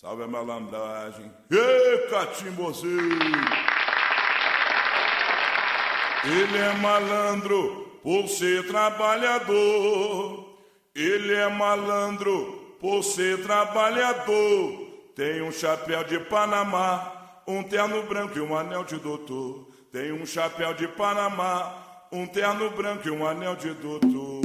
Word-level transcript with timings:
Salve 0.00 0.22
a 0.22 0.26
malandragem. 0.26 1.30
Ê, 1.50 2.08
catimbozeiro! 2.08 3.18
Ele 6.24 6.56
é 6.56 6.72
malandro 6.72 8.00
por 8.02 8.26
ser 8.26 8.66
trabalhador. 8.66 10.56
Ele 10.94 11.34
é 11.34 11.50
malandro 11.50 12.76
por 12.80 13.02
ser 13.02 13.42
trabalhador. 13.42 14.88
Tem 15.14 15.42
um 15.42 15.52
chapéu 15.52 16.02
de 16.04 16.18
Panamá, 16.18 17.42
um 17.46 17.62
terno 17.62 18.02
branco 18.04 18.38
e 18.38 18.40
um 18.40 18.56
anel 18.56 18.84
de 18.84 18.96
doutor. 18.96 19.68
Tem 19.92 20.12
um 20.12 20.24
chapéu 20.24 20.72
de 20.72 20.88
Panamá, 20.88 22.06
um 22.10 22.26
terno 22.26 22.70
branco 22.70 23.06
e 23.06 23.10
um 23.10 23.26
anel 23.26 23.54
de 23.54 23.74
doutor. 23.74 24.39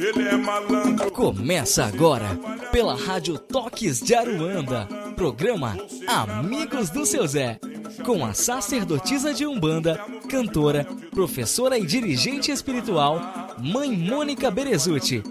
Ele 0.00 0.26
é 0.26 0.34
malandro. 0.34 1.10
Começa 1.10 1.84
agora, 1.84 2.34
pela 2.72 2.94
Rádio 2.94 3.38
Toques 3.38 4.00
de 4.00 4.14
Aruanda, 4.14 4.88
programa 5.14 5.76
Amigos 6.06 6.88
do 6.88 7.04
Seu 7.04 7.26
Zé, 7.26 7.60
com 8.02 8.24
a 8.24 8.32
sacerdotisa 8.32 9.34
de 9.34 9.44
Umbanda, 9.44 10.00
cantora, 10.26 10.86
professora 11.10 11.78
e 11.78 11.84
dirigente 11.84 12.50
espiritual, 12.50 13.20
Mãe 13.58 13.94
Mônica 13.94 14.50
Berezuti. 14.50 15.22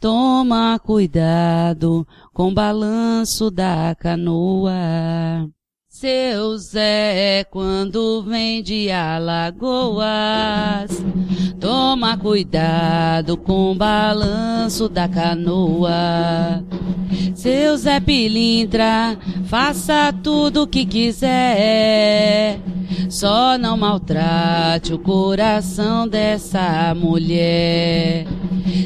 toma 0.00 0.78
cuidado 0.78 2.06
com 2.32 2.48
o 2.48 2.54
balanço 2.54 3.50
da 3.50 3.94
canoa. 3.94 5.50
Seu 5.88 6.56
Zé, 6.58 7.44
quando 7.50 8.22
vem 8.22 8.62
de 8.62 8.90
Alagoas, 8.90 10.02
toma 11.60 12.16
cuidado 12.16 13.36
com 13.36 13.70
o 13.70 13.74
balanço 13.74 14.88
da 14.88 15.06
canoa. 15.06 16.64
Seu 17.34 17.76
Zé 17.76 18.00
Pilintra, 18.00 19.16
faça 19.44 20.12
tudo 20.22 20.62
o 20.62 20.66
que 20.66 20.84
quiser. 20.84 22.58
Só 23.08 23.58
não 23.58 23.76
maltrate 23.76 24.94
o 24.94 24.98
coração 24.98 26.08
dessa 26.08 26.94
mulher. 26.94 28.26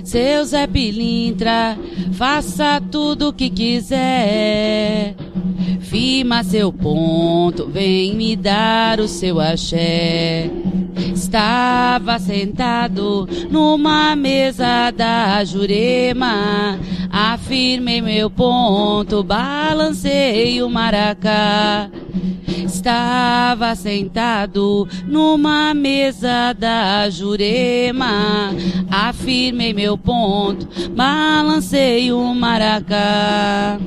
Seu 0.05 0.45
Zé 0.45 0.67
Pilintra, 0.67 1.77
faça 2.13 2.81
tudo 2.91 3.29
o 3.29 3.33
que 3.33 3.51
quiser. 3.51 5.15
Firma 5.81 6.43
seu 6.43 6.73
ponto, 6.73 7.67
vem 7.69 8.15
me 8.15 8.35
dar 8.37 8.99
o 9.01 9.07
seu 9.07 9.41
axé. 9.41 10.51
Estava 11.15 12.19
sentado 12.19 13.29
numa 13.51 14.17
mesa 14.17 14.91
da 14.91 15.45
Jurema. 15.45 16.79
Afirmei 17.11 18.01
meu 18.01 18.29
ponto, 18.29 19.23
balancei 19.23 20.63
o 20.63 20.69
maracá. 20.69 21.91
Estava 22.67 23.77
sentado 23.77 24.89
numa 25.07 25.73
mesa 25.73 26.53
da 26.53 27.09
Jurema. 27.09 28.53
Afirmei 28.91 29.73
meu 29.73 29.97
ponto, 29.97 30.67
balancei 30.91 32.13
o 32.13 32.35
maracá. 32.35 33.79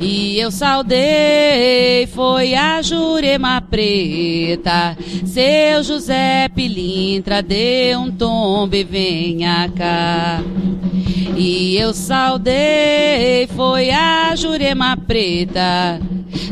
E 0.00 0.38
eu 0.38 0.50
saudei, 0.50 2.06
foi 2.08 2.54
a 2.54 2.80
Jurema 2.80 3.60
Preta. 3.60 4.96
Seu 5.24 5.82
José 5.82 6.48
Pilintra 6.54 7.42
deu 7.42 8.00
um 8.00 8.10
tombo 8.10 8.74
e 8.74 8.82
venha 8.82 9.68
cá. 9.76 10.42
E 11.36 11.76
eu 11.76 11.92
saudei, 11.92 13.46
foi 13.54 13.90
a 13.90 14.34
Jurema 14.34 14.96
Preta. 14.96 16.00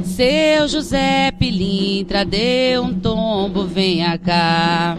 Seu 0.04 0.68
José 0.68 1.32
Pilintra 1.32 2.24
deu 2.24 2.84
um 2.84 2.94
tombo, 2.94 3.64
venha 3.64 4.16
cá. 4.18 4.96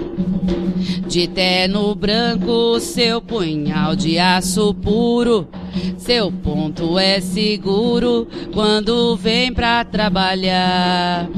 De 1.07 1.27
terno 1.27 1.93
branco, 1.95 2.79
seu 2.79 3.21
punhal 3.21 3.95
de 3.95 4.17
aço 4.17 4.73
puro. 4.73 5.47
Seu 5.97 6.31
ponto 6.31 6.99
é 6.99 7.19
seguro 7.21 8.27
quando 8.53 9.15
vem 9.15 9.53
pra 9.53 9.85
trabalhar. 9.85 11.29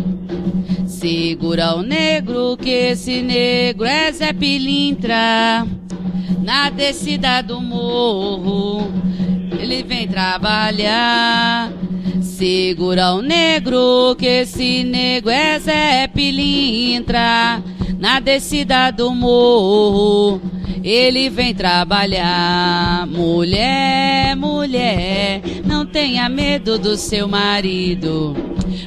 Segura 0.87 1.75
o 1.75 1.81
negro, 1.81 2.57
que 2.57 2.69
esse 2.69 3.21
negro 3.21 3.85
é 3.85 4.11
Zé 4.11 4.33
Pilintra. 4.33 5.67
Na 6.41 6.69
descida 6.69 7.41
do 7.41 7.59
morro, 7.59 8.91
ele 9.59 9.83
vem 9.83 10.07
trabalhar. 10.07 11.71
Segura 12.21 13.13
o 13.13 13.21
negro, 13.21 14.15
que 14.17 14.25
esse 14.25 14.83
negro 14.83 15.29
é 15.29 15.59
Zé 15.59 16.07
Pilintra. 16.07 17.61
Na 17.97 18.19
descida 18.19 18.91
do 18.91 19.11
morro, 19.11 20.41
ele 20.83 21.29
vem 21.29 21.53
trabalhar. 21.55 23.07
Mulher, 23.07 24.35
mulher, 24.35 25.41
não 25.65 25.85
tenha 25.85 26.27
medo 26.29 26.77
do 26.77 26.97
seu 26.97 27.27
marido. 27.27 28.35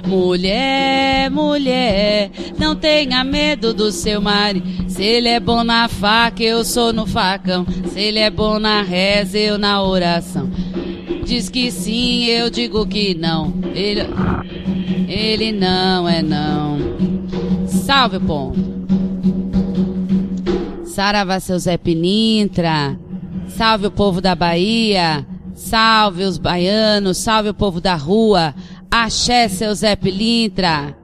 Mulher, 0.06 1.30
mulher, 1.30 2.30
não 2.58 2.74
tenha 2.76 3.24
medo 3.24 3.74
do 3.74 3.90
seu 3.90 4.20
marido. 4.20 4.66
Se 4.88 5.02
ele 5.02 5.28
é 5.28 5.40
bom 5.40 5.64
na 5.64 5.88
faca, 5.88 6.42
eu 6.42 6.64
sou 6.64 6.92
no 6.92 7.06
facão. 7.06 7.66
Se 7.92 8.00
ele 8.00 8.18
é 8.18 8.30
bom 8.30 8.58
na 8.58 8.82
reza, 8.82 9.38
eu 9.38 9.58
na 9.58 9.82
oração. 9.82 10.50
Diz 11.28 11.50
que 11.50 11.70
sim, 11.70 12.24
eu 12.24 12.48
digo 12.48 12.86
que 12.86 13.14
não. 13.14 13.52
Ele, 13.74 14.00
ele 15.06 15.52
não 15.52 16.08
é 16.08 16.22
não. 16.22 16.78
Salve, 17.66 18.18
ponto. 18.18 18.58
Saravá, 20.86 21.38
seu 21.38 21.58
Zé 21.58 21.76
Pinintra. 21.76 22.98
Salve 23.46 23.88
o 23.88 23.90
povo 23.90 24.22
da 24.22 24.34
Bahia. 24.34 25.26
Salve 25.54 26.22
os 26.22 26.38
baianos. 26.38 27.18
Salve 27.18 27.50
o 27.50 27.54
povo 27.54 27.78
da 27.78 27.94
rua. 27.94 28.54
Axé, 28.90 29.48
seu 29.48 29.74
Zé 29.74 29.96
Pilintra. 29.96 30.96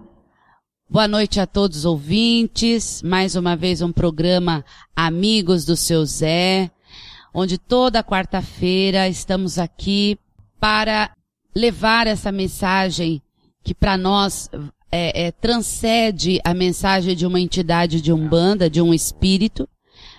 Boa 0.89 1.07
noite 1.07 1.39
a 1.39 1.47
todos 1.47 1.81
os 1.81 1.85
ouvintes. 1.85 3.03
Mais 3.03 3.37
uma 3.37 3.55
vez 3.55 3.83
um 3.83 3.93
programa 3.93 4.65
Amigos 4.97 5.67
do 5.67 5.77
Seu 5.77 6.07
Zé, 6.07 6.71
onde 7.35 7.59
toda 7.59 8.05
quarta-feira 8.05 9.09
estamos 9.09 9.59
aqui 9.59 10.17
para 10.61 11.11
levar 11.55 12.07
essa 12.07 12.31
mensagem 12.31 13.21
que 13.63 13.75
para 13.75 13.97
nós 13.99 14.49
é, 14.93 15.27
é, 15.27 15.33
transcende 15.33 16.41
a 16.45 16.55
mensagem 16.55 17.17
de 17.17 17.27
uma 17.27 17.41
entidade 17.41 18.01
de 18.01 18.13
umbanda, 18.13 18.71
de 18.71 18.81
um 18.81 18.95
espírito, 18.95 19.69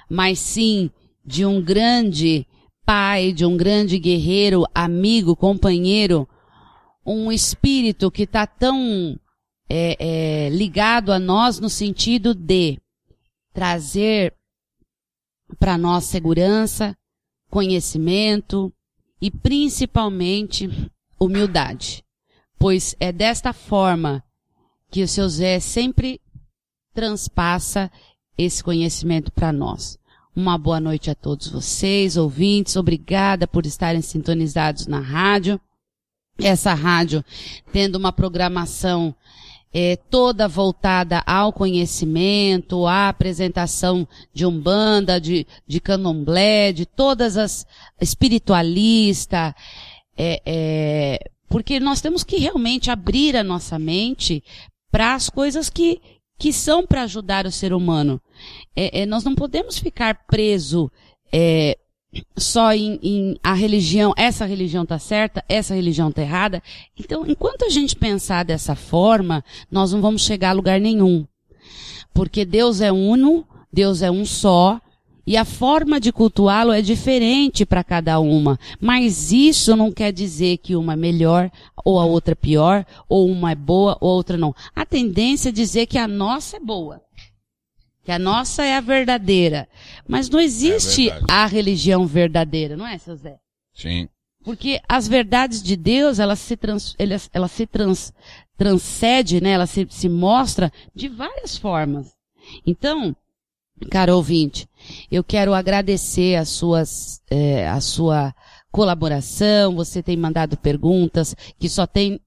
mas 0.10 0.40
sim 0.40 0.92
de 1.26 1.46
um 1.46 1.62
grande 1.62 2.46
pai, 2.86 3.32
de 3.32 3.46
um 3.46 3.56
grande 3.56 3.98
guerreiro, 3.98 4.66
amigo, 4.76 5.36
companheiro, 5.36 6.28
um 7.06 7.32
espírito 7.32 8.12
que 8.12 8.24
está 8.24 8.46
tão 8.46 9.18
é, 9.70 9.96
é, 10.00 10.50
ligado 10.50 11.14
a 11.14 11.20
nós 11.20 11.60
no 11.60 11.70
sentido 11.70 12.36
de 12.36 12.78
trazer 13.54 14.34
para 15.58 15.78
nós 15.78 16.04
segurança, 16.04 16.96
conhecimento 17.56 18.70
e 19.22 19.32
principalmente 19.32 20.70
humildade. 21.18 22.04
Pois 22.60 22.98
é 23.00 23.14
desta 23.14 23.54
forma 23.54 24.22
que 24.92 25.02
o 25.02 25.08
seu 25.08 25.30
Zé 25.30 25.62
sempre 25.62 26.20
transpassa 26.94 27.90
esse 28.38 28.62
conhecimento 28.62 29.32
para 29.32 29.54
nós. 29.54 29.98
Uma 30.36 30.58
boa 30.58 30.82
noite 30.82 31.10
a 31.10 31.16
todos 31.16 31.48
vocês, 31.48 32.18
ouvintes. 32.18 32.76
Obrigada 32.76 33.48
por 33.48 33.66
estarem 33.66 34.02
sintonizados 34.02 34.86
na 34.86 35.00
rádio. 35.00 35.58
essa 36.38 36.74
rádio 36.74 37.24
tendo 37.72 37.96
uma 37.96 38.12
programação 38.12 39.16
é, 39.78 39.98
toda 39.98 40.48
voltada 40.48 41.22
ao 41.26 41.52
conhecimento, 41.52 42.88
à 42.88 43.10
apresentação 43.10 44.08
de 44.34 44.46
umbanda, 44.46 45.20
de, 45.20 45.46
de 45.68 45.82
candomblé, 45.82 46.72
de 46.72 46.86
todas 46.86 47.36
as 47.36 47.68
espiritualista, 48.00 49.54
é, 50.18 50.42
é, 50.46 51.30
porque 51.50 51.78
nós 51.78 52.00
temos 52.00 52.24
que 52.24 52.38
realmente 52.38 52.90
abrir 52.90 53.36
a 53.36 53.44
nossa 53.44 53.78
mente 53.78 54.42
para 54.90 55.14
as 55.14 55.30
coisas 55.30 55.70
que, 55.70 56.00
que 56.40 56.54
são 56.54 56.88
para 56.88 57.02
ajudar 57.02 57.46
o 57.46 57.52
ser 57.52 57.74
humano. 57.74 58.22
É, 58.74 59.02
é, 59.02 59.06
nós 59.06 59.26
não 59.26 59.36
podemos 59.36 59.78
ficar 59.78 60.26
preso 60.26 60.90
é, 61.34 61.78
só 62.38 62.74
em, 62.74 63.00
em, 63.02 63.38
a 63.44 63.54
religião, 63.54 64.14
essa 64.16 64.46
religião 64.46 64.86
tá 64.86 65.00
certa, 65.00 65.44
essa 65.48 65.76
religião 65.76 66.12
tá 66.12 66.22
errada. 66.22 66.62
Então, 66.98 67.26
enquanto 67.28 67.66
a 67.66 67.70
gente 67.70 67.96
pensar 67.96 68.44
dessa 68.44 68.76
forma, 68.76 69.44
nós 69.72 69.92
não 69.92 70.02
vamos 70.02 70.24
chegar 70.24 70.50
a 70.50 70.54
lugar 70.54 70.80
nenhum. 70.80 71.26
Porque 72.14 72.46
Deus 72.46 72.82
é 72.82 72.92
uno, 72.92 73.46
Deus 73.72 74.02
é 74.02 74.10
um 74.10 74.26
só, 74.26 74.80
e 75.28 75.36
a 75.36 75.44
forma 75.44 76.00
de 76.00 76.12
cultuá-lo 76.12 76.72
é 76.72 76.82
diferente 76.82 77.66
para 77.66 77.84
cada 77.84 78.20
uma. 78.20 78.60
Mas 78.80 79.32
isso 79.32 79.76
não 79.76 79.92
quer 79.92 80.12
dizer 80.14 80.58
que 80.58 80.76
uma 80.76 80.94
é 80.94 80.98
melhor, 80.98 81.52
ou 81.84 82.00
a 82.00 82.06
outra 82.06 82.34
é 82.34 82.36
pior, 82.36 82.86
ou 83.10 83.28
uma 83.28 83.52
é 83.52 83.56
boa, 83.56 83.98
ou 84.00 84.12
a 84.12 84.14
outra 84.14 84.38
não. 84.38 84.54
A 84.76 84.86
tendência 84.86 85.50
é 85.50 85.52
dizer 85.52 85.88
que 85.88 85.98
a 85.98 86.08
nossa 86.08 86.58
é 86.58 86.60
boa 86.60 87.05
que 88.06 88.12
a 88.12 88.20
nossa 88.20 88.64
é 88.64 88.78
a 88.78 88.82
verdadeira. 88.82 89.68
Mas 90.08 90.30
não 90.30 90.40
existe 90.40 91.10
é 91.10 91.20
a 91.28 91.48
religião 91.48 92.06
verdadeira, 92.06 92.78
não 92.78 92.86
é, 92.86 92.98
seu 93.00 93.16
Zé? 93.16 93.38
Sim. 93.74 94.08
Porque 94.44 94.80
as 94.88 95.08
verdades 95.08 95.62
de 95.64 95.76
Deus, 95.76 96.20
elas 96.20 96.38
se, 96.38 96.56
trans, 96.56 96.96
elas, 97.00 97.28
ela 97.34 97.48
se 97.48 97.66
trans, 97.66 98.14
transcende, 98.56 99.42
né? 99.42 99.50
Ela 99.50 99.66
se, 99.66 99.88
se 99.90 100.08
mostra 100.08 100.72
de 100.94 101.10
várias 101.10 101.58
formas. 101.58 102.14
Então, 102.64 103.16
caro 103.90 104.16
ouvinte, 104.16 104.70
eu 105.12 105.24
quero 105.24 105.56
agradecer 105.56 106.36
as 106.36 106.50
suas, 106.50 107.20
é, 107.28 107.68
a 107.68 107.82
sua 107.82 108.36
colaboração. 108.72 109.76
Você 109.76 110.04
tem 110.04 110.16
mandado 110.16 110.56
perguntas 110.58 111.36
que 111.58 111.68
só 111.68 111.88
tem 111.88 112.22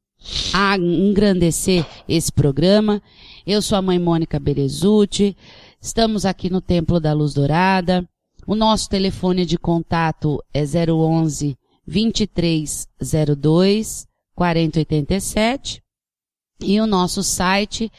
a 0.52 0.76
engrandecer 0.76 1.86
esse 2.08 2.32
programa. 2.32 3.00
Eu 3.46 3.62
sou 3.62 3.78
a 3.78 3.82
mãe 3.82 3.98
Mônica 3.98 4.40
Berezuti. 4.40 5.36
Estamos 5.80 6.26
aqui 6.26 6.50
no 6.50 6.60
Templo 6.60 6.98
da 6.98 7.12
Luz 7.12 7.32
Dourada. 7.32 8.04
O 8.46 8.56
nosso 8.56 8.88
telefone 8.88 9.46
de 9.46 9.56
contato 9.56 10.42
é 10.52 10.64
011 10.64 11.56
2302 11.86 14.08
4087 14.34 15.80
e 16.60 16.80
o 16.80 16.86
nosso 16.86 17.22
site 17.22 17.92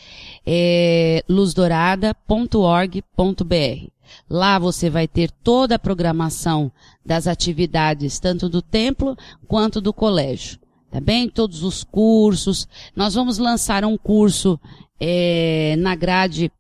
é 0.45 1.23
luzdourada.org.br. 1.29 3.87
Lá 4.29 4.59
você 4.59 4.89
vai 4.89 5.07
ter 5.07 5.31
toda 5.31 5.75
a 5.75 5.79
programação 5.79 6.69
das 7.05 7.27
atividades, 7.27 8.19
tanto 8.19 8.49
do 8.49 8.61
templo 8.61 9.15
quanto 9.47 9.79
do 9.79 9.93
colégio. 9.93 10.59
Tá 10.91 10.99
bem? 10.99 11.29
Todos 11.29 11.63
os 11.63 11.81
cursos. 11.83 12.67
Nós 12.95 13.13
vamos 13.13 13.37
lançar 13.37 13.85
um 13.85 13.95
curso 13.97 14.59
é, 14.99 15.75
na 15.77 15.95
grade 15.95 16.51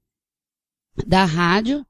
da 1.05 1.25
rádio, 1.25 1.85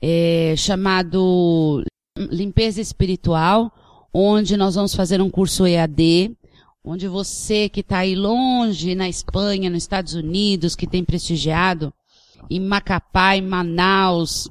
é, 0.00 0.54
chamado 0.56 1.82
Limpeza 2.16 2.80
Espiritual, 2.80 3.72
onde 4.12 4.56
nós 4.56 4.74
vamos 4.74 4.94
fazer 4.94 5.20
um 5.20 5.30
curso 5.30 5.66
EAD, 5.66 6.36
onde 6.84 7.08
você 7.08 7.68
que 7.68 7.80
está 7.80 7.98
aí 7.98 8.14
longe, 8.14 8.94
na 8.94 9.08
Espanha, 9.08 9.70
nos 9.70 9.82
Estados 9.82 10.14
Unidos, 10.14 10.76
que 10.76 10.86
tem 10.86 11.04
prestigiado, 11.04 11.92
em 12.50 12.60
Macapá, 12.60 13.36
em 13.36 13.42
Manaus, 13.42 14.50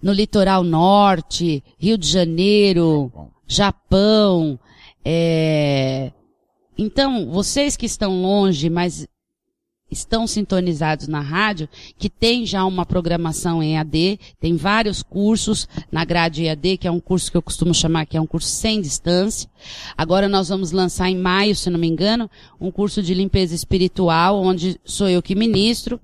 no 0.00 0.12
litoral 0.12 0.62
norte, 0.62 1.62
Rio 1.78 1.98
de 1.98 2.06
Janeiro, 2.06 3.10
Japão, 3.46 4.58
é... 5.04 6.12
então, 6.76 7.30
vocês 7.30 7.76
que 7.76 7.86
estão 7.86 8.22
longe, 8.22 8.68
mas 8.70 9.06
estão 9.90 10.26
sintonizados 10.26 11.06
na 11.08 11.20
rádio, 11.20 11.68
que 11.98 12.10
tem 12.10 12.44
já 12.44 12.64
uma 12.64 12.84
programação 12.84 13.62
em 13.62 13.78
AD, 13.78 14.18
tem 14.40 14.56
vários 14.56 15.02
cursos 15.02 15.68
na 15.90 16.04
grade 16.04 16.44
EAD, 16.44 16.78
que 16.78 16.88
é 16.88 16.90
um 16.90 17.00
curso 17.00 17.30
que 17.30 17.36
eu 17.36 17.42
costumo 17.42 17.72
chamar 17.72 18.06
que 18.06 18.16
é 18.16 18.20
um 18.20 18.26
curso 18.26 18.48
sem 18.48 18.80
distância. 18.80 19.48
Agora 19.96 20.28
nós 20.28 20.48
vamos 20.48 20.72
lançar 20.72 21.08
em 21.08 21.16
maio, 21.16 21.54
se 21.54 21.70
não 21.70 21.78
me 21.78 21.86
engano, 21.86 22.30
um 22.60 22.70
curso 22.70 23.02
de 23.02 23.14
limpeza 23.14 23.54
espiritual, 23.54 24.42
onde 24.42 24.80
sou 24.84 25.08
eu 25.08 25.22
que 25.22 25.34
ministro. 25.34 26.00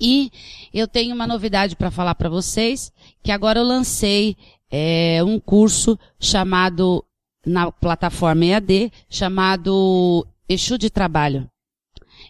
E 0.00 0.30
eu 0.72 0.86
tenho 0.86 1.14
uma 1.14 1.26
novidade 1.26 1.76
para 1.76 1.90
falar 1.90 2.14
para 2.14 2.28
vocês, 2.28 2.92
que 3.22 3.32
agora 3.32 3.58
eu 3.58 3.64
lancei 3.64 4.36
é, 4.70 5.22
um 5.24 5.38
curso 5.38 5.98
chamado 6.18 7.04
na 7.44 7.72
plataforma 7.72 8.44
EAD, 8.44 8.92
chamado 9.08 10.26
Exu 10.48 10.76
de 10.76 10.90
Trabalho. 10.90 11.48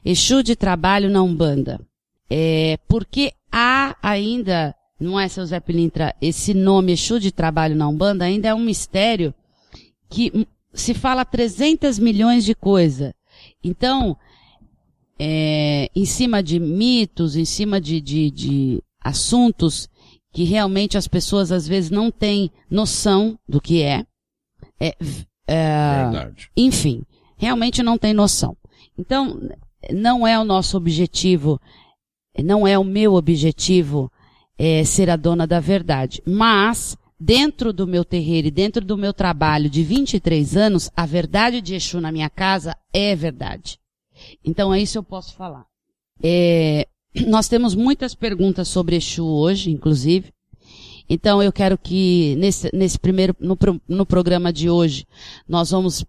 Exu 0.04 0.42
de 0.42 0.56
trabalho 0.56 1.10
na 1.10 1.22
Umbanda. 1.22 1.80
É, 2.28 2.78
porque 2.88 3.32
há 3.50 3.96
ainda, 4.02 4.74
não 4.98 5.18
é, 5.18 5.28
seu 5.28 5.44
Zé 5.44 5.60
Pilintra, 5.60 6.14
esse 6.20 6.54
nome 6.54 6.92
Exu 6.92 7.18
de 7.18 7.32
trabalho 7.32 7.76
na 7.76 7.88
Umbanda 7.88 8.24
ainda 8.24 8.48
é 8.48 8.54
um 8.54 8.60
mistério 8.60 9.34
que 10.08 10.46
se 10.72 10.94
fala 10.94 11.24
300 11.24 11.98
milhões 11.98 12.44
de 12.44 12.54
coisa. 12.54 13.14
Então, 13.62 14.16
é, 15.18 15.90
em 15.94 16.04
cima 16.04 16.42
de 16.42 16.58
mitos, 16.58 17.36
em 17.36 17.44
cima 17.44 17.80
de, 17.80 18.00
de, 18.00 18.30
de 18.30 18.82
assuntos 19.02 19.88
que 20.32 20.44
realmente 20.44 20.96
as 20.96 21.08
pessoas 21.08 21.50
às 21.50 21.66
vezes 21.66 21.90
não 21.90 22.10
têm 22.10 22.50
noção 22.70 23.38
do 23.48 23.60
que 23.60 23.82
é. 23.82 24.04
é, 24.78 24.96
é 25.46 26.02
Verdade. 26.04 26.50
Enfim, 26.56 27.02
realmente 27.36 27.82
não 27.82 27.98
tem 27.98 28.14
noção. 28.14 28.56
Então, 28.96 29.40
não 29.92 30.26
é 30.26 30.38
o 30.38 30.44
nosso 30.44 30.76
objetivo, 30.76 31.60
não 32.38 32.66
é 32.66 32.78
o 32.78 32.84
meu 32.84 33.14
objetivo 33.14 34.10
é, 34.58 34.84
ser 34.84 35.08
a 35.08 35.16
dona 35.16 35.46
da 35.46 35.58
verdade. 35.58 36.22
Mas, 36.26 36.96
dentro 37.18 37.72
do 37.72 37.86
meu 37.86 38.04
terreiro 38.04 38.48
e 38.48 38.50
dentro 38.50 38.84
do 38.84 38.96
meu 38.96 39.12
trabalho 39.12 39.70
de 39.70 39.82
23 39.82 40.56
anos, 40.56 40.90
a 40.94 41.06
verdade 41.06 41.60
de 41.60 41.74
Exu 41.74 42.00
na 42.00 42.12
minha 42.12 42.28
casa 42.28 42.76
é 42.92 43.16
verdade. 43.16 43.78
Então, 44.44 44.72
é 44.72 44.80
isso 44.80 44.92
que 44.92 44.98
eu 44.98 45.02
posso 45.02 45.34
falar. 45.34 45.64
É, 46.22 46.86
nós 47.26 47.48
temos 47.48 47.74
muitas 47.74 48.14
perguntas 48.14 48.68
sobre 48.68 48.96
Exu 48.96 49.24
hoje, 49.24 49.70
inclusive. 49.70 50.32
Então, 51.08 51.42
eu 51.42 51.52
quero 51.52 51.76
que 51.76 52.36
nesse, 52.36 52.70
nesse 52.74 52.98
primeiro, 52.98 53.34
no, 53.40 53.58
no 53.88 54.06
programa 54.06 54.52
de 54.52 54.70
hoje, 54.70 55.06
nós 55.48 55.70
vamos 55.70 56.04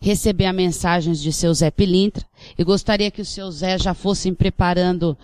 receber 0.00 0.46
a 0.46 0.52
mensagens 0.52 1.20
de 1.20 1.32
seu 1.32 1.52
Zé 1.54 1.70
Pilintra 1.70 2.24
e 2.56 2.64
gostaria 2.64 3.10
que 3.10 3.22
o 3.22 3.24
seu 3.24 3.50
Zé 3.50 3.78
já 3.78 3.94
fosse 3.94 4.30
preparando 4.32 5.16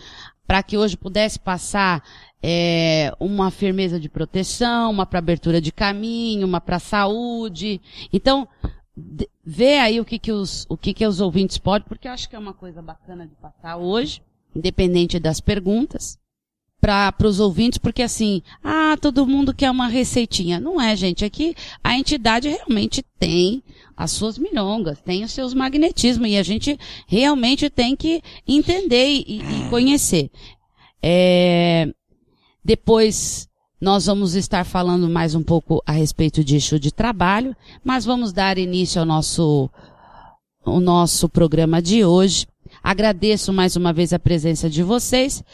para 0.46 0.62
que 0.62 0.76
hoje 0.76 0.96
pudesse 0.96 1.38
passar 1.38 2.02
é, 2.42 3.12
uma 3.20 3.50
firmeza 3.50 3.98
de 4.00 4.08
proteção, 4.08 4.90
uma 4.90 5.06
para 5.06 5.18
abertura 5.18 5.60
de 5.60 5.70
caminho, 5.70 6.46
uma 6.46 6.60
para 6.60 6.78
saúde. 6.78 7.80
Então, 8.12 8.48
vê 9.44 9.78
aí 9.78 10.00
o 10.00 10.04
que 10.04 10.18
que 10.18 10.32
os, 10.32 10.66
o 10.68 10.76
que 10.76 10.92
que 10.92 11.06
os 11.06 11.20
ouvintes 11.20 11.58
podem, 11.58 11.86
porque 11.86 12.08
eu 12.08 12.12
acho 12.12 12.28
que 12.28 12.36
é 12.36 12.38
uma 12.38 12.52
coisa 12.52 12.82
bacana 12.82 13.26
de 13.26 13.34
passar 13.36 13.76
hoje, 13.76 14.20
independente 14.54 15.18
das 15.18 15.40
perguntas 15.40 16.18
para 16.82 17.14
os 17.28 17.38
ouvintes, 17.38 17.78
porque 17.78 18.02
assim, 18.02 18.42
ah, 18.62 18.96
todo 19.00 19.24
mundo 19.24 19.54
quer 19.54 19.70
uma 19.70 19.86
receitinha. 19.86 20.58
Não 20.58 20.80
é, 20.80 20.96
gente. 20.96 21.24
Aqui 21.24 21.54
a 21.82 21.96
entidade 21.96 22.48
realmente 22.48 23.04
tem 23.20 23.62
as 23.96 24.10
suas 24.10 24.36
milongas, 24.36 25.00
tem 25.00 25.22
os 25.22 25.30
seus 25.30 25.54
magnetismos 25.54 26.28
e 26.28 26.36
a 26.36 26.42
gente 26.42 26.76
realmente 27.06 27.70
tem 27.70 27.94
que 27.94 28.20
entender 28.48 29.06
e, 29.06 29.40
e 29.40 29.70
conhecer. 29.70 30.28
É, 31.00 31.88
depois 32.64 33.48
nós 33.80 34.06
vamos 34.06 34.34
estar 34.34 34.64
falando 34.64 35.08
mais 35.08 35.36
um 35.36 35.42
pouco 35.42 35.80
a 35.86 35.92
respeito 35.92 36.42
de 36.42 36.56
eixo 36.56 36.80
de 36.80 36.92
trabalho, 36.92 37.54
mas 37.84 38.04
vamos 38.04 38.32
dar 38.32 38.58
início 38.58 39.00
ao 39.00 39.06
nosso, 39.06 39.70
o 40.64 40.80
nosso 40.80 41.28
programa 41.28 41.80
de 41.80 42.04
hoje. 42.04 42.44
Agradeço 42.82 43.52
mais 43.52 43.76
uma 43.76 43.92
vez 43.92 44.12
a 44.12 44.18
presença 44.18 44.68
de 44.68 44.82
vocês 44.82 45.44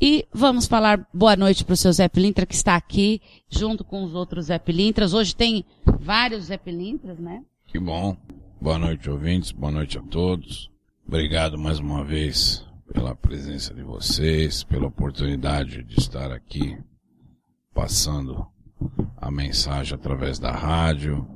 e 0.00 0.26
vamos 0.32 0.66
falar 0.66 1.06
boa 1.12 1.36
noite 1.36 1.64
para 1.64 1.72
o 1.72 1.76
seu 1.76 1.92
Zé 1.92 2.08
Pilintra, 2.08 2.44
que 2.44 2.54
está 2.54 2.76
aqui, 2.76 3.20
junto 3.48 3.82
com 3.82 4.02
os 4.04 4.14
outros 4.14 4.46
Zé 4.46 4.58
Pilintras. 4.58 5.14
Hoje 5.14 5.34
tem 5.34 5.64
vários 5.98 6.44
Zé 6.44 6.58
Pilintras, 6.58 7.18
né? 7.18 7.42
Que 7.66 7.78
bom. 7.78 8.16
Boa 8.60 8.78
noite, 8.78 9.08
ouvintes. 9.08 9.52
Boa 9.52 9.72
noite 9.72 9.98
a 9.98 10.02
todos. 10.02 10.70
Obrigado 11.06 11.58
mais 11.58 11.78
uma 11.78 12.04
vez 12.04 12.66
pela 12.92 13.14
presença 13.14 13.72
de 13.72 13.82
vocês, 13.82 14.62
pela 14.64 14.86
oportunidade 14.86 15.82
de 15.82 15.98
estar 15.98 16.30
aqui 16.30 16.76
passando 17.74 18.46
a 19.16 19.30
mensagem 19.30 19.94
através 19.94 20.38
da 20.38 20.52
rádio, 20.52 21.26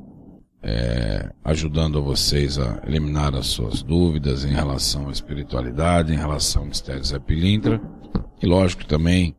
é, 0.63 1.31
ajudando 1.45 2.03
vocês 2.03 2.59
a 2.59 2.83
eliminar 2.87 3.35
as 3.35 3.47
suas 3.47 3.83
dúvidas 3.83 4.45
em 4.45 4.53
relação 4.53 5.09
à 5.09 5.13
espiritualidade, 5.13 6.13
em 6.13 6.17
relação 6.17 6.63
ao 6.63 6.69
mistério 6.69 7.05
Zé 7.05 7.19
Pilintra. 7.19 7.81
E 8.43 8.47
lógico 8.47 8.85
também, 8.85 9.37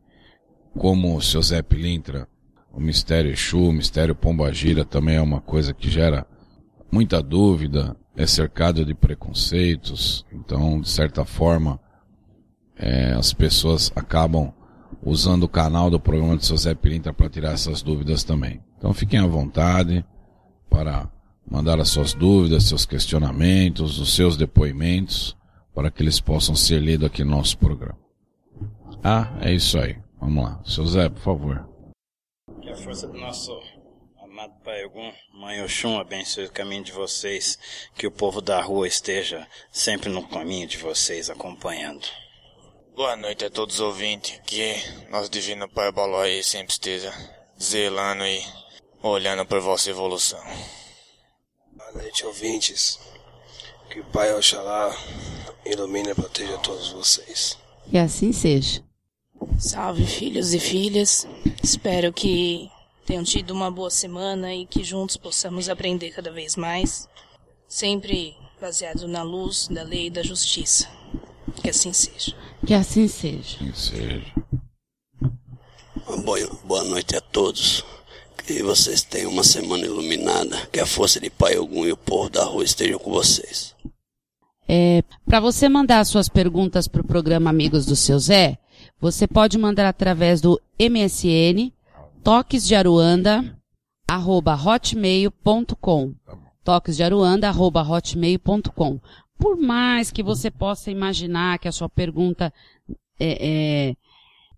como 0.78 1.16
o 1.16 1.22
seu 1.22 1.42
Zé 1.42 1.62
Pilintra, 1.62 2.28
o 2.72 2.80
mistério 2.80 3.30
Exu, 3.30 3.68
o 3.68 3.72
mistério 3.72 4.14
Pombagira 4.14 4.84
também 4.84 5.16
é 5.16 5.20
uma 5.20 5.40
coisa 5.40 5.74
que 5.74 5.90
gera 5.90 6.26
muita 6.90 7.22
dúvida, 7.22 7.96
é 8.16 8.26
cercado 8.26 8.84
de 8.84 8.94
preconceitos, 8.94 10.24
então, 10.32 10.80
de 10.80 10.88
certa 10.88 11.24
forma, 11.24 11.80
é, 12.76 13.12
as 13.12 13.32
pessoas 13.32 13.92
acabam 13.94 14.52
usando 15.02 15.44
o 15.44 15.48
canal 15.48 15.90
do 15.90 16.00
programa 16.00 16.36
do 16.36 16.44
seu 16.44 16.56
Zé 16.56 16.74
Pilintra 16.74 17.12
para 17.12 17.28
tirar 17.28 17.52
essas 17.52 17.82
dúvidas 17.82 18.24
também. 18.24 18.60
Então 18.78 18.92
fiquem 18.92 19.18
à 19.18 19.26
vontade 19.26 20.04
para 20.68 21.08
mandar 21.48 21.80
as 21.80 21.88
suas 21.88 22.14
dúvidas, 22.14 22.64
seus 22.64 22.86
questionamentos, 22.86 23.98
os 23.98 24.14
seus 24.14 24.36
depoimentos, 24.36 25.36
para 25.74 25.90
que 25.90 26.02
eles 26.02 26.20
possam 26.20 26.54
ser 26.54 26.80
lidos 26.80 27.06
aqui 27.06 27.24
no 27.24 27.32
nosso 27.32 27.56
programa. 27.58 28.01
Ah, 29.04 29.36
é 29.40 29.52
isso 29.52 29.78
aí. 29.78 29.98
Vamos 30.20 30.44
lá. 30.44 30.62
Seu 30.64 30.86
Zé, 30.86 31.08
por 31.08 31.20
favor. 31.20 31.68
Que 32.60 32.70
a 32.70 32.76
força 32.76 33.08
do 33.08 33.18
nosso 33.18 33.60
amado 34.22 34.52
Pai 34.62 34.84
Ogum, 34.84 35.12
Mãe 35.34 35.60
Oxum, 35.62 35.98
abençoe 35.98 36.44
o 36.44 36.52
caminho 36.52 36.84
de 36.84 36.92
vocês, 36.92 37.58
que 37.96 38.06
o 38.06 38.12
povo 38.12 38.40
da 38.40 38.60
rua 38.62 38.86
esteja 38.86 39.46
sempre 39.72 40.08
no 40.08 40.26
caminho 40.28 40.68
de 40.68 40.78
vocês, 40.78 41.28
acompanhando. 41.28 42.06
Boa 42.94 43.16
noite 43.16 43.44
a 43.44 43.50
todos 43.50 43.74
os 43.76 43.80
ouvintes, 43.80 44.40
que 44.46 44.74
nosso 45.10 45.28
divino 45.28 45.68
Pai 45.68 45.90
Balói 45.90 46.40
sempre 46.44 46.72
esteja 46.72 47.12
zelando 47.60 48.24
e 48.24 48.40
olhando 49.02 49.44
por 49.44 49.60
vossa 49.60 49.90
evolução. 49.90 50.42
Boa 51.72 51.92
noite, 51.92 52.24
ouvintes. 52.24 53.00
Que 53.90 53.98
o 53.98 54.04
Pai 54.04 54.32
Oxalá 54.32 54.96
ilumine 55.66 56.10
e 56.10 56.14
proteja 56.14 56.56
todos 56.58 56.92
vocês. 56.92 57.58
Que 57.90 57.98
assim 57.98 58.32
seja. 58.32 58.82
Salve, 59.58 60.04
filhos 60.06 60.54
e 60.54 60.60
filhas. 60.60 61.26
Espero 61.62 62.12
que 62.12 62.70
tenham 63.06 63.24
tido 63.24 63.50
uma 63.52 63.70
boa 63.70 63.90
semana 63.90 64.54
e 64.54 64.66
que 64.66 64.84
juntos 64.84 65.16
possamos 65.16 65.68
aprender 65.68 66.10
cada 66.10 66.30
vez 66.30 66.56
mais, 66.56 67.08
sempre 67.68 68.36
baseado 68.60 69.08
na 69.08 69.22
luz 69.22 69.68
da 69.68 69.82
lei 69.82 70.06
e 70.06 70.10
da 70.10 70.22
justiça. 70.22 70.88
Que 71.62 71.70
assim 71.70 71.92
seja. 71.92 72.34
Que 72.66 72.74
assim 72.74 73.08
seja. 73.08 73.58
Que 73.58 73.78
seja. 73.78 74.32
Boa, 76.24 76.38
boa 76.64 76.84
noite 76.84 77.16
a 77.16 77.20
todos. 77.20 77.84
Que 78.46 78.62
vocês 78.62 79.02
tenham 79.02 79.30
uma 79.30 79.44
semana 79.44 79.84
iluminada. 79.84 80.56
Que 80.72 80.80
a 80.80 80.86
força 80.86 81.20
de 81.20 81.30
Pai 81.30 81.56
Ogum 81.58 81.86
e 81.86 81.92
o 81.92 81.96
povo 81.96 82.30
da 82.30 82.44
rua 82.44 82.64
estejam 82.64 82.98
com 82.98 83.10
vocês. 83.10 83.74
É, 84.68 85.02
para 85.26 85.40
você 85.40 85.68
mandar 85.68 86.04
suas 86.04 86.28
perguntas 86.28 86.88
para 86.88 87.02
o 87.02 87.06
programa 87.06 87.50
Amigos 87.50 87.84
do 87.84 87.94
Seu 87.94 88.18
Zé, 88.18 88.58
você 89.02 89.26
pode 89.26 89.58
mandar 89.58 89.88
através 89.88 90.40
do 90.40 90.60
MSN 90.78 91.72
toquesdearuanda 92.22 93.58
arroba 94.06 94.54
hotmail.com 94.54 96.14
toquesdearuanda 96.62 97.48
arroba 97.48 97.82
hotmail.com 97.82 99.00
Por 99.36 99.56
mais 99.56 100.12
que 100.12 100.22
você 100.22 100.52
possa 100.52 100.88
imaginar 100.88 101.58
que 101.58 101.66
a 101.66 101.72
sua 101.72 101.88
pergunta 101.88 102.54
é, 103.18 103.48
é, 103.90 103.96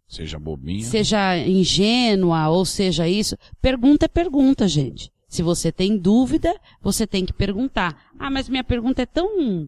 Seja 0.07 0.39
bobinha. 0.39 0.85
seja 0.85 1.39
ingênua 1.39 2.51
ou 2.51 2.67
seja 2.67 3.09
isso, 3.09 3.39
pergunta 3.63 4.05
é 4.05 4.09
pergunta, 4.09 4.69
gente. 4.69 5.11
Se 5.27 5.43
você 5.43 5.73
tem 5.73 5.97
dúvida, 5.97 6.55
você 6.83 7.07
tem 7.07 7.25
que 7.25 7.33
perguntar. 7.33 8.11
Ah, 8.19 8.29
mas 8.29 8.47
minha 8.47 8.63
pergunta 8.63 9.01
é 9.01 9.07
tão, 9.07 9.67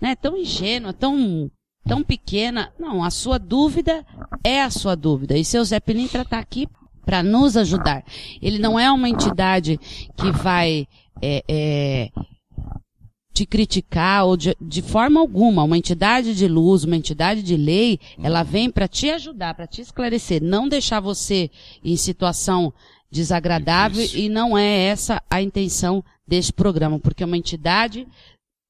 né, 0.00 0.16
tão 0.16 0.34
ingênua, 0.34 0.94
tão, 0.94 1.50
tão 1.86 2.02
pequena. 2.02 2.72
Não, 2.78 3.04
a 3.04 3.10
sua 3.10 3.38
dúvida 3.38 4.04
é 4.42 4.62
a 4.62 4.70
sua 4.70 4.94
dúvida. 4.94 5.36
E 5.36 5.44
seu 5.44 5.64
Zé 5.64 5.80
Pilintra 5.80 6.22
está 6.22 6.38
aqui 6.38 6.68
para 7.04 7.22
nos 7.22 7.56
ajudar. 7.56 8.04
Ele 8.40 8.58
não 8.58 8.78
é 8.78 8.90
uma 8.90 9.08
entidade 9.08 9.78
que 10.16 10.30
vai 10.32 10.88
é, 11.22 11.44
é, 11.48 12.10
te 13.32 13.44
criticar 13.44 14.24
ou 14.24 14.36
de, 14.36 14.56
de 14.60 14.80
forma 14.80 15.20
alguma. 15.20 15.64
Uma 15.64 15.76
entidade 15.76 16.34
de 16.34 16.48
luz, 16.48 16.84
uma 16.84 16.96
entidade 16.96 17.42
de 17.42 17.56
lei, 17.56 17.98
ela 18.22 18.42
vem 18.42 18.70
para 18.70 18.88
te 18.88 19.10
ajudar, 19.10 19.54
para 19.54 19.66
te 19.66 19.82
esclarecer, 19.82 20.42
não 20.42 20.68
deixar 20.68 21.00
você 21.00 21.50
em 21.84 21.96
situação 21.96 22.72
desagradável 23.10 24.02
Difícil. 24.02 24.24
e 24.24 24.28
não 24.28 24.56
é 24.56 24.86
essa 24.86 25.22
a 25.30 25.40
intenção 25.40 26.02
deste 26.26 26.52
programa, 26.52 26.98
porque 26.98 27.24
uma 27.24 27.36
entidade 27.36 28.08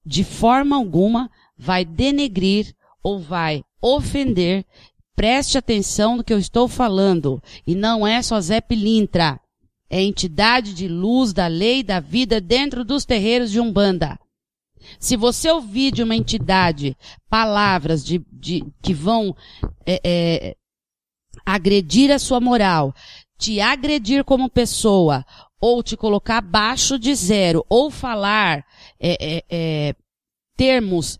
de 0.05 0.25
forma 0.25 0.77
alguma 0.77 1.31
vai 1.57 1.85
denegrir 1.85 2.75
ou 3.05 3.21
vai 3.21 3.63
ofender. 3.81 4.65
Preste 5.15 5.59
atenção 5.59 6.17
no 6.17 6.25
que 6.25 6.33
eu 6.33 6.39
estou 6.39 6.67
falando. 6.67 7.41
E 7.67 7.75
não 7.75 8.05
é 8.05 8.21
só 8.23 8.41
Zé 8.41 8.61
Pilintra. 8.61 9.39
É 9.89 10.03
entidade 10.03 10.75
de 10.75 10.89
luz 10.89 11.33
da 11.33 11.47
lei 11.47 11.83
da 11.83 12.01
vida 12.01 12.41
dentro 12.41 12.85
dos 12.85 13.05
terreiros 13.05 13.51
de 13.51 13.61
Umbanda. 13.61 14.19
Se 14.99 15.17
você 15.17 15.51
ouvir 15.51 15.93
de 15.93 16.03
uma 16.03 16.17
entidade 16.17 16.97
palavras 17.29 18.05
de, 18.05 18.25
de 18.33 18.65
que 18.83 18.93
vão 18.93 19.37
é, 19.87 20.01
é, 20.05 20.57
agredir 21.45 22.11
a 22.11 22.19
sua 22.19 22.41
moral, 22.41 22.95
te 23.39 23.61
agredir 23.61 24.25
como 24.25 24.51
pessoa, 24.51 25.25
ou 25.61 25.83
te 25.83 25.97
colocar 25.97 26.39
abaixo 26.39 26.99
de 26.99 27.15
zero, 27.15 27.65
ou 27.69 27.91
falar 27.91 28.65
é, 29.01 29.37
é, 29.39 29.45
é, 29.49 29.95
termos 30.57 31.19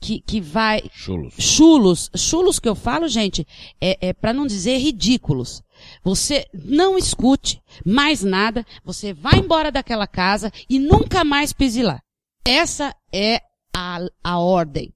que, 0.00 0.20
que 0.20 0.40
vai 0.40 0.82
Chulos. 0.92 1.34
chulos, 1.38 2.10
chulos 2.16 2.58
que 2.58 2.68
eu 2.68 2.74
falo, 2.74 3.08
gente, 3.08 3.46
é, 3.80 4.08
é 4.08 4.12
para 4.12 4.32
não 4.32 4.46
dizer 4.46 4.78
ridículos. 4.78 5.62
Você 6.02 6.46
não 6.52 6.98
escute 6.98 7.60
mais 7.84 8.22
nada, 8.22 8.64
você 8.84 9.12
vai 9.12 9.38
embora 9.38 9.70
daquela 9.70 10.06
casa 10.06 10.52
e 10.68 10.78
nunca 10.78 11.24
mais 11.24 11.52
pise 11.52 11.82
lá. 11.82 12.00
Essa 12.44 12.94
é 13.12 13.40
a, 13.74 13.98
a 14.22 14.38
ordem. 14.38 14.92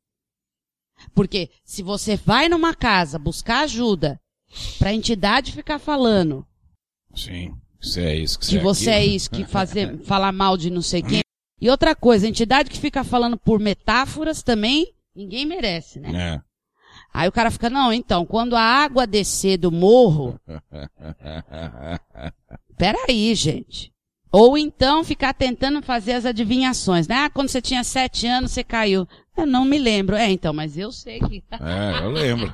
Porque 1.15 1.51
se 1.65 1.83
você 1.83 2.17
vai 2.17 2.49
numa 2.49 2.75
casa 2.75 3.19
buscar 3.19 3.61
ajuda 3.65 4.21
para 4.79 4.91
a 4.91 4.95
entidade 4.95 5.53
ficar 5.53 5.79
falando 5.79 6.47
Sim. 7.15 7.55
Você 7.81 8.01
é 8.03 8.17
isso 8.17 8.39
que 8.39 8.47
você 8.47 8.53
que 8.53 8.59
é 8.59 8.63
você 8.63 8.91
é 8.91 8.99
aquilo. 8.99 9.17
isso, 9.17 9.31
que 9.31 9.45
fazer, 9.45 9.99
falar 10.05 10.33
mal 10.33 10.57
de 10.57 10.71
não 10.71 10.83
sei 10.83 11.03
quem. 11.03 11.22
E 11.63 11.71
outra 11.71 11.95
coisa, 11.95 12.27
a 12.27 12.29
entidade 12.29 12.69
que 12.69 12.77
fica 12.81 13.05
falando 13.05 13.37
por 13.37 13.61
metáforas 13.61 14.43
também, 14.43 14.93
ninguém 15.15 15.47
merece, 15.47 16.01
né? 16.01 16.35
É. 16.35 16.41
Aí 17.15 17.29
o 17.29 17.33
cara 17.33 17.53
fica, 17.53 17.71
não, 17.71 17.93
então, 17.93 18.27
quando 18.27 18.57
a 18.57 18.61
água 18.61 19.07
descer 19.07 19.59
do 19.59 19.71
morro, 19.71 20.41
peraí, 22.77 23.33
gente. 23.37 23.93
Ou 24.33 24.59
então 24.59 25.05
ficar 25.05 25.35
tentando 25.35 25.81
fazer 25.83 26.15
as 26.15 26.27
adivinhações, 26.27 27.07
né? 27.07 27.27
Ah, 27.27 27.31
quando 27.31 27.49
você 27.49 27.63
tinha 27.63 27.85
sete 27.85 28.27
anos, 28.27 28.51
você 28.51 28.65
caiu. 28.65 29.07
Eu 29.37 29.47
não 29.47 29.65
me 29.65 29.79
lembro. 29.79 30.17
É, 30.17 30.29
então, 30.31 30.53
mas 30.53 30.77
eu 30.77 30.91
sei 30.91 31.21
que. 31.21 31.45
É, 31.61 32.05
eu 32.05 32.11
lembro. 32.11 32.53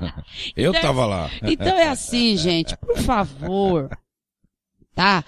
Eu 0.55 0.71
Então- 0.71 0.83
tava 0.83 1.07
lá. 1.07 1.31
Então 1.43 1.79
é 1.79 1.89
assim, 1.89 2.37
gente, 2.37 2.77
por 2.77 2.99
favor. 2.99 3.89
Tá? 4.95 5.25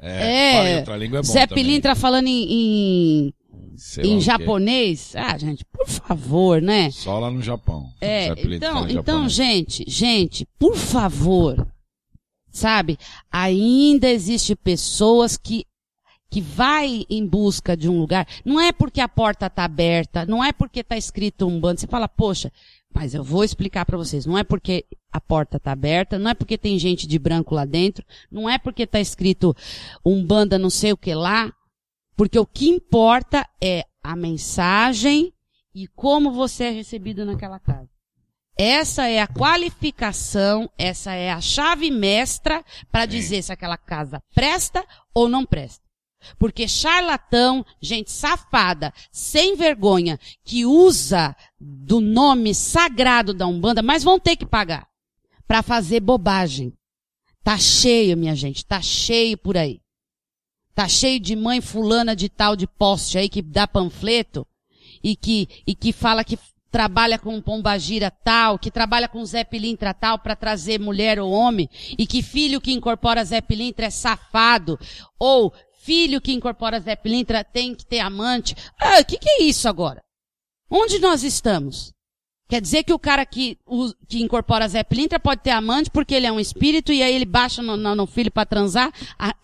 É, 0.00 0.52
fala 0.52 0.70
em 0.70 0.76
outra 0.78 0.96
língua 0.96 1.18
é 1.18 1.22
bom 1.22 1.28
Zé 1.28 1.46
também. 1.46 1.64
Pilintra 1.64 1.94
falando 1.94 2.26
em, 2.26 2.52
em, 2.52 3.34
em 4.04 4.20
japonês. 4.20 5.14
Ah, 5.16 5.36
gente, 5.38 5.64
por 5.64 5.88
favor, 5.88 6.60
né? 6.60 6.90
Só 6.90 7.18
lá 7.18 7.30
no 7.30 7.42
Japão. 7.42 7.86
É, 8.00 8.28
então, 8.44 8.88
então, 8.88 9.28
gente, 9.28 9.84
gente, 9.88 10.46
por 10.58 10.76
favor, 10.76 11.66
sabe? 12.50 12.98
Ainda 13.30 14.08
existe 14.08 14.54
pessoas 14.54 15.36
que 15.36 15.64
que 16.30 16.40
vai 16.40 17.04
em 17.08 17.26
busca 17.26 17.76
de 17.76 17.88
um 17.88 17.98
lugar. 17.98 18.26
Não 18.44 18.60
é 18.60 18.72
porque 18.72 19.00
a 19.00 19.08
porta 19.08 19.48
tá 19.48 19.64
aberta, 19.64 20.26
não 20.26 20.42
é 20.42 20.52
porque 20.52 20.82
tá 20.82 20.96
escrito 20.96 21.46
um 21.46 21.60
bando. 21.60 21.80
Você 21.80 21.86
fala, 21.86 22.08
poxa, 22.08 22.52
mas 22.94 23.14
eu 23.14 23.22
vou 23.22 23.44
explicar 23.44 23.84
para 23.84 23.96
vocês. 23.96 24.26
Não 24.26 24.36
é 24.36 24.44
porque 24.44 24.86
a 25.12 25.20
porta 25.20 25.60
tá 25.60 25.72
aberta, 25.72 26.18
não 26.18 26.30
é 26.30 26.34
porque 26.34 26.58
tem 26.58 26.78
gente 26.78 27.06
de 27.06 27.18
branco 27.18 27.54
lá 27.54 27.64
dentro, 27.64 28.04
não 28.30 28.48
é 28.48 28.58
porque 28.58 28.86
tá 28.86 29.00
escrito 29.00 29.54
um 30.04 30.24
banda 30.24 30.58
não 30.58 30.70
sei 30.70 30.92
o 30.92 30.96
que 30.96 31.14
lá, 31.14 31.52
porque 32.16 32.38
o 32.38 32.46
que 32.46 32.68
importa 32.68 33.46
é 33.62 33.84
a 34.02 34.16
mensagem 34.16 35.32
e 35.74 35.86
como 35.88 36.32
você 36.32 36.64
é 36.64 36.70
recebido 36.70 37.24
naquela 37.24 37.60
casa. 37.60 37.90
Essa 38.58 39.06
é 39.06 39.20
a 39.20 39.26
qualificação, 39.26 40.70
essa 40.78 41.12
é 41.12 41.30
a 41.30 41.42
chave 41.42 41.90
mestra 41.90 42.64
para 42.90 43.04
dizer 43.04 43.42
se 43.42 43.52
aquela 43.52 43.76
casa 43.76 44.22
presta 44.34 44.82
ou 45.12 45.28
não 45.28 45.44
presta. 45.44 45.85
Porque 46.38 46.68
charlatão, 46.68 47.64
gente 47.80 48.10
safada, 48.10 48.92
sem 49.10 49.56
vergonha, 49.56 50.18
que 50.44 50.64
usa 50.64 51.34
do 51.60 52.00
nome 52.00 52.54
sagrado 52.54 53.32
da 53.32 53.46
Umbanda, 53.46 53.82
mas 53.82 54.04
vão 54.04 54.18
ter 54.18 54.36
que 54.36 54.46
pagar 54.46 54.86
para 55.46 55.62
fazer 55.62 56.00
bobagem. 56.00 56.72
Tá 57.42 57.56
cheio, 57.56 58.16
minha 58.16 58.34
gente, 58.34 58.64
tá 58.64 58.82
cheio 58.82 59.38
por 59.38 59.56
aí. 59.56 59.80
Tá 60.74 60.88
cheio 60.88 61.18
de 61.20 61.34
mãe 61.34 61.60
fulana 61.60 62.14
de 62.14 62.28
tal 62.28 62.54
de 62.54 62.66
poste 62.66 63.16
aí 63.16 63.28
que 63.28 63.40
dá 63.40 63.66
panfleto 63.66 64.46
e 65.02 65.16
que, 65.16 65.48
e 65.66 65.74
que 65.74 65.92
fala 65.92 66.24
que 66.24 66.38
trabalha 66.70 67.18
com 67.18 67.40
pombagira 67.40 68.10
tal, 68.10 68.58
que 68.58 68.70
trabalha 68.70 69.08
com 69.08 69.24
Zé 69.24 69.44
Pilintra 69.44 69.94
tal 69.94 70.18
para 70.18 70.36
trazer 70.36 70.78
mulher 70.78 71.18
ou 71.18 71.30
homem, 71.30 71.70
e 71.96 72.06
que 72.06 72.22
filho 72.22 72.60
que 72.60 72.72
incorpora 72.72 73.24
Zé 73.24 73.40
Pilintra 73.40 73.86
é 73.86 73.90
safado, 73.90 74.78
ou 75.18 75.54
filho 75.86 76.20
que 76.20 76.32
incorpora 76.32 76.80
Zé 76.80 76.96
Pilintra 76.96 77.44
tem 77.44 77.72
que 77.72 77.86
ter 77.86 78.00
amante. 78.00 78.56
Ah, 78.78 79.00
o 79.00 79.04
que, 79.04 79.16
que 79.16 79.30
é 79.30 79.42
isso 79.44 79.68
agora? 79.68 80.02
Onde 80.68 80.98
nós 80.98 81.22
estamos? 81.22 81.94
Quer 82.48 82.60
dizer 82.60 82.82
que 82.82 82.92
o 82.92 82.98
cara 82.98 83.24
que, 83.24 83.56
o, 83.64 83.92
que 84.08 84.20
incorpora 84.20 84.68
Zé 84.68 84.82
Pilintra 84.82 85.20
pode 85.20 85.42
ter 85.42 85.50
amante 85.50 85.88
porque 85.90 86.14
ele 86.14 86.26
é 86.26 86.32
um 86.32 86.40
espírito 86.40 86.92
e 86.92 87.02
aí 87.02 87.14
ele 87.14 87.24
baixa 87.24 87.62
no, 87.62 87.76
no, 87.76 87.94
no 87.94 88.06
filho 88.06 88.32
para 88.32 88.44
transar, 88.44 88.92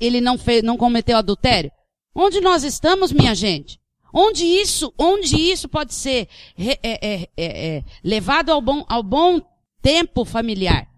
ele 0.00 0.20
não 0.20 0.36
fez, 0.36 0.64
não 0.64 0.76
cometeu 0.76 1.16
adultério? 1.16 1.70
Onde 2.12 2.40
nós 2.40 2.64
estamos, 2.64 3.12
minha 3.12 3.34
gente? 3.34 3.80
Onde 4.12 4.44
isso, 4.44 4.92
onde 4.98 5.36
isso 5.36 5.68
pode 5.68 5.94
ser 5.94 6.28
é, 6.58 6.78
é, 6.82 7.28
é, 7.36 7.84
levado 8.04 8.50
ao 8.50 8.60
bom, 8.60 8.84
ao 8.88 9.02
bom 9.02 9.40
tempo 9.80 10.24
familiar? 10.24 10.91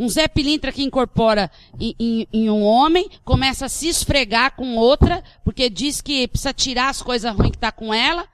Um 0.00 0.08
Zé 0.08 0.26
Pilintra 0.26 0.72
que 0.72 0.82
incorpora 0.82 1.50
em, 1.78 1.94
em, 2.00 2.28
em, 2.32 2.48
um 2.48 2.62
homem, 2.62 3.06
começa 3.22 3.66
a 3.66 3.68
se 3.68 3.86
esfregar 3.86 4.56
com 4.56 4.76
outra, 4.76 5.22
porque 5.44 5.68
diz 5.68 6.00
que 6.00 6.26
precisa 6.26 6.54
tirar 6.54 6.88
as 6.88 7.02
coisas 7.02 7.30
ruins 7.36 7.50
que 7.50 7.58
está 7.58 7.70
com 7.70 7.92
ela. 7.92 8.26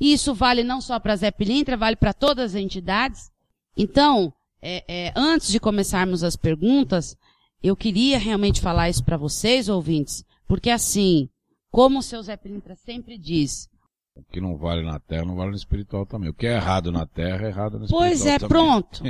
E 0.00 0.12
isso 0.12 0.34
vale 0.34 0.64
não 0.64 0.80
só 0.80 0.98
para 0.98 1.14
Zé 1.14 1.30
Pilintra, 1.30 1.76
vale 1.76 1.94
para 1.94 2.12
todas 2.12 2.56
as 2.56 2.60
entidades. 2.60 3.30
Então, 3.76 4.34
é, 4.60 4.82
é, 4.88 5.12
antes 5.14 5.46
de 5.46 5.60
começarmos 5.60 6.24
as 6.24 6.34
perguntas, 6.34 7.16
eu 7.62 7.76
queria 7.76 8.18
realmente 8.18 8.60
falar 8.60 8.90
isso 8.90 9.04
para 9.04 9.16
vocês, 9.16 9.68
ouvintes, 9.68 10.24
porque 10.48 10.70
assim, 10.70 11.28
como 11.70 12.00
o 12.00 12.02
seu 12.02 12.20
Zé 12.20 12.36
Pilintra 12.36 12.74
sempre 12.74 13.16
diz, 13.16 13.68
o 14.16 14.24
que 14.24 14.40
não 14.40 14.56
vale 14.56 14.82
na 14.82 14.98
terra 14.98 15.24
não 15.24 15.36
vale 15.36 15.50
no 15.50 15.56
espiritual 15.56 16.04
também. 16.04 16.28
O 16.28 16.34
que 16.34 16.48
é 16.48 16.56
errado 16.56 16.90
na 16.90 17.06
terra 17.06 17.46
é 17.46 17.48
errado 17.48 17.78
no 17.78 17.84
espiritual 17.84 18.08
pois 18.08 18.26
é, 18.26 18.38
também. 18.40 18.48
pronto. 18.48 19.02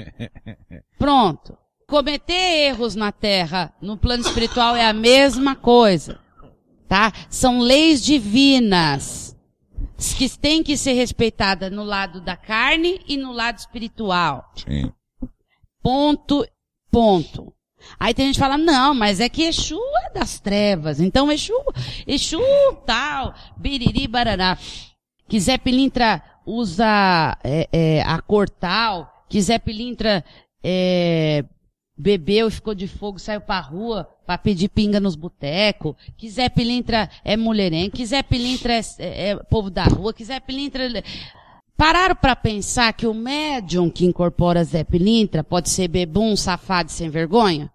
pronto. 0.98 1.61
Cometer 1.92 2.70
erros 2.70 2.94
na 2.94 3.12
terra, 3.12 3.70
no 3.78 3.98
plano 3.98 4.22
espiritual 4.22 4.74
é 4.74 4.86
a 4.86 4.94
mesma 4.94 5.54
coisa. 5.54 6.18
Tá? 6.88 7.12
São 7.28 7.60
leis 7.60 8.02
divinas 8.02 9.36
que 10.16 10.26
têm 10.38 10.62
que 10.62 10.74
ser 10.74 10.94
respeitadas 10.94 11.70
no 11.70 11.84
lado 11.84 12.22
da 12.22 12.34
carne 12.34 12.98
e 13.06 13.18
no 13.18 13.30
lado 13.30 13.58
espiritual. 13.58 14.50
Sim. 14.56 14.90
Ponto, 15.82 16.48
ponto. 16.90 17.52
Aí 18.00 18.14
tem 18.14 18.24
gente 18.24 18.36
que 18.36 18.40
fala, 18.40 18.56
não, 18.56 18.94
mas 18.94 19.20
é 19.20 19.28
que 19.28 19.42
Exu 19.42 19.78
é 20.06 20.14
das 20.18 20.40
trevas. 20.40 20.98
Então 20.98 21.30
Exu, 21.30 21.52
Exu 22.06 22.40
tal, 22.86 23.34
biriri 23.54 24.08
barará 24.08 24.56
que 25.28 25.38
Zé 25.38 25.58
Pilintra 25.58 26.22
usa 26.46 27.36
é, 27.44 27.68
é, 27.70 28.02
a 28.02 28.18
cor 28.22 28.48
tal, 28.48 29.26
que 29.28 29.42
Zé 29.42 29.58
Pilintra 29.58 30.24
é, 30.64 31.44
bebeu 31.96 32.48
e 32.48 32.50
ficou 32.50 32.74
de 32.74 32.88
fogo, 32.88 33.18
saiu 33.18 33.40
pra 33.40 33.60
rua 33.60 34.08
para 34.26 34.38
pedir 34.38 34.68
pinga 34.68 34.98
nos 34.98 35.14
botecos, 35.14 35.94
que 36.16 36.28
Zé 36.28 36.48
Pilintra 36.48 37.10
é 37.24 37.36
mulherengo, 37.36 37.96
que 37.96 38.06
Zé 38.06 38.22
Pilintra 38.22 38.74
é, 38.74 38.80
é, 38.98 39.30
é, 39.30 39.36
povo 39.36 39.70
da 39.70 39.84
rua, 39.84 40.12
que 40.12 40.24
Zé 40.24 40.40
Pilintra... 40.40 40.88
Pararam 41.76 42.14
para 42.14 42.36
pensar 42.36 42.92
que 42.92 43.06
o 43.06 43.14
médium 43.14 43.90
que 43.90 44.04
incorpora 44.04 44.62
Zé 44.62 44.84
Pilintra 44.84 45.42
pode 45.42 45.68
ser 45.68 45.88
bebum, 45.88 46.36
safado 46.36 46.90
e 46.90 46.92
sem 46.92 47.08
vergonha? 47.10 47.72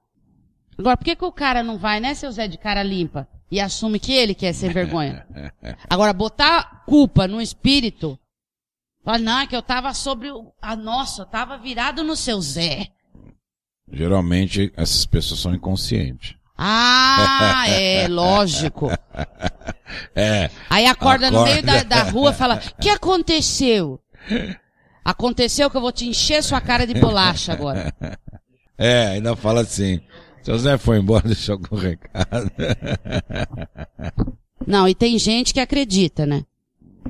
Agora, 0.77 0.95
por 0.95 1.03
que, 1.03 1.15
que 1.15 1.25
o 1.25 1.31
cara 1.31 1.62
não 1.62 1.77
vai, 1.77 2.00
né, 2.00 2.13
seu 2.13 2.31
Zé 2.31 2.47
de 2.47 2.57
cara 2.57 2.83
limpa? 2.83 3.27
e 3.50 3.59
assume 3.59 4.00
que 4.00 4.13
ele 4.13 4.36
quer 4.36 4.53
ser 4.53 4.74
vergonha. 4.74 5.25
Agora, 5.89 6.13
botar 6.13 6.83
culpa 6.86 7.27
no 7.27 7.41
espírito, 7.41 8.19
fala, 9.03 9.17
não, 9.19 9.39
é 9.39 9.47
que 9.47 9.55
eu 9.55 9.62
tava 9.62 9.93
sobre 9.93 10.31
o, 10.31 10.53
a 10.62 10.75
nossa, 10.75 11.21
eu 11.21 11.25
tava 11.25 11.57
virado 11.57 12.03
no 12.03 12.15
seu 12.15 12.41
Zé. 12.41 12.89
Geralmente, 13.91 14.72
essas 14.75 15.05
pessoas 15.05 15.40
são 15.40 15.53
inconscientes. 15.53 16.35
Ah, 16.57 17.66
é, 17.68 18.07
lógico. 18.07 18.90
É. 20.14 20.51
Aí 20.70 20.85
acorda, 20.85 21.27
acorda. 21.27 21.31
no 21.31 21.44
meio 21.46 21.64
da, 21.64 21.81
da 21.81 22.03
rua 22.03 22.31
e 22.31 22.33
fala, 22.33 22.55
o 22.55 22.81
que 22.81 22.90
aconteceu? 22.90 24.00
Aconteceu 25.03 25.70
que 25.70 25.77
eu 25.77 25.81
vou 25.81 25.94
te 25.94 26.05
encher 26.05 26.44
sua 26.44 26.59
cara 26.59 26.85
de 26.85 26.94
bolacha 26.94 27.53
agora. 27.53 27.94
É, 28.79 29.07
ainda 29.07 29.35
fala 29.35 29.61
assim, 29.61 30.00
seu 30.44 30.55
Zé 30.59 30.77
foi 30.77 31.00
embora, 31.00 31.24
deixou 31.27 31.53
algum 31.53 31.75
recado. 31.75 32.51
Não, 34.68 34.88
e 34.88 34.94
tem 34.94 35.18
gente 35.18 35.51
que 35.51 35.59
acredita, 35.59 36.27
né? 36.27 36.44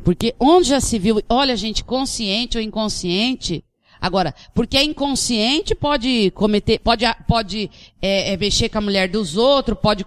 Porque 0.01 0.33
onde 0.39 0.69
já 0.69 0.79
se 0.79 0.97
viu, 0.97 1.21
olha 1.27 1.57
gente, 1.57 1.83
consciente 1.83 2.57
ou 2.57 2.63
inconsciente, 2.63 3.65
agora, 4.01 4.33
porque 4.53 4.77
é 4.77 4.83
inconsciente 4.83 5.75
pode 5.75 6.31
cometer, 6.31 6.79
pode, 6.79 7.05
pode 7.27 7.69
é, 8.01 8.33
é, 8.33 8.37
mexer 8.37 8.69
com 8.69 8.77
a 8.77 8.81
mulher 8.81 9.07
dos 9.09 9.37
outros, 9.37 9.77
pode 9.81 10.05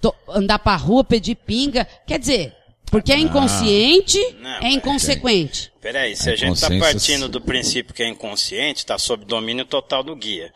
to, 0.00 0.14
andar 0.28 0.58
pra 0.58 0.76
rua, 0.76 1.04
pedir 1.04 1.34
pinga, 1.36 1.86
quer 2.06 2.18
dizer, 2.18 2.54
porque 2.90 3.12
é 3.12 3.18
inconsciente, 3.18 4.18
não, 4.40 4.50
é 4.62 4.70
inconsequente. 4.70 5.72
Peraí, 5.80 6.16
se 6.16 6.30
a, 6.30 6.32
a 6.32 6.36
gente 6.36 6.60
tá 6.60 6.68
partindo 6.78 7.28
do 7.28 7.40
princípio 7.40 7.94
que 7.94 8.02
é 8.02 8.08
inconsciente, 8.08 8.86
tá 8.86 8.98
sob 8.98 9.24
domínio 9.24 9.64
total 9.64 10.02
do 10.02 10.14
guia. 10.14 10.52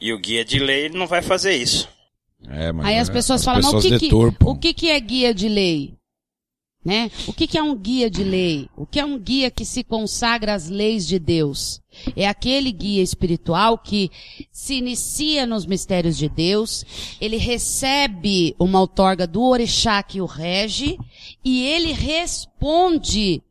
E 0.00 0.12
o 0.12 0.18
guia 0.18 0.44
de 0.44 0.58
lei 0.58 0.88
não 0.88 1.06
vai 1.06 1.22
fazer 1.22 1.54
isso. 1.54 1.88
É, 2.48 2.72
mas 2.72 2.86
Aí 2.86 2.98
as 2.98 3.08
pessoas 3.08 3.40
as 3.40 3.44
falam, 3.44 3.60
pessoas 3.60 3.84
mas 3.84 3.94
o 3.94 3.98
que, 3.98 4.08
que, 4.08 4.44
o 4.44 4.56
que, 4.56 4.74
que 4.74 4.90
é 4.90 5.00
guia 5.00 5.32
de 5.32 5.48
lei? 5.48 5.94
Né? 6.84 7.10
O 7.26 7.32
que, 7.32 7.46
que 7.46 7.56
é 7.56 7.62
um 7.62 7.74
guia 7.74 8.10
de 8.10 8.22
lei? 8.22 8.68
O 8.76 8.84
que 8.84 9.00
é 9.00 9.04
um 9.04 9.18
guia 9.18 9.50
que 9.50 9.64
se 9.64 9.82
consagra 9.82 10.52
às 10.52 10.68
leis 10.68 11.06
de 11.06 11.18
Deus? 11.18 11.80
É 12.14 12.28
aquele 12.28 12.70
guia 12.70 13.02
espiritual 13.02 13.78
que 13.78 14.10
se 14.52 14.74
inicia 14.74 15.46
nos 15.46 15.64
mistérios 15.64 16.18
de 16.18 16.28
Deus, 16.28 16.84
ele 17.18 17.38
recebe 17.38 18.54
uma 18.58 18.80
outorga 18.80 19.26
do 19.26 19.42
orixá 19.42 20.02
que 20.02 20.20
o 20.20 20.26
rege 20.26 20.98
e 21.42 21.64
ele 21.64 21.92
responde 21.92 23.42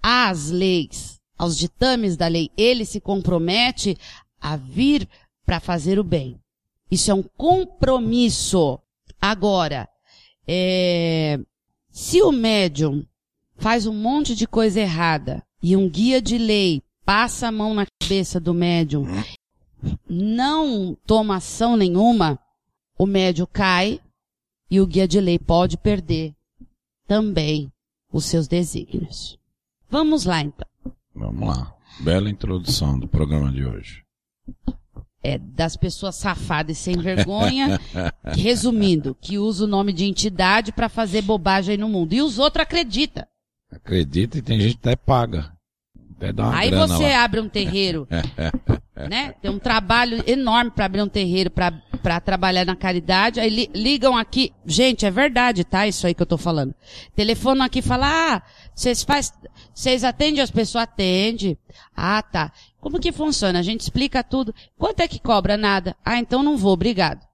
às 0.00 0.48
leis, 0.48 1.18
aos 1.36 1.58
ditames 1.58 2.16
da 2.16 2.28
lei. 2.28 2.48
Ele 2.56 2.84
se 2.84 3.00
compromete 3.00 3.98
a 4.40 4.56
vir 4.56 5.08
para 5.44 5.58
fazer 5.58 5.98
o 5.98 6.04
bem. 6.04 6.38
Isso 6.88 7.10
é 7.10 7.14
um 7.14 7.22
compromisso. 7.22 8.78
Agora, 9.20 9.88
é, 10.46 11.40
se 11.92 12.22
o 12.22 12.32
médium 12.32 13.04
faz 13.56 13.86
um 13.86 13.92
monte 13.92 14.34
de 14.34 14.46
coisa 14.46 14.80
errada 14.80 15.42
e 15.62 15.76
um 15.76 15.88
guia 15.88 16.22
de 16.22 16.38
lei 16.38 16.82
passa 17.04 17.48
a 17.48 17.52
mão 17.52 17.74
na 17.74 17.86
cabeça 18.00 18.40
do 18.40 18.54
médium, 18.54 19.04
não 20.08 20.96
toma 21.06 21.36
ação 21.36 21.76
nenhuma, 21.76 22.38
o 22.98 23.04
médium 23.04 23.46
cai 23.52 24.00
e 24.70 24.80
o 24.80 24.86
guia 24.86 25.06
de 25.06 25.20
lei 25.20 25.38
pode 25.38 25.76
perder 25.76 26.34
também 27.06 27.70
os 28.10 28.24
seus 28.24 28.48
desígnios. 28.48 29.38
Vamos 29.90 30.24
lá 30.24 30.40
então. 30.40 30.66
Vamos 31.14 31.46
lá. 31.46 31.76
Bela 32.00 32.30
introdução 32.30 32.98
do 32.98 33.06
programa 33.06 33.52
de 33.52 33.66
hoje 33.66 34.02
é, 35.22 35.38
das 35.38 35.76
pessoas 35.76 36.16
safadas 36.16 36.76
e 36.76 36.80
sem 36.80 36.96
vergonha, 36.96 37.80
resumindo, 38.36 39.16
que 39.20 39.38
usa 39.38 39.64
o 39.64 39.68
nome 39.68 39.92
de 39.92 40.04
entidade 40.04 40.72
para 40.72 40.88
fazer 40.88 41.22
bobagem 41.22 41.76
no 41.76 41.88
mundo. 41.88 42.12
E 42.12 42.20
os 42.20 42.38
outros 42.38 42.62
acreditam. 42.62 43.24
Acredita 43.70 44.38
e 44.38 44.42
tem 44.42 44.60
gente 44.60 44.74
que 44.74 44.88
até 44.88 44.96
paga. 44.96 45.52
Até 46.16 46.32
dá 46.32 46.44
uma 46.44 46.56
Aí 46.56 46.70
você 46.70 47.08
lá. 47.08 47.24
abre 47.24 47.40
um 47.40 47.48
terreiro, 47.48 48.06
né? 49.08 49.34
Tem 49.40 49.50
um 49.50 49.58
trabalho 49.58 50.22
enorme 50.26 50.70
para 50.70 50.84
abrir 50.84 51.02
um 51.02 51.08
terreiro 51.08 51.50
para 51.50 52.20
trabalhar 52.20 52.64
na 52.64 52.76
caridade. 52.76 53.40
Aí 53.40 53.48
li, 53.48 53.70
ligam 53.74 54.16
aqui, 54.16 54.52
gente, 54.66 55.06
é 55.06 55.10
verdade, 55.10 55.64
tá? 55.64 55.86
Isso 55.86 56.06
aí 56.06 56.14
que 56.14 56.22
eu 56.22 56.26
tô 56.26 56.36
falando. 56.36 56.74
Telefonam 57.14 57.64
aqui 57.64 57.78
e 57.78 57.82
falam, 57.82 58.08
ah, 58.08 58.42
vocês 58.74 59.02
faz, 59.02 59.32
vocês 59.74 60.04
atendem 60.04 60.42
as 60.42 60.50
pessoas? 60.50 60.84
Atende. 60.84 61.58
Ah, 61.96 62.22
tá. 62.22 62.52
Como 62.82 62.98
que 62.98 63.12
funciona? 63.12 63.60
A 63.60 63.62
gente 63.62 63.82
explica 63.82 64.24
tudo. 64.24 64.52
Quanto 64.76 64.98
é 64.98 65.06
que 65.06 65.20
cobra? 65.20 65.56
Nada. 65.56 65.96
Ah, 66.04 66.18
então 66.18 66.42
não 66.42 66.56
vou, 66.56 66.72
obrigado. 66.72 67.24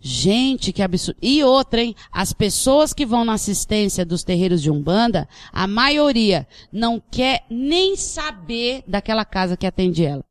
Gente, 0.00 0.72
que 0.72 0.82
absurdo. 0.82 1.16
E 1.22 1.44
outra, 1.44 1.80
hein? 1.80 1.94
As 2.10 2.32
pessoas 2.32 2.92
que 2.92 3.06
vão 3.06 3.24
na 3.24 3.34
assistência 3.34 4.04
dos 4.04 4.24
terreiros 4.24 4.60
de 4.60 4.68
Umbanda, 4.68 5.28
a 5.52 5.64
maioria 5.68 6.44
não 6.72 7.00
quer 7.00 7.44
nem 7.48 7.94
saber 7.96 8.82
daquela 8.84 9.24
casa 9.24 9.56
que 9.56 9.64
atende 9.64 10.04
ela. 10.04 10.24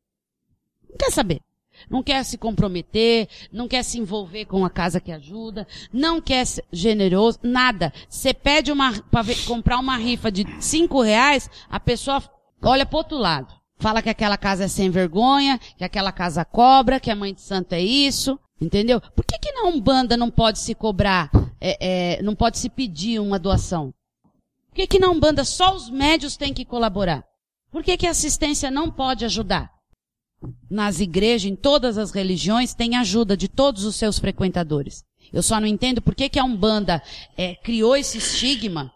Não 0.90 0.98
quer 0.98 1.10
saber. 1.10 1.40
Não 1.88 2.02
quer 2.02 2.22
se 2.22 2.36
comprometer, 2.36 3.28
não 3.50 3.66
quer 3.66 3.82
se 3.82 3.98
envolver 3.98 4.44
com 4.44 4.62
a 4.62 4.68
casa 4.68 5.00
que 5.00 5.10
ajuda, 5.10 5.66
não 5.90 6.20
quer 6.20 6.44
ser 6.44 6.64
generoso, 6.70 7.38
nada. 7.42 7.94
Você 8.10 8.34
pede 8.34 8.70
uma, 8.70 8.92
para 9.10 9.24
comprar 9.46 9.78
uma 9.78 9.96
rifa 9.96 10.30
de 10.30 10.44
cinco 10.60 11.00
reais, 11.00 11.48
a 11.70 11.80
pessoa 11.80 12.22
olha 12.62 12.84
pro 12.84 12.98
outro 12.98 13.16
lado. 13.16 13.55
Fala 13.78 14.00
que 14.02 14.08
aquela 14.08 14.36
casa 14.36 14.64
é 14.64 14.68
sem 14.68 14.90
vergonha, 14.90 15.58
que 15.76 15.84
aquela 15.84 16.12
casa 16.12 16.44
cobra, 16.44 16.98
que 16.98 17.10
a 17.10 17.16
mãe 17.16 17.34
de 17.34 17.42
santo 17.42 17.74
é 17.74 17.80
isso. 17.80 18.38
Entendeu? 18.60 19.00
Por 19.00 19.24
que, 19.24 19.38
que 19.38 19.52
na 19.52 19.64
Umbanda 19.64 20.16
não 20.16 20.30
pode 20.30 20.58
se 20.58 20.74
cobrar, 20.74 21.30
é, 21.60 22.16
é, 22.16 22.22
não 22.22 22.34
pode 22.34 22.58
se 22.58 22.70
pedir 22.70 23.20
uma 23.20 23.38
doação? 23.38 23.92
Por 24.68 24.76
que, 24.76 24.86
que 24.86 24.98
na 24.98 25.10
Umbanda 25.10 25.44
só 25.44 25.74
os 25.74 25.90
médios 25.90 26.36
têm 26.36 26.54
que 26.54 26.64
colaborar? 26.64 27.22
Por 27.70 27.84
que, 27.84 27.96
que 27.98 28.06
a 28.06 28.10
assistência 28.10 28.70
não 28.70 28.90
pode 28.90 29.26
ajudar? 29.26 29.70
Nas 30.70 31.00
igrejas, 31.00 31.50
em 31.50 31.56
todas 31.56 31.98
as 31.98 32.12
religiões, 32.12 32.72
tem 32.72 32.96
ajuda 32.96 33.36
de 33.36 33.48
todos 33.48 33.84
os 33.84 33.96
seus 33.96 34.18
frequentadores. 34.18 35.04
Eu 35.32 35.42
só 35.42 35.60
não 35.60 35.66
entendo 35.66 36.00
por 36.00 36.14
que, 36.14 36.28
que 36.28 36.38
a 36.38 36.44
Umbanda 36.44 37.02
é, 37.36 37.54
criou 37.56 37.94
esse 37.94 38.16
estigma, 38.16 38.90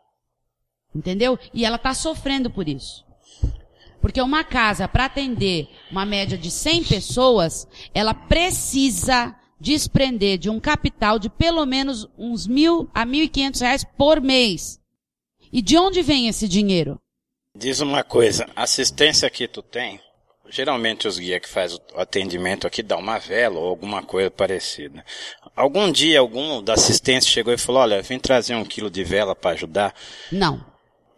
entendeu? 0.94 1.38
E 1.52 1.66
ela 1.66 1.76
está 1.76 1.92
sofrendo 1.92 2.50
por 2.50 2.66
isso. 2.66 3.04
Porque 4.00 4.20
uma 4.20 4.42
casa, 4.42 4.88
para 4.88 5.04
atender 5.04 5.68
uma 5.90 6.06
média 6.06 6.38
de 6.38 6.50
100 6.50 6.84
pessoas, 6.84 7.68
ela 7.94 8.14
precisa 8.14 9.36
desprender 9.60 10.38
de 10.38 10.48
um 10.48 10.58
capital 10.58 11.18
de 11.18 11.28
pelo 11.28 11.66
menos 11.66 12.08
uns 12.16 12.46
mil 12.46 12.88
a 12.94 13.04
mil 13.04 13.24
e 13.24 13.28
quinhentos 13.28 13.60
reais 13.60 13.84
por 13.84 14.20
mês. 14.20 14.80
E 15.52 15.60
de 15.60 15.76
onde 15.76 16.00
vem 16.00 16.28
esse 16.28 16.48
dinheiro? 16.48 16.98
Diz 17.56 17.80
uma 17.80 18.02
coisa, 18.02 18.48
assistência 18.56 19.28
que 19.28 19.46
tu 19.46 19.60
tem, 19.60 20.00
geralmente 20.48 21.06
os 21.06 21.18
guias 21.18 21.40
que 21.40 21.48
faz 21.48 21.74
o 21.74 21.80
atendimento 21.96 22.66
aqui 22.66 22.82
dá 22.82 22.96
uma 22.96 23.18
vela 23.18 23.58
ou 23.58 23.68
alguma 23.68 24.02
coisa 24.02 24.30
parecida. 24.30 25.04
Algum 25.54 25.90
dia 25.90 26.20
algum 26.20 26.62
da 26.62 26.74
assistência 26.74 27.30
chegou 27.30 27.52
e 27.52 27.58
falou, 27.58 27.82
olha, 27.82 28.02
vem 28.02 28.18
trazer 28.18 28.54
um 28.54 28.64
quilo 28.64 28.88
de 28.88 29.04
vela 29.04 29.34
para 29.34 29.50
ajudar? 29.50 29.94
Não. 30.30 30.69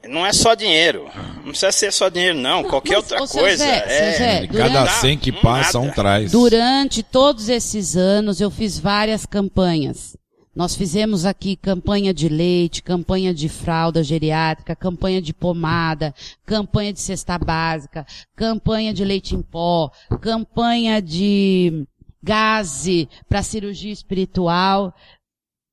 Não 0.08 0.26
é 0.26 0.32
só 0.32 0.54
dinheiro. 0.54 1.08
Não 1.36 1.50
precisa 1.50 1.72
ser 1.72 1.92
só 1.92 2.08
dinheiro, 2.08 2.38
não. 2.38 2.62
não 2.62 2.68
Qualquer 2.68 2.96
outra 2.96 3.18
coisa. 3.18 3.56
Zé, 3.56 3.84
é... 3.86 4.12
Zé, 4.12 4.46
durante... 4.46 4.72
Cada 4.72 4.90
100 4.90 5.18
que 5.18 5.32
passa, 5.32 5.78
um 5.78 5.90
traz. 5.90 6.32
Durante 6.32 7.02
todos 7.02 7.48
esses 7.48 7.96
anos, 7.96 8.40
eu 8.40 8.50
fiz 8.50 8.78
várias 8.78 9.26
campanhas. 9.26 10.16
Nós 10.54 10.76
fizemos 10.76 11.24
aqui 11.24 11.56
campanha 11.56 12.12
de 12.12 12.28
leite, 12.28 12.82
campanha 12.82 13.32
de 13.32 13.48
fralda 13.48 14.04
geriátrica, 14.04 14.76
campanha 14.76 15.22
de 15.22 15.32
pomada, 15.32 16.14
campanha 16.44 16.92
de 16.92 17.00
cesta 17.00 17.38
básica, 17.38 18.04
campanha 18.36 18.92
de 18.92 19.02
leite 19.02 19.34
em 19.34 19.40
pó, 19.40 19.90
campanha 20.20 21.00
de 21.00 21.86
gaze 22.22 23.08
para 23.28 23.42
cirurgia 23.42 23.92
espiritual, 23.92 24.94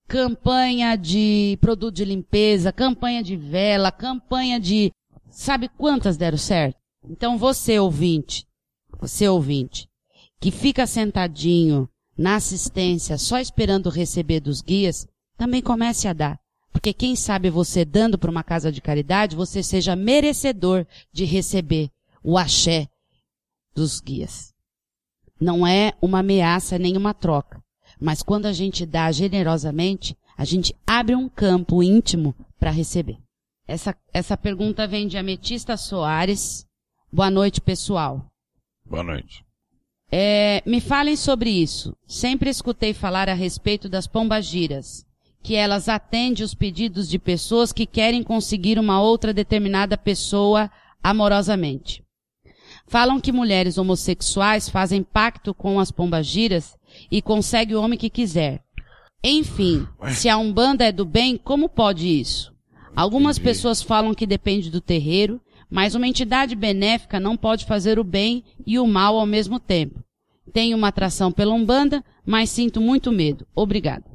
campanha 0.09 0.95
de 0.95 1.55
produto 1.61 1.93
de 1.93 2.03
limpeza, 2.03 2.73
campanha 2.73 3.21
de 3.21 3.37
vela, 3.37 3.91
campanha 3.91 4.59
de, 4.59 4.91
sabe 5.29 5.69
quantas 5.69 6.17
deram 6.17 6.37
certo? 6.37 6.79
Então 7.07 7.37
você 7.37 7.77
ouvinte, 7.77 8.47
você 8.99 9.29
ouvinte, 9.29 9.87
que 10.41 10.49
fica 10.49 10.87
sentadinho 10.87 11.87
na 12.17 12.37
assistência 12.37 13.19
só 13.19 13.37
esperando 13.37 13.87
receber 13.91 14.39
dos 14.39 14.61
guias, 14.63 15.07
também 15.37 15.61
comece 15.61 16.07
a 16.07 16.13
dar. 16.13 16.39
Porque 16.71 16.91
quem 16.91 17.15
sabe 17.15 17.51
você 17.51 17.85
dando 17.85 18.17
para 18.17 18.31
uma 18.31 18.43
casa 18.43 18.71
de 18.71 18.81
caridade, 18.81 19.35
você 19.35 19.61
seja 19.61 19.95
merecedor 19.95 20.87
de 21.13 21.23
receber 21.23 21.91
o 22.23 22.35
axé 22.35 22.87
dos 23.75 24.01
guias. 24.01 24.55
Não 25.39 25.67
é 25.67 25.93
uma 26.01 26.19
ameaça 26.19 26.79
nem 26.79 26.97
uma 26.97 27.13
troca. 27.13 27.63
Mas 27.99 28.23
quando 28.23 28.45
a 28.45 28.53
gente 28.53 28.85
dá 28.85 29.11
generosamente, 29.11 30.17
a 30.37 30.45
gente 30.45 30.73
abre 30.87 31.15
um 31.15 31.27
campo 31.27 31.83
íntimo 31.83 32.33
para 32.57 32.71
receber. 32.71 33.17
Essa, 33.67 33.95
essa 34.13 34.37
pergunta 34.37 34.87
vem 34.87 35.07
de 35.07 35.17
Ametista 35.17 35.75
Soares. 35.75 36.65
Boa 37.11 37.29
noite, 37.29 37.59
pessoal. 37.59 38.25
Boa 38.85 39.03
noite. 39.03 39.43
É, 40.11 40.63
me 40.65 40.81
falem 40.81 41.15
sobre 41.15 41.49
isso. 41.49 41.95
Sempre 42.07 42.49
escutei 42.49 42.93
falar 42.93 43.29
a 43.29 43.33
respeito 43.33 43.87
das 43.87 44.07
pombagiras, 44.07 45.05
que 45.43 45.55
elas 45.55 45.87
atendem 45.87 46.43
os 46.43 46.55
pedidos 46.55 47.07
de 47.07 47.19
pessoas 47.19 47.71
que 47.71 47.85
querem 47.85 48.23
conseguir 48.23 48.79
uma 48.79 49.01
outra 49.01 49.33
determinada 49.33 49.97
pessoa 49.97 50.71
amorosamente. 51.03 52.03
Falam 52.89 53.19
que 53.19 53.31
mulheres 53.31 53.77
homossexuais 53.77 54.67
fazem 54.67 55.03
pacto 55.03 55.53
com 55.53 55.79
as 55.79 55.91
pombagiras 55.91 56.75
e 57.11 57.21
consegue 57.21 57.75
o 57.75 57.81
homem 57.81 57.99
que 57.99 58.09
quiser. 58.09 58.63
Enfim, 59.23 59.87
se 60.11 60.27
a 60.27 60.37
Umbanda 60.39 60.85
é 60.85 60.91
do 60.91 61.05
bem, 61.05 61.37
como 61.37 61.69
pode 61.69 62.07
isso? 62.07 62.51
Algumas 62.95 63.37
Entendi. 63.37 63.49
pessoas 63.49 63.83
falam 63.83 64.15
que 64.15 64.25
depende 64.25 64.71
do 64.71 64.81
terreiro, 64.81 65.39
mas 65.69 65.93
uma 65.93 66.07
entidade 66.07 66.55
benéfica 66.55 67.19
não 67.19 67.37
pode 67.37 67.65
fazer 67.65 67.99
o 67.99 68.03
bem 68.03 68.43
e 68.65 68.79
o 68.79 68.87
mal 68.87 69.19
ao 69.19 69.25
mesmo 69.27 69.59
tempo. 69.59 70.03
Tenho 70.51 70.75
uma 70.75 70.87
atração 70.87 71.31
pela 71.31 71.53
Umbanda, 71.53 72.03
mas 72.25 72.49
sinto 72.49 72.81
muito 72.81 73.11
medo. 73.11 73.45
Obrigado. 73.53 74.05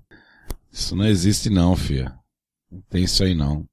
Isso 0.72 0.96
não 0.96 1.06
existe 1.06 1.48
não, 1.48 1.76
filha. 1.76 2.12
Não 2.72 2.80
tem 2.90 3.04
isso 3.04 3.22
aí 3.22 3.36
não. 3.36 3.64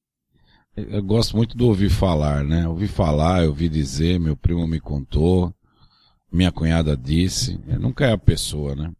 Eu 0.75 1.03
gosto 1.03 1.35
muito 1.35 1.57
do 1.57 1.67
ouvir 1.67 1.89
falar, 1.89 2.43
né? 2.43 2.67
Ouvi 2.67 2.87
falar, 2.87 3.43
eu 3.43 3.49
ouvi 3.49 3.67
dizer, 3.67 4.19
meu 4.19 4.37
primo 4.37 4.65
me 4.67 4.79
contou, 4.79 5.53
minha 6.31 6.51
cunhada 6.51 6.95
disse. 6.95 7.59
Nunca 7.79 8.05
é 8.05 8.13
a 8.13 8.17
pessoa, 8.17 8.75
né? 8.75 8.91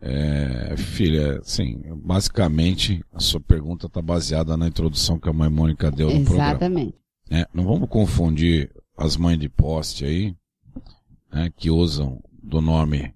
É, 0.00 0.76
filha, 0.76 1.40
sim, 1.44 1.80
basicamente 2.04 3.04
a 3.12 3.20
sua 3.20 3.40
pergunta 3.40 3.86
está 3.86 4.02
baseada 4.02 4.56
na 4.56 4.66
introdução 4.66 5.16
que 5.16 5.28
a 5.28 5.32
mãe 5.32 5.48
Mônica 5.48 5.92
deu 5.92 6.08
no 6.08 6.16
Exatamente. 6.16 6.26
programa. 6.26 6.50
Exatamente. 6.50 6.94
É, 7.30 7.46
não 7.54 7.64
vamos 7.64 7.88
confundir 7.88 8.72
as 8.96 9.16
mães 9.16 9.38
de 9.38 9.48
poste 9.48 10.04
aí, 10.04 10.34
né, 11.32 11.52
que 11.56 11.70
usam 11.70 12.20
do 12.42 12.60
nome 12.60 13.14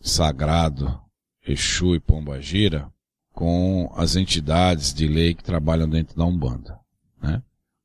sagrado 0.00 1.00
Exu 1.46 1.94
e 1.94 2.00
Pombagira 2.00 2.90
com 3.32 3.92
as 3.96 4.16
entidades 4.16 4.92
de 4.92 5.06
lei 5.06 5.34
que 5.34 5.44
trabalham 5.44 5.88
dentro 5.88 6.16
da 6.16 6.24
Umbanda. 6.24 6.83
Né? 7.24 7.42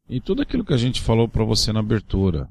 E 0.10 0.20
tudo 0.20 0.42
aquilo 0.42 0.66
que 0.66 0.74
a 0.74 0.78
gente 0.78 1.02
falou 1.02 1.28
para 1.28 1.46
você 1.46 1.72
na 1.72 1.80
abertura. 1.80 2.50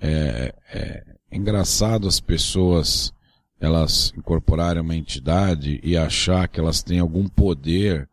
É, 0.00 0.54
é 0.72 1.04
engraçado 1.32 2.06
as 2.06 2.20
pessoas 2.20 3.12
elas 3.58 4.12
incorporarem 4.16 4.82
uma 4.82 4.94
entidade 4.94 5.80
e 5.82 5.96
achar 5.96 6.46
que 6.46 6.60
elas 6.60 6.82
têm 6.82 6.98
algum 6.98 7.26
poder 7.26 8.08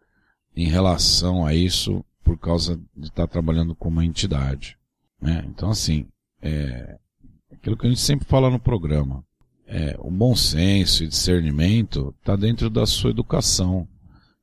em 0.56 0.68
relação 0.68 1.46
a 1.46 1.54
isso 1.54 2.04
por 2.24 2.38
causa 2.38 2.80
de 2.96 3.08
estar 3.08 3.28
trabalhando 3.28 3.76
com 3.76 3.90
uma 3.90 4.06
entidade. 4.06 4.78
Né? 5.22 5.44
Então, 5.50 5.70
assim, 5.70 6.08
é 6.42 6.98
aquilo 7.52 7.76
que 7.78 7.86
a 7.86 7.90
gente 7.90 8.02
sempre 8.02 8.26
fala 8.26 8.50
no 8.50 8.60
programa. 8.60 9.24
É, 9.68 9.96
o 10.00 10.10
bom 10.10 10.36
senso 10.36 11.04
e 11.04 11.08
discernimento 11.08 12.16
está 12.20 12.38
dentro 12.38 12.70
da 12.70 12.86
sua 12.86 13.12
educação. 13.12 13.88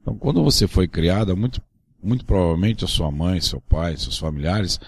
Então, 0.00 0.16
quando 0.16 0.44
você 0.44 0.68
foi 0.68 0.86
criada, 0.86 1.34
muito, 1.34 1.62
muito 2.02 2.24
provavelmente 2.24 2.84
a 2.84 2.88
sua 2.88 3.10
mãe, 3.10 3.40
seu 3.40 3.60
pai, 3.60 3.96
seus 3.96 4.18
familiares 4.18 4.80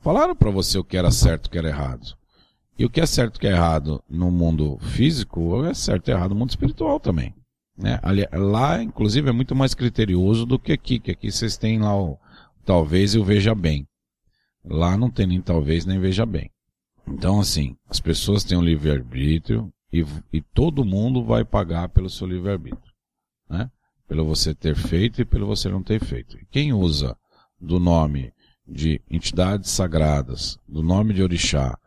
falaram 0.00 0.34
para 0.34 0.50
você 0.50 0.78
o 0.78 0.84
que 0.84 0.96
era 0.96 1.10
certo 1.10 1.46
e 1.46 1.48
o 1.48 1.50
que 1.50 1.58
era 1.58 1.68
errado. 1.68 2.16
E 2.78 2.84
o 2.84 2.90
que 2.90 3.00
é 3.00 3.06
certo 3.06 3.36
e 3.36 3.38
o 3.38 3.40
que 3.40 3.46
é 3.46 3.50
errado 3.50 4.02
no 4.08 4.30
mundo 4.30 4.78
físico 4.78 5.64
é 5.64 5.74
certo 5.74 6.08
e 6.08 6.12
errado 6.12 6.30
no 6.30 6.36
mundo 6.36 6.50
espiritual 6.50 7.00
também. 7.00 7.34
Né? 7.76 8.00
Lá, 8.32 8.82
inclusive, 8.82 9.28
é 9.28 9.32
muito 9.32 9.54
mais 9.54 9.74
criterioso 9.74 10.46
do 10.46 10.58
que 10.58 10.72
aqui, 10.72 10.98
que 10.98 11.10
aqui 11.10 11.30
vocês 11.30 11.56
têm 11.56 11.78
lá 11.78 11.96
o 11.96 12.18
talvez 12.64 13.14
e 13.14 13.18
o 13.18 13.24
veja 13.24 13.54
bem. 13.54 13.86
Lá 14.64 14.96
não 14.96 15.10
tem 15.10 15.26
nem 15.26 15.40
talvez 15.40 15.84
nem 15.86 15.98
veja 15.98 16.26
bem. 16.26 16.50
Então, 17.06 17.40
assim, 17.40 17.76
as 17.88 18.00
pessoas 18.00 18.44
têm 18.44 18.58
um 18.58 18.62
livre-arbítrio 18.62 19.72
e, 19.92 20.04
e 20.32 20.42
todo 20.42 20.84
mundo 20.84 21.24
vai 21.24 21.44
pagar 21.44 21.88
pelo 21.88 22.10
seu 22.10 22.26
livre-arbítrio. 22.26 22.92
Né? 23.48 23.70
Pelo 24.08 24.24
você 24.24 24.54
ter 24.54 24.74
feito 24.74 25.20
e 25.20 25.24
pelo 25.24 25.46
você 25.46 25.68
não 25.68 25.82
ter 25.82 26.02
feito. 26.02 26.38
Quem 26.50 26.72
usa 26.72 27.16
do 27.60 27.78
nome 27.78 28.32
de 28.66 29.00
entidades 29.10 29.70
sagradas, 29.70 30.58
do 30.66 30.82
nome 30.82 31.14
de 31.14 31.22
orixá, 31.22 31.78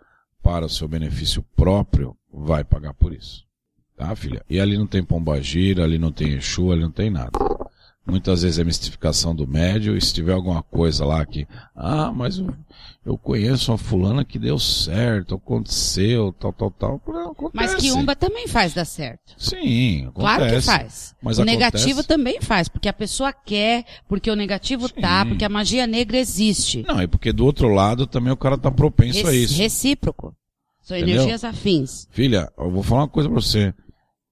para 0.42 0.66
o 0.66 0.70
seu 0.70 0.88
benefício 0.88 1.44
próprio, 1.56 2.16
vai 2.32 2.64
pagar 2.64 2.94
por 2.94 3.14
isso. 3.14 3.46
Tá, 3.96 4.16
filha? 4.16 4.44
E 4.50 4.60
ali 4.60 4.78
não 4.78 4.88
tem 4.88 5.04
pombagira, 5.04 5.84
ali 5.84 6.00
não 6.00 6.12
tem 6.12 6.34
Exu, 6.34 6.72
ali 6.72 6.82
não 6.82 6.92
tem 6.92 7.10
nada. 7.10 7.32
Muitas 8.06 8.42
vezes 8.42 8.58
é 8.58 8.64
mistificação 8.64 9.36
do 9.36 9.48
médio, 9.48 9.96
e 9.96 10.02
se 10.02 10.12
tiver 10.12 10.34
alguma 10.34 10.64
coisa 10.64 11.06
lá 11.06 11.24
que, 11.24 11.48
ah, 11.76 12.12
mas 12.12 12.40
eu, 12.40 12.52
eu 13.06 13.16
conheço 13.16 13.72
uma 13.72 13.78
fulana 13.78 14.26
que 14.26 14.40
deu 14.40 14.58
certo, 14.58 15.36
aconteceu, 15.36 16.34
tal, 16.34 16.52
tal, 16.52 16.72
tal. 16.72 16.96
Acontece. 16.96 17.52
Mas 17.54 17.76
quiumba 17.76 18.16
também 18.16 18.48
faz 18.48 18.74
dar 18.74 18.86
certo. 18.86 19.36
Sim, 19.38 20.08
acontece. 20.08 20.20
Claro 20.20 20.46
que 20.56 20.62
faz. 20.62 21.16
Mas 21.22 21.38
o 21.38 21.42
acontece. 21.44 21.58
negativo 21.58 22.04
também 22.04 22.42
faz, 22.42 22.68
porque 22.68 22.90
a 22.90 22.94
pessoa 22.94 23.32
quer, 23.32 23.86
porque 24.10 24.32
o 24.32 24.36
negativo 24.36 24.88
Sim. 24.88 24.96
tá, 25.00 25.24
porque 25.24 25.46
a 25.46 25.50
magia 25.50 25.86
negra 25.86 26.18
existe. 26.18 26.84
Não, 26.88 27.04
e 27.04 27.08
porque 27.08 27.32
do 27.32 27.46
outro 27.46 27.68
lado 27.68 28.08
também 28.08 28.34
o 28.34 28.38
cara 28.38 28.58
tá 28.58 28.72
propenso 28.72 29.28
a 29.28 29.34
isso. 29.34 29.56
Recíproco. 29.56 30.36
São 30.82 30.98
Entendeu? 30.98 31.18
energias 31.18 31.44
afins. 31.44 32.08
Filha, 32.10 32.52
eu 32.58 32.72
vou 32.72 32.82
falar 32.82 33.02
uma 33.02 33.08
coisa 33.08 33.30
pra 33.30 33.40
você. 33.40 33.72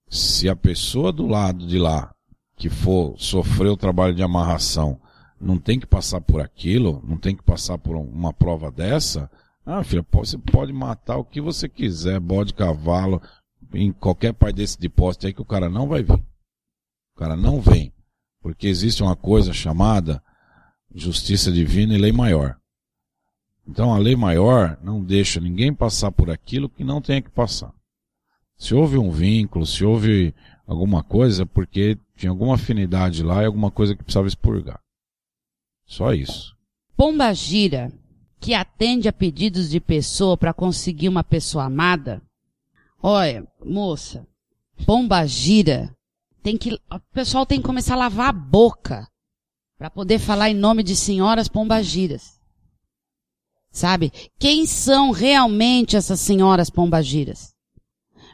Se 0.10 0.50
a 0.50 0.56
pessoa 0.56 1.12
do 1.12 1.28
lado 1.28 1.68
de 1.68 1.78
lá 1.78 2.12
que 2.60 2.70
for 2.70 3.16
sofrer 3.18 3.70
o 3.70 3.78
trabalho 3.78 4.14
de 4.14 4.22
amarração 4.22 5.00
não 5.40 5.58
tem 5.58 5.80
que 5.80 5.88
passar 5.88 6.20
por 6.20 6.42
aquilo, 6.42 7.02
não 7.08 7.18
tem 7.18 7.34
que 7.34 7.42
passar 7.42 7.78
por 7.78 7.96
uma 7.96 8.34
prova 8.34 8.70
dessa, 8.70 9.32
ah, 9.66 9.84
filha, 9.84 10.06
você 10.12 10.38
pode 10.38 10.74
matar 10.74 11.18
o 11.18 11.24
que 11.24 11.40
você 11.40 11.70
quiser, 11.70 12.20
bode, 12.20 12.54
cavalo, 12.54 13.22
em 13.74 13.92
qualquer 13.92 14.34
parte 14.34 14.56
desse 14.56 14.78
de 14.78 14.90
poste 14.90 15.28
aí 15.28 15.34
que 15.34 15.42
o 15.42 15.46
cara 15.46 15.70
não 15.70 15.88
vai 15.88 16.04
vir. 16.04 16.22
cara 17.16 17.36
não 17.36 17.62
vem. 17.62 17.94
Porque 18.42 18.68
existe 18.68 19.04
uma 19.04 19.16
coisa 19.16 19.54
chamada 19.54 20.22
justiça 20.94 21.52
divina 21.52 21.94
e 21.94 21.98
lei 21.98 22.12
maior. 22.12 22.58
Então 23.68 23.94
a 23.94 23.98
lei 23.98 24.16
maior 24.16 24.78
não 24.82 25.04
deixa 25.04 25.40
ninguém 25.40 25.74
passar 25.74 26.12
por 26.12 26.32
aquilo 26.32 26.70
que 26.70 26.84
não 26.84 27.02
tenha 27.02 27.22
que 27.22 27.30
passar. 27.30 27.72
Se 28.58 28.74
houve 28.74 28.98
um 28.98 29.12
vínculo, 29.12 29.66
se 29.66 29.86
houve 29.86 30.34
alguma 30.66 31.04
coisa, 31.04 31.44
é 31.44 31.46
porque 31.46 31.98
tinha 32.20 32.30
alguma 32.30 32.56
afinidade 32.56 33.24
lá 33.24 33.42
e 33.42 33.46
alguma 33.46 33.72
coisa 33.72 33.96
que 33.96 34.04
precisava 34.04 34.28
expurgar. 34.28 34.82
Só 35.86 36.14
isso. 36.14 36.54
Pomba 36.98 37.34
gira, 37.34 37.94
que 38.42 38.54
atende 38.54 39.08
a 39.08 39.14
pedidos 39.14 39.70
de 39.70 39.80
pessoa 39.80 40.36
para 40.38 40.54
conseguir 40.54 41.08
uma 41.08 41.24
pessoa 41.24 41.64
amada. 41.64 42.22
Olha, 43.02 43.48
moça, 43.66 44.28
pomba 44.86 45.26
gira, 45.26 45.96
tem 46.44 46.58
que, 46.58 46.74
o 46.74 47.00
pessoal 47.14 47.46
tem 47.46 47.62
que 47.62 47.66
começar 47.66 47.94
a 47.94 48.00
lavar 48.00 48.30
a 48.30 48.34
boca 48.34 49.08
para 49.78 49.90
poder 49.90 50.20
falar 50.20 50.50
em 50.50 50.56
nome 50.56 50.84
de 50.84 50.98
senhoras 50.98 51.48
pombagiras. 51.48 52.38
Sabe? 53.72 54.12
Quem 54.38 54.66
são 54.66 55.12
realmente 55.12 55.96
essas 55.96 56.20
senhoras 56.20 56.70
pombagiras? 56.70 57.56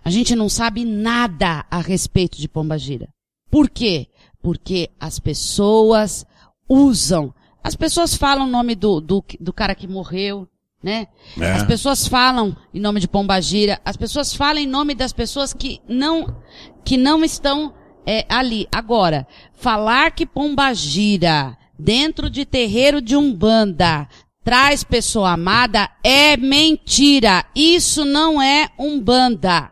A 0.04 0.10
gente 0.10 0.36
não 0.36 0.50
sabe 0.50 0.84
nada 0.84 1.68
a 1.70 1.82
respeito 1.82 2.38
de 2.40 2.48
pombagira. 2.48 3.14
Por 3.50 3.70
quê? 3.70 4.08
Porque 4.42 4.90
as 5.00 5.20
pessoas 5.20 6.26
usam. 6.70 7.34
As 7.64 7.76
pessoas 7.76 8.16
falam 8.16 8.46
o 8.46 8.50
nome 8.50 8.76
do, 8.76 9.02
do, 9.02 9.24
do 9.40 9.54
cara 9.54 9.74
que 9.74 9.88
morreu, 9.88 10.48
né? 10.84 11.08
É. 11.40 11.52
As 11.54 11.64
pessoas 11.64 12.08
falam 12.08 12.56
em 12.74 12.80
nome 12.80 13.00
de 13.00 13.08
pombagira. 13.08 13.80
As 13.84 13.98
pessoas 13.98 14.34
falam 14.34 14.62
em 14.62 14.68
nome 14.68 14.94
das 14.94 15.12
pessoas 15.12 15.54
que 15.54 15.82
não, 15.88 16.42
que 16.84 16.96
não 16.96 17.24
estão 17.24 17.74
é, 18.06 18.26
ali. 18.30 18.68
Agora, 18.72 19.28
falar 19.54 20.12
que 20.12 20.26
pombagira 20.26 21.58
dentro 21.78 22.30
de 22.30 22.46
terreiro 22.46 23.02
de 23.02 23.16
umbanda 23.16 24.08
traz 24.44 24.84
pessoa 24.84 25.32
amada 25.32 25.90
é 26.04 26.38
mentira. 26.38 27.44
Isso 27.56 28.06
não 28.06 28.40
é 28.40 28.70
umbanda. 28.78 29.72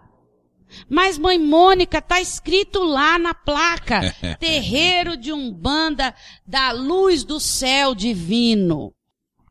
Mas, 0.90 1.18
mãe 1.18 1.38
Mônica, 1.40 2.02
tá 2.02 2.22
escrito 2.22 2.84
lá 2.84 3.18
na 3.20 3.34
placa, 3.34 4.14
terreiro 4.40 5.18
de 5.18 5.32
Umbanda 5.32 6.14
da 6.46 6.72
luz 6.72 7.24
do 7.24 7.40
céu 7.40 7.96
divino. 7.96 8.94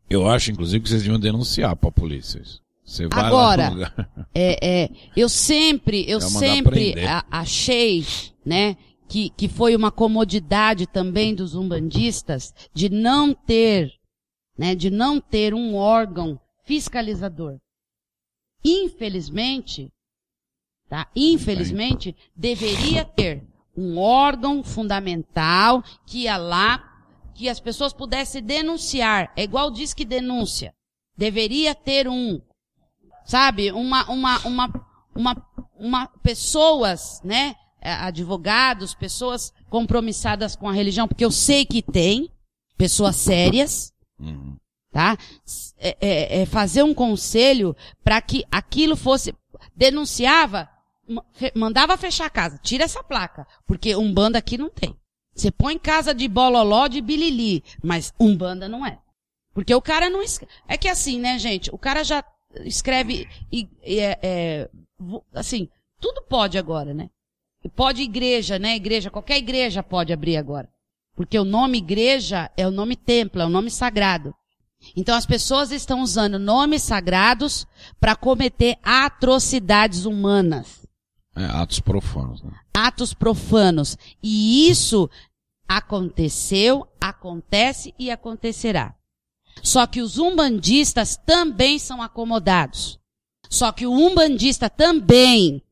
Eu 0.09 0.29
acho, 0.29 0.51
inclusive, 0.51 0.83
que 0.83 0.89
vocês 0.89 1.03
deviam 1.03 1.19
denunciar 1.19 1.75
para 1.75 1.89
a 1.89 1.93
polícia. 1.93 2.43
Você 2.85 3.07
vai 3.07 3.25
Agora, 3.25 3.93
é, 4.35 4.83
é, 4.83 4.91
eu 5.17 5.29
sempre, 5.29 6.05
eu 6.09 6.21
sempre 6.21 6.95
achei, 7.31 8.05
né, 8.45 8.77
que, 9.09 9.31
que 9.31 9.49
foi 9.49 9.75
uma 9.75 9.91
comodidade 9.91 10.87
também 10.87 11.35
dos 11.35 11.55
umbandistas 11.55 12.53
de 12.75 12.89
não 12.89 13.33
ter, 13.33 13.93
né, 14.59 14.75
de 14.75 14.91
não 14.91 15.21
ter 15.21 15.55
um 15.55 15.75
órgão 15.75 16.39
fiscalizador. 16.65 17.59
Infelizmente, 18.65 19.91
Tá? 20.93 21.09
Infelizmente, 21.17 22.15
deveria 22.37 23.03
ter 23.03 23.43
um 23.75 23.97
órgão 23.97 24.63
fundamental 24.63 25.83
que 26.07 26.25
ia 26.25 26.37
lá, 26.37 27.03
que 27.35 27.49
as 27.49 27.59
pessoas 27.59 27.95
pudessem 27.95 28.43
denunciar. 28.43 29.33
É 29.35 29.43
igual 29.43 29.71
diz 29.71 29.95
que 29.95 30.05
denúncia. 30.05 30.75
Deveria 31.17 31.75
ter 31.75 32.07
um, 32.07 32.43
sabe, 33.25 33.73
uma, 33.73 34.05
uma, 34.11 34.39
uma, 34.41 34.87
uma, 35.15 35.47
uma 35.79 36.07
pessoas, 36.23 37.23
né, 37.25 37.57
advogados, 37.81 38.93
pessoas 38.93 39.51
compromissadas 39.71 40.55
com 40.55 40.69
a 40.69 40.75
religião, 40.75 41.09
porque 41.09 41.25
eu 41.25 41.33
sei 41.33 41.65
que 41.65 41.81
tem 41.81 42.31
pessoas 42.77 43.17
sérias, 43.17 43.95
uhum. 44.21 44.59
tá? 44.93 45.17
É, 45.79 45.97
é, 46.03 46.43
é 46.43 46.45
fazer 46.45 46.83
um 46.83 46.93
conselho 46.93 47.75
para 48.05 48.21
que 48.21 48.45
aquilo 48.51 48.95
fosse 48.95 49.35
denunciava 49.75 50.71
mandava 51.55 51.96
fechar 51.96 52.27
a 52.27 52.31
casa. 52.31 52.59
Tira 52.59 52.85
essa 52.85 53.03
placa. 53.03 53.46
Porque 53.66 53.94
Umbanda 53.94 54.38
aqui 54.38 54.57
não 54.57 54.70
tem. 54.70 54.96
Você 55.35 55.51
põe 55.51 55.79
casa 55.79 56.14
de 56.14 56.29
bololó 56.29 56.87
de 56.88 57.01
bilili, 57.01 57.64
mas 57.83 58.12
Umbanda 58.20 58.68
não 58.68 58.85
é. 58.85 58.98
Porque 59.55 59.75
o 59.75 59.83
cara 59.83 60.11
não 60.11 60.22
escreve. 60.22 60.53
É 60.68 60.77
que 60.77 60.88
assim, 60.88 61.18
né, 61.18 61.38
gente? 61.38 61.70
O 61.75 61.79
cara 61.79 62.05
já 62.05 62.25
escreve, 62.64 63.27
e, 63.51 63.68
e, 63.83 64.01
é, 64.01 64.18
é, 64.22 64.70
assim, 65.35 65.68
tudo 66.01 66.22
pode 66.22 66.59
agora, 66.59 66.92
né? 66.92 67.09
Pode 67.77 68.03
igreja, 68.03 68.59
né? 68.59 68.77
Igreja, 68.77 69.11
qualquer 69.11 69.38
igreja 69.38 69.83
pode 69.83 70.12
abrir 70.12 70.37
agora. 70.37 70.68
Porque 71.14 71.38
o 71.38 71.44
nome 71.44 71.79
igreja 71.79 72.51
é 72.57 72.66
o 72.66 72.70
nome 72.70 72.96
templo, 72.96 73.40
é 73.40 73.46
o 73.46 73.51
nome 73.51 73.70
sagrado. 73.70 74.35
Então 74.96 75.14
as 75.14 75.27
pessoas 75.27 75.70
estão 75.70 76.03
usando 76.03 76.38
nomes 76.38 76.83
sagrados 76.83 77.66
para 78.01 78.16
cometer 78.16 78.77
atrocidades 78.83 80.05
humanas. 80.05 80.82
É, 81.35 81.45
atos 81.45 81.81
profanos. 81.81 82.42
Né? 82.42 82.53
Atos 82.75 83.14
profanos. 83.14 83.97
E 84.23 84.68
isso 84.68 85.09
aconteceu, 85.66 86.87
acontece 87.01 87.95
e 87.99 88.11
acontecerá. 88.11 88.95
Só 89.62 89.87
que 89.87 90.01
os 90.01 90.18
umbandistas 90.18 91.16
também 91.16 91.79
são 91.79 92.03
acomodados. 92.03 92.99
Só 93.49 93.71
que 93.73 93.87
o 93.87 93.92
umbandista 93.92 94.71
também 94.71 95.62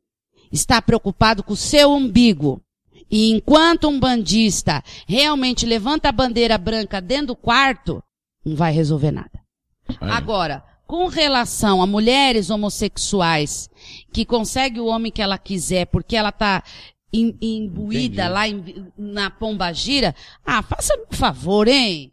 está 0.52 0.82
preocupado 0.82 1.42
com 1.42 1.52
o 1.52 1.56
seu 1.56 1.92
umbigo. 1.92 2.62
E 3.10 3.30
enquanto 3.30 3.88
um 3.88 3.98
bandista 3.98 4.84
realmente 5.06 5.66
levanta 5.66 6.08
a 6.08 6.12
bandeira 6.12 6.56
branca 6.56 7.00
dentro 7.00 7.28
do 7.28 7.36
quarto, 7.36 8.02
não 8.44 8.54
vai 8.54 8.72
resolver 8.72 9.10
nada. 9.10 9.40
É. 9.88 10.10
Agora, 10.10 10.64
com 10.90 11.06
relação 11.06 11.80
a 11.80 11.86
mulheres 11.86 12.50
homossexuais 12.50 13.70
que 14.12 14.24
consegue 14.24 14.80
o 14.80 14.86
homem 14.86 15.12
que 15.12 15.22
ela 15.22 15.38
quiser 15.38 15.86
porque 15.86 16.16
ela 16.16 16.32
tá 16.32 16.64
imbuída 17.12 18.24
Entendi. 18.24 18.28
lá 18.28 18.48
em, 18.48 18.92
na 18.98 19.30
pomba 19.30 19.72
gira, 19.72 20.12
ah, 20.44 20.60
faça-me 20.64 21.04
um 21.04 21.16
favor, 21.16 21.68
hein? 21.68 22.12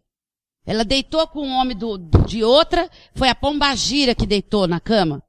Ela 0.64 0.86
deitou 0.86 1.28
com 1.28 1.42
um 1.42 1.56
homem 1.56 1.76
do, 1.76 1.98
de 1.98 2.44
outra, 2.44 2.88
foi 3.16 3.30
a 3.30 3.34
pomba 3.34 3.76
gira 3.76 4.14
que 4.14 4.28
deitou 4.28 4.68
na 4.68 4.80
cama. 4.80 5.24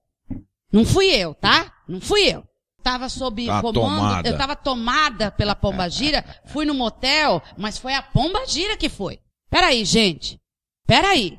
Não 0.70 0.84
fui 0.84 1.06
eu, 1.06 1.32
tá? 1.32 1.72
Não 1.88 2.02
fui 2.02 2.30
eu. 2.30 2.44
Tava 2.82 3.08
sob 3.08 3.46
tá 3.46 3.62
comando, 3.62 3.80
tomada. 3.80 4.28
eu 4.28 4.36
tava 4.36 4.56
tomada 4.56 5.30
pela 5.30 5.54
pomba 5.54 5.88
gira, 5.88 6.22
fui 6.44 6.66
no 6.66 6.74
motel, 6.74 7.42
mas 7.56 7.78
foi 7.78 7.94
a 7.94 8.02
pomba 8.02 8.44
gira 8.46 8.76
que 8.76 8.90
foi. 8.90 9.20
Peraí, 9.48 9.86
gente. 9.86 10.38
Peraí. 10.86 11.38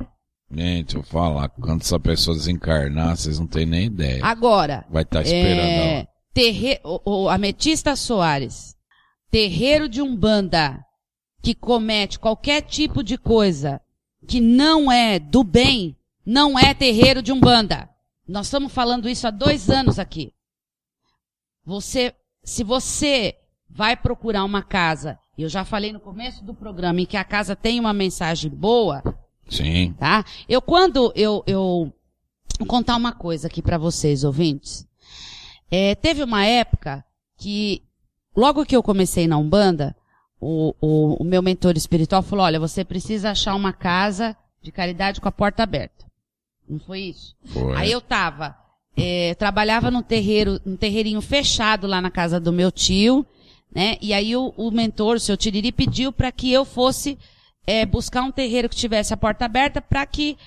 Gente, 0.51 0.95
eu 0.95 1.03
falar, 1.03 1.49
quando 1.49 1.81
essa 1.81 1.99
pessoa 1.99 2.35
desencarnar, 2.35 3.15
vocês 3.15 3.37
não 3.37 3.45
têm 3.45 3.65
nem 3.65 3.85
ideia. 3.85 4.25
Agora. 4.25 4.85
Vai 4.89 5.03
estar 5.03 5.19
tá 5.19 5.23
esperando 5.23 5.59
é, 5.59 5.97
ela. 5.97 6.07
Terre, 6.33 6.79
o, 6.83 7.23
o 7.23 7.29
Ametista 7.29 7.95
Soares, 7.95 8.75
terreiro 9.29 9.87
de 9.87 10.01
Umbanda, 10.01 10.83
que 11.41 11.53
comete 11.53 12.17
qualquer 12.17 12.61
tipo 12.61 13.03
de 13.03 13.17
coisa 13.17 13.79
que 14.27 14.41
não 14.41 14.91
é 14.91 15.19
do 15.19 15.43
bem, 15.43 15.95
não 16.25 16.57
é 16.57 16.73
terreiro 16.73 17.21
de 17.21 17.31
Umbanda. 17.31 17.89
Nós 18.27 18.47
estamos 18.47 18.73
falando 18.73 19.07
isso 19.09 19.27
há 19.27 19.31
dois 19.31 19.69
anos 19.69 19.97
aqui. 19.99 20.33
Você, 21.65 22.13
se 22.43 22.63
você 22.63 23.35
vai 23.69 23.95
procurar 23.95 24.43
uma 24.43 24.63
casa, 24.63 25.17
eu 25.37 25.47
já 25.47 25.63
falei 25.63 25.93
no 25.93 25.99
começo 25.99 26.43
do 26.43 26.53
programa, 26.53 27.01
em 27.01 27.05
que 27.05 27.17
a 27.17 27.23
casa 27.23 27.55
tem 27.55 27.79
uma 27.79 27.93
mensagem 27.93 28.51
boa, 28.51 29.03
Sim. 29.49 29.93
Tá? 29.97 30.23
Eu 30.47 30.61
quando 30.61 31.11
eu, 31.15 31.43
eu 31.47 31.91
vou 32.57 32.67
contar 32.67 32.95
uma 32.95 33.11
coisa 33.11 33.47
aqui 33.47 33.61
para 33.61 33.77
vocês, 33.77 34.23
ouvintes. 34.23 34.87
É, 35.71 35.95
teve 35.95 36.23
uma 36.23 36.45
época 36.45 37.03
que, 37.37 37.83
logo 38.35 38.65
que 38.65 38.75
eu 38.75 38.83
comecei 38.83 39.27
na 39.27 39.37
Umbanda, 39.37 39.95
o, 40.39 40.73
o, 40.81 41.21
o 41.21 41.23
meu 41.23 41.41
mentor 41.41 41.75
espiritual 41.75 42.21
falou, 42.21 42.45
olha, 42.45 42.59
você 42.59 42.83
precisa 42.83 43.31
achar 43.31 43.55
uma 43.55 43.73
casa 43.73 44.35
de 44.61 44.71
caridade 44.71 45.21
com 45.21 45.27
a 45.27 45.31
porta 45.31 45.63
aberta. 45.63 46.05
Não 46.67 46.79
foi 46.79 47.01
isso? 47.01 47.35
Foi. 47.45 47.75
Aí 47.75 47.91
eu 47.91 47.99
tava, 47.99 48.55
é, 48.95 49.33
trabalhava 49.35 49.89
num 49.89 50.03
terreiro, 50.03 50.59
num 50.65 50.75
terreirinho 50.75 51.21
fechado 51.21 51.87
lá 51.87 52.01
na 52.01 52.11
casa 52.11 52.39
do 52.39 52.53
meu 52.53 52.71
tio, 52.71 53.25
né? 53.73 53.97
E 54.01 54.13
aí 54.13 54.35
o, 54.35 54.53
o 54.57 54.71
mentor, 54.71 55.15
o 55.15 55.19
seu 55.19 55.37
Tiriri, 55.37 55.71
pediu 55.71 56.11
para 56.11 56.31
que 56.31 56.51
eu 56.51 56.65
fosse 56.65 57.17
é, 57.65 57.85
buscar 57.85 58.23
um 58.23 58.31
terreiro 58.31 58.69
que 58.69 58.75
tivesse 58.75 59.13
a 59.13 59.17
porta 59.17 59.45
aberta 59.45 59.81
para 59.81 60.05
que 60.05 60.37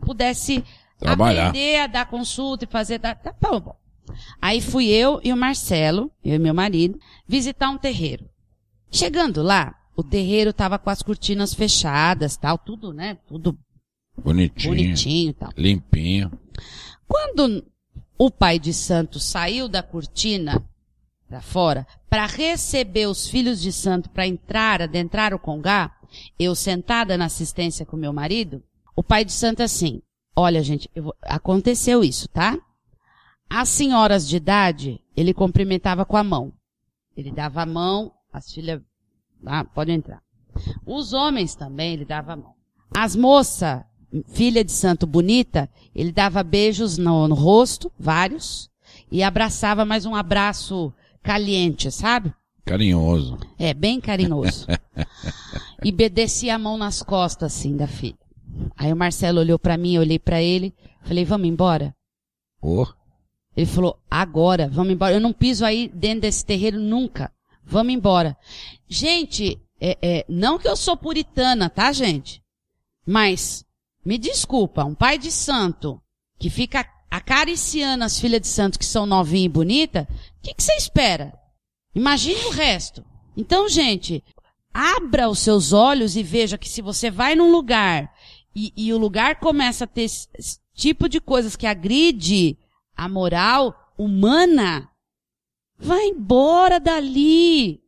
pudesse 0.00 0.64
Trabalhar. 0.98 1.48
aprender 1.48 1.80
a 1.80 1.86
dar 1.86 2.06
consulta 2.06 2.64
e 2.64 2.68
fazer. 2.68 2.98
Tá, 2.98 3.14
tá 3.14 3.34
bom. 3.40 3.74
Aí 4.40 4.60
fui 4.60 4.88
eu 4.88 5.20
e 5.22 5.32
o 5.32 5.36
Marcelo, 5.36 6.10
eu 6.24 6.34
e 6.34 6.38
meu 6.38 6.54
marido, 6.54 6.98
visitar 7.26 7.70
um 7.70 7.78
terreiro. 7.78 8.28
Chegando 8.90 9.42
lá, 9.42 9.74
o 9.96 10.02
terreiro 10.02 10.52
tava 10.52 10.78
com 10.78 10.90
as 10.90 11.02
cortinas 11.02 11.54
fechadas, 11.54 12.36
tal, 12.36 12.58
tudo, 12.58 12.92
né? 12.92 13.18
Tudo 13.26 13.56
bonitinho, 14.16 14.74
bonitinho 14.74 15.32
tal. 15.34 15.50
limpinho. 15.56 16.32
Quando 17.06 17.64
o 18.18 18.30
pai 18.30 18.58
de 18.58 18.72
santo 18.72 19.20
saiu 19.20 19.68
da 19.68 19.82
cortina 19.82 20.62
para 21.28 21.40
fora, 21.40 21.86
para 22.08 22.26
receber 22.26 23.06
os 23.06 23.28
filhos 23.28 23.60
de 23.60 23.72
santo 23.72 24.10
para 24.10 24.26
entrar, 24.26 24.82
adentrar 24.82 25.32
o 25.32 25.38
congá, 25.38 25.96
eu 26.38 26.54
sentada 26.54 27.16
na 27.16 27.26
assistência 27.26 27.86
com 27.86 27.96
meu 27.96 28.12
marido, 28.12 28.62
o 28.94 29.02
pai 29.02 29.24
de 29.24 29.32
santo 29.32 29.62
assim, 29.62 30.02
olha 30.34 30.62
gente, 30.62 30.90
vou, 30.94 31.14
aconteceu 31.22 32.04
isso, 32.04 32.28
tá? 32.28 32.58
As 33.48 33.68
senhoras 33.68 34.28
de 34.28 34.36
idade, 34.36 35.00
ele 35.16 35.34
cumprimentava 35.34 36.04
com 36.04 36.16
a 36.16 36.22
mão. 36.22 36.52
Ele 37.16 37.32
dava 37.32 37.62
a 37.62 37.66
mão, 37.66 38.12
as 38.32 38.52
filhas, 38.52 38.80
ah, 39.44 39.64
pode 39.64 39.90
entrar. 39.90 40.22
Os 40.86 41.12
homens 41.12 41.54
também, 41.54 41.94
ele 41.94 42.04
dava 42.04 42.32
a 42.32 42.36
mão. 42.36 42.54
As 42.94 43.16
moças, 43.16 43.82
filha 44.28 44.64
de 44.64 44.72
santo 44.72 45.06
bonita, 45.06 45.68
ele 45.94 46.12
dava 46.12 46.42
beijos 46.42 46.98
no, 46.98 47.26
no 47.26 47.34
rosto, 47.34 47.90
vários, 47.98 48.70
e 49.10 49.22
abraçava 49.22 49.84
mais 49.84 50.06
um 50.06 50.14
abraço 50.14 50.92
caliente, 51.22 51.90
sabe? 51.90 52.32
Carinhoso. 52.64 53.38
É, 53.58 53.74
bem 53.74 54.00
carinhoso. 54.00 54.66
e 55.82 55.92
descia 56.08 56.54
a 56.54 56.58
mão 56.58 56.76
nas 56.76 57.02
costas, 57.02 57.54
assim, 57.54 57.76
da 57.76 57.86
filha. 57.86 58.18
Aí 58.76 58.92
o 58.92 58.96
Marcelo 58.96 59.40
olhou 59.40 59.58
para 59.58 59.76
mim, 59.76 59.94
eu 59.94 60.02
olhei 60.02 60.18
para 60.18 60.42
ele, 60.42 60.74
falei, 61.02 61.24
vamos 61.24 61.48
embora? 61.48 61.94
Oh. 62.60 62.86
Ele 63.56 63.66
falou, 63.66 63.98
agora, 64.10 64.68
vamos 64.68 64.92
embora. 64.92 65.14
Eu 65.14 65.20
não 65.20 65.32
piso 65.32 65.64
aí 65.64 65.88
dentro 65.88 66.22
desse 66.22 66.44
terreiro 66.44 66.78
nunca. 66.78 67.32
Vamos 67.64 67.92
embora. 67.92 68.36
Gente, 68.88 69.60
é, 69.80 69.98
é, 70.02 70.26
não 70.28 70.58
que 70.58 70.68
eu 70.68 70.76
sou 70.76 70.96
puritana, 70.96 71.70
tá, 71.70 71.92
gente? 71.92 72.42
Mas, 73.06 73.64
me 74.04 74.18
desculpa, 74.18 74.84
um 74.84 74.94
pai 74.94 75.18
de 75.18 75.32
santo 75.32 76.00
que 76.38 76.50
fica 76.50 76.86
acariciando 77.10 78.04
as 78.04 78.20
filhas 78.20 78.40
de 78.40 78.48
santo 78.48 78.78
que 78.78 78.84
são 78.84 79.04
novinhas 79.04 79.46
e 79.46 79.48
bonitas, 79.48 80.04
o 80.04 80.06
que, 80.42 80.54
que 80.54 80.62
você 80.62 80.74
espera? 80.74 81.32
Imagine 81.94 82.44
o 82.46 82.50
resto. 82.50 83.04
Então, 83.36 83.68
gente, 83.68 84.22
abra 84.72 85.28
os 85.28 85.40
seus 85.40 85.72
olhos 85.72 86.16
e 86.16 86.22
veja 86.22 86.58
que 86.58 86.68
se 86.68 86.80
você 86.80 87.10
vai 87.10 87.34
num 87.34 87.50
lugar 87.50 88.12
e, 88.54 88.72
e 88.76 88.92
o 88.92 88.98
lugar 88.98 89.36
começa 89.36 89.84
a 89.84 89.86
ter 89.86 90.02
esse, 90.02 90.28
esse 90.36 90.58
tipo 90.74 91.08
de 91.08 91.20
coisas 91.20 91.56
que 91.56 91.66
agride 91.66 92.58
a 92.96 93.08
moral 93.08 93.92
humana, 93.96 94.88
vai 95.78 96.06
embora 96.06 96.80
dali. 96.80 97.80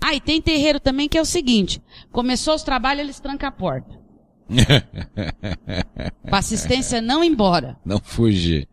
Ah, 0.00 0.14
e 0.14 0.20
tem 0.20 0.40
terreiro 0.40 0.80
também 0.80 1.08
que 1.08 1.18
é 1.18 1.20
o 1.20 1.26
seguinte, 1.26 1.82
começou 2.10 2.54
os 2.54 2.62
trabalhos, 2.62 3.02
eles 3.02 3.20
trancam 3.20 3.48
a 3.48 3.52
porta. 3.52 4.00
Pra 6.22 6.38
assistência 6.38 7.00
não 7.00 7.22
ir 7.22 7.28
embora. 7.28 7.78
Não 7.84 8.00
fugir. 8.00 8.68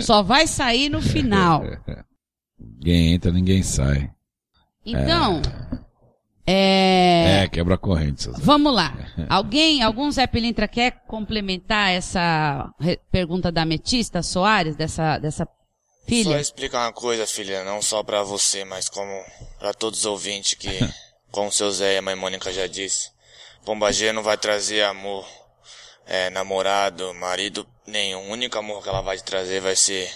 Só 0.00 0.22
vai 0.22 0.46
sair 0.46 0.88
no 0.88 1.00
final. 1.00 1.62
Ninguém 2.58 3.14
entra, 3.14 3.30
ninguém 3.30 3.62
sai. 3.62 4.10
Então, 4.84 5.42
é... 6.46 7.42
É, 7.42 7.48
quebra 7.48 7.78
corrente. 7.78 8.24
César. 8.24 8.38
Vamos 8.40 8.74
lá. 8.74 8.92
Alguém, 9.28 9.82
algum 9.82 10.10
Zé 10.10 10.26
Pilintra 10.26 10.66
quer 10.66 11.02
complementar 11.06 11.90
essa 11.92 12.68
pergunta 13.10 13.52
da 13.52 13.62
Ametista 13.62 14.22
Soares, 14.22 14.74
dessa, 14.74 15.18
dessa 15.18 15.44
Só 15.44 16.06
filha? 16.06 16.40
explicar 16.40 16.86
uma 16.86 16.92
coisa, 16.92 17.26
filha, 17.26 17.62
não 17.64 17.80
só 17.80 18.02
pra 18.02 18.22
você, 18.24 18.64
mas 18.64 18.88
como 18.88 19.24
pra 19.58 19.72
todos 19.72 20.00
os 20.00 20.06
ouvintes 20.06 20.54
que, 20.54 20.68
como 21.30 21.48
o 21.48 21.52
seu 21.52 21.70
Zé 21.70 21.94
e 21.94 21.98
a 21.98 22.02
mãe 22.02 22.16
Mônica 22.16 22.52
já 22.52 22.66
disse, 22.66 23.10
Pombagira 23.64 24.12
não 24.12 24.22
vai 24.22 24.36
trazer 24.36 24.82
amor, 24.84 25.24
é, 26.06 26.30
namorado, 26.30 27.14
marido 27.14 27.64
nenhum. 27.86 28.28
O 28.28 28.32
único 28.32 28.58
amor 28.58 28.82
que 28.82 28.88
ela 28.88 29.02
vai 29.02 29.16
te 29.16 29.22
trazer 29.22 29.60
vai 29.60 29.76
ser 29.76 30.10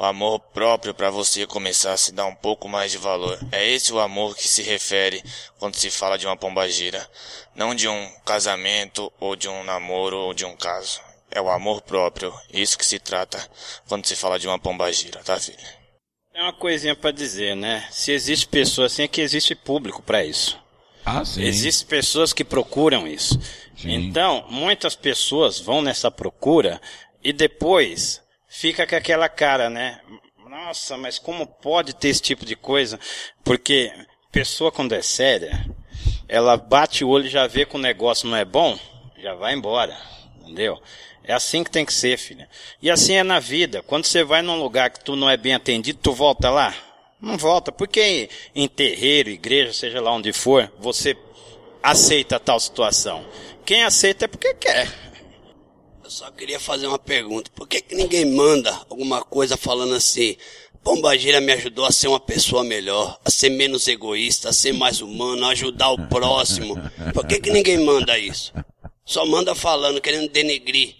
o 0.00 0.04
amor 0.06 0.40
próprio 0.40 0.94
pra 0.94 1.10
você 1.10 1.46
começar 1.46 1.92
a 1.92 1.96
se 1.98 2.10
dar 2.10 2.24
um 2.24 2.34
pouco 2.34 2.66
mais 2.66 2.90
de 2.90 2.96
valor. 2.96 3.38
É 3.52 3.68
esse 3.68 3.92
o 3.92 4.00
amor 4.00 4.34
que 4.34 4.48
se 4.48 4.62
refere 4.62 5.22
quando 5.58 5.76
se 5.76 5.90
fala 5.90 6.16
de 6.16 6.26
uma 6.26 6.38
pombagira, 6.38 7.06
não 7.54 7.74
de 7.74 7.86
um 7.86 8.10
casamento 8.24 9.12
ou 9.20 9.36
de 9.36 9.46
um 9.46 9.62
namoro 9.62 10.16
ou 10.16 10.32
de 10.32 10.46
um 10.46 10.56
caso. 10.56 11.02
É 11.30 11.38
o 11.38 11.50
amor 11.50 11.82
próprio, 11.82 12.32
isso 12.50 12.78
que 12.78 12.86
se 12.86 12.98
trata 12.98 13.46
quando 13.86 14.06
se 14.06 14.16
fala 14.16 14.38
de 14.38 14.48
uma 14.48 14.58
pombagira, 14.58 15.20
tá 15.22 15.38
filha? 15.38 15.58
É 16.32 16.40
uma 16.44 16.54
coisinha 16.54 16.96
pra 16.96 17.10
dizer, 17.10 17.54
né? 17.54 17.86
Se 17.90 18.10
existe 18.10 18.46
pessoa 18.46 18.86
assim, 18.86 19.02
é 19.02 19.08
que 19.08 19.20
existe 19.20 19.54
público 19.54 20.02
pra 20.02 20.24
isso. 20.24 20.58
Ah, 21.04 21.26
sim. 21.26 21.42
Existem 21.42 21.86
pessoas 21.86 22.32
que 22.32 22.42
procuram 22.42 23.06
isso. 23.06 23.38
Sim. 23.76 23.92
Então, 23.92 24.46
muitas 24.48 24.94
pessoas 24.94 25.60
vão 25.60 25.82
nessa 25.82 26.10
procura 26.10 26.80
e 27.22 27.34
depois 27.34 28.22
fica 28.50 28.84
com 28.84 28.96
aquela 28.96 29.28
cara, 29.28 29.70
né? 29.70 30.00
Nossa, 30.46 30.98
mas 30.98 31.18
como 31.18 31.46
pode 31.46 31.94
ter 31.94 32.08
esse 32.08 32.20
tipo 32.20 32.44
de 32.44 32.56
coisa? 32.56 32.98
Porque 33.44 33.92
pessoa 34.32 34.72
quando 34.72 34.92
é 34.92 35.00
séria, 35.00 35.64
ela 36.28 36.56
bate 36.56 37.04
o 37.04 37.08
olho 37.08 37.26
e 37.26 37.30
já 37.30 37.46
vê 37.46 37.64
que 37.64 37.76
o 37.76 37.80
negócio 37.80 38.28
não 38.28 38.36
é 38.36 38.44
bom, 38.44 38.76
já 39.16 39.34
vai 39.34 39.54
embora, 39.54 39.96
entendeu? 40.40 40.82
É 41.22 41.32
assim 41.32 41.62
que 41.62 41.70
tem 41.70 41.84
que 41.84 41.94
ser, 41.94 42.18
filha. 42.18 42.48
E 42.82 42.90
assim 42.90 43.14
é 43.14 43.22
na 43.22 43.38
vida. 43.38 43.82
Quando 43.82 44.04
você 44.04 44.24
vai 44.24 44.42
num 44.42 44.58
lugar 44.58 44.90
que 44.90 45.04
tu 45.04 45.14
não 45.14 45.30
é 45.30 45.36
bem 45.36 45.54
atendido, 45.54 46.00
tu 46.02 46.12
volta 46.12 46.50
lá? 46.50 46.74
Não 47.20 47.36
volta. 47.36 47.70
Porque 47.70 48.28
em 48.54 48.66
terreiro, 48.66 49.30
igreja, 49.30 49.72
seja 49.72 50.00
lá 50.00 50.12
onde 50.12 50.32
for, 50.32 50.72
você 50.78 51.16
aceita 51.82 52.40
tal 52.40 52.58
situação. 52.58 53.24
Quem 53.64 53.84
aceita 53.84 54.24
é 54.24 54.28
porque 54.28 54.54
quer. 54.54 54.88
Eu 56.10 56.14
só 56.14 56.28
queria 56.32 56.58
fazer 56.58 56.88
uma 56.88 56.98
pergunta. 56.98 57.52
Por 57.54 57.68
que, 57.68 57.80
que 57.80 57.94
ninguém 57.94 58.24
manda 58.24 58.76
alguma 58.90 59.22
coisa 59.22 59.56
falando 59.56 59.94
assim? 59.94 60.36
Pombagira 60.82 61.40
me 61.40 61.52
ajudou 61.52 61.84
a 61.84 61.92
ser 61.92 62.08
uma 62.08 62.18
pessoa 62.18 62.64
melhor, 62.64 63.16
a 63.24 63.30
ser 63.30 63.48
menos 63.50 63.86
egoísta, 63.86 64.48
a 64.48 64.52
ser 64.52 64.72
mais 64.72 65.00
humano, 65.00 65.46
a 65.46 65.50
ajudar 65.50 65.90
o 65.90 66.08
próximo. 66.08 66.74
Por 67.14 67.24
que, 67.28 67.38
que 67.38 67.52
ninguém 67.52 67.78
manda 67.78 68.18
isso? 68.18 68.52
Só 69.04 69.24
manda 69.24 69.54
falando, 69.54 70.00
querendo 70.00 70.28
denegrir 70.32 70.96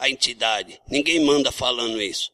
a 0.00 0.10
entidade. 0.10 0.80
Ninguém 0.90 1.24
manda 1.24 1.52
falando 1.52 2.02
isso. 2.02 2.32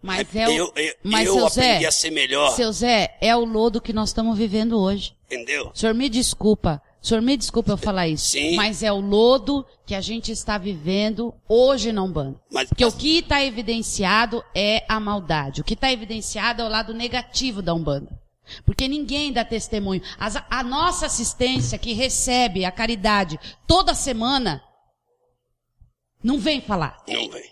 Mas 0.00 0.32
é 0.32 0.48
o, 0.48 0.52
eu 0.52 0.72
eu, 0.76 0.94
mas 1.02 1.26
eu 1.26 1.46
aprendi 1.46 1.80
Zé, 1.80 1.84
a 1.84 1.90
ser 1.90 2.10
melhor, 2.10 2.54
seu 2.54 2.72
Zé, 2.72 3.18
é 3.20 3.34
o 3.34 3.44
lodo 3.44 3.80
que 3.80 3.92
nós 3.92 4.10
estamos 4.10 4.38
vivendo 4.38 4.78
hoje. 4.78 5.16
entendeu? 5.26 5.72
O 5.74 5.76
senhor 5.76 5.96
me 5.96 6.08
desculpa, 6.08 6.80
o 7.02 7.06
senhor 7.06 7.20
me 7.22 7.36
desculpa 7.36 7.72
eu 7.72 7.76
falar 7.78 8.08
isso, 8.08 8.30
Sim. 8.32 8.56
mas 8.56 8.82
é 8.82 8.92
o 8.92 9.00
lodo 9.00 9.64
que 9.86 9.94
a 9.94 10.00
gente 10.00 10.30
está 10.30 10.58
vivendo 10.58 11.34
hoje 11.48 11.92
na 11.92 12.02
Umbanda. 12.02 12.38
Mas- 12.52 12.68
Porque 12.68 12.84
o 12.84 12.92
que 12.92 13.18
está 13.18 13.42
evidenciado 13.42 14.44
é 14.54 14.84
a 14.88 15.00
maldade. 15.00 15.60
O 15.60 15.64
que 15.64 15.74
está 15.74 15.90
evidenciado 15.90 16.60
é 16.62 16.64
o 16.64 16.68
lado 16.68 16.92
negativo 16.92 17.62
da 17.62 17.72
Umbanda. 17.74 18.20
Porque 18.66 18.88
ninguém 18.88 19.32
dá 19.32 19.44
testemunho. 19.44 20.02
As- 20.18 20.42
a 20.50 20.62
nossa 20.62 21.06
assistência 21.06 21.78
que 21.78 21.92
recebe 21.92 22.64
a 22.64 22.72
caridade 22.72 23.38
toda 23.66 23.94
semana 23.94 24.62
não 26.22 26.38
vem 26.38 26.60
falar. 26.60 27.02
Não 27.08 27.30
vem. 27.30 27.50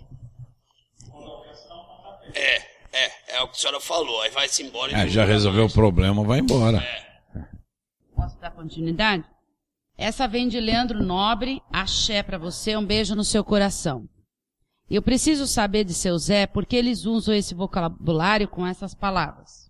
É, 2.35 2.57
é, 2.93 3.37
é 3.39 3.43
o 3.43 3.49
que 3.49 3.57
a 3.57 3.61
senhora 3.61 3.81
falou. 3.81 4.21
Aí 4.23 4.31
vai-se 4.31 4.63
embora 4.63 4.93
e 4.93 4.95
É, 4.95 5.09
já 5.09 5.25
resolveu 5.25 5.63
o 5.63 5.65
mais. 5.65 5.73
problema, 5.73 6.23
vai 6.25 6.41
embora. 6.41 6.85
Posso 8.15 8.37
dar 8.41 8.51
continuidade? 8.51 9.25
Essa 9.99 10.29
vem 10.29 10.47
de 10.49 10.61
Leandro 10.61 11.03
Nobre, 11.03 11.61
axé 11.73 12.23
pra 12.23 12.39
você, 12.39 12.77
um 12.77 12.87
beijo 12.87 13.17
no 13.17 13.25
seu 13.25 13.43
coração. 13.43 14.09
Eu 14.89 15.03
preciso 15.03 15.45
saber 15.47 15.83
de 15.85 15.93
seu 15.93 16.17
Zé 16.17 16.47
porque 16.47 16.77
eles 16.77 17.05
usam 17.05 17.35
esse 17.35 17.53
vocabulário 17.53 18.47
com 18.49 18.65
essas 18.65 18.95
palavras. 18.95 19.69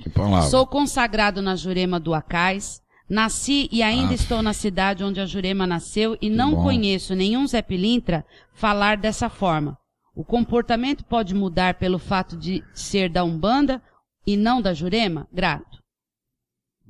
Que 0.00 0.08
palavra. 0.08 0.48
Sou 0.48 0.66
consagrado 0.66 1.42
na 1.42 1.54
Jurema 1.54 2.00
do 2.00 2.14
Acais, 2.14 2.80
nasci 3.08 3.68
e 3.70 3.82
ainda 3.82 4.12
Ah. 4.12 4.14
estou 4.14 4.42
na 4.42 4.52
cidade 4.54 5.04
onde 5.04 5.20
a 5.20 5.26
Jurema 5.26 5.66
nasceu 5.66 6.16
e 6.22 6.30
não 6.30 6.54
bom. 6.54 6.62
conheço 6.64 7.14
nenhum 7.14 7.46
Zé 7.46 7.60
Pilintra 7.60 8.24
falar 8.54 8.96
dessa 8.96 9.28
forma. 9.28 9.78
O 10.14 10.24
comportamento 10.24 11.04
pode 11.04 11.34
mudar 11.34 11.74
pelo 11.74 11.98
fato 11.98 12.36
de 12.36 12.64
ser 12.72 13.08
da 13.10 13.22
Umbanda 13.22 13.80
e 14.26 14.36
não 14.36 14.60
da 14.60 14.72
Jurema? 14.74 15.28
Grato. 15.32 15.78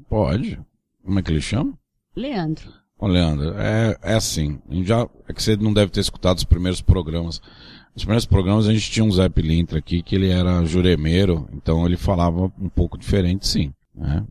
Pode. 0.08 0.58
Como 1.04 1.18
é 1.18 1.22
que 1.22 1.30
ele 1.32 1.40
chama? 1.42 1.76
Leandro. 2.18 2.72
Ô, 2.98 3.06
Leandro, 3.06 3.54
é, 3.56 3.96
é 4.02 4.14
assim. 4.14 4.58
Já, 4.82 5.08
é 5.28 5.32
que 5.32 5.40
você 5.40 5.56
não 5.56 5.72
deve 5.72 5.92
ter 5.92 6.00
escutado 6.00 6.38
os 6.38 6.44
primeiros 6.44 6.82
programas. 6.82 7.40
Nos 7.94 8.04
primeiros 8.04 8.26
programas 8.26 8.66
a 8.66 8.72
gente 8.72 8.90
tinha 8.90 9.04
um 9.04 9.10
Zé 9.10 9.28
Pilintra 9.28 9.78
aqui 9.78 10.02
que 10.02 10.16
ele 10.16 10.28
era 10.28 10.64
juremeiro, 10.64 11.48
então 11.52 11.86
ele 11.86 11.96
falava 11.96 12.52
um 12.58 12.68
pouco 12.68 12.98
diferente 12.98 13.46
sim. 13.46 13.72
Né? 13.94 14.24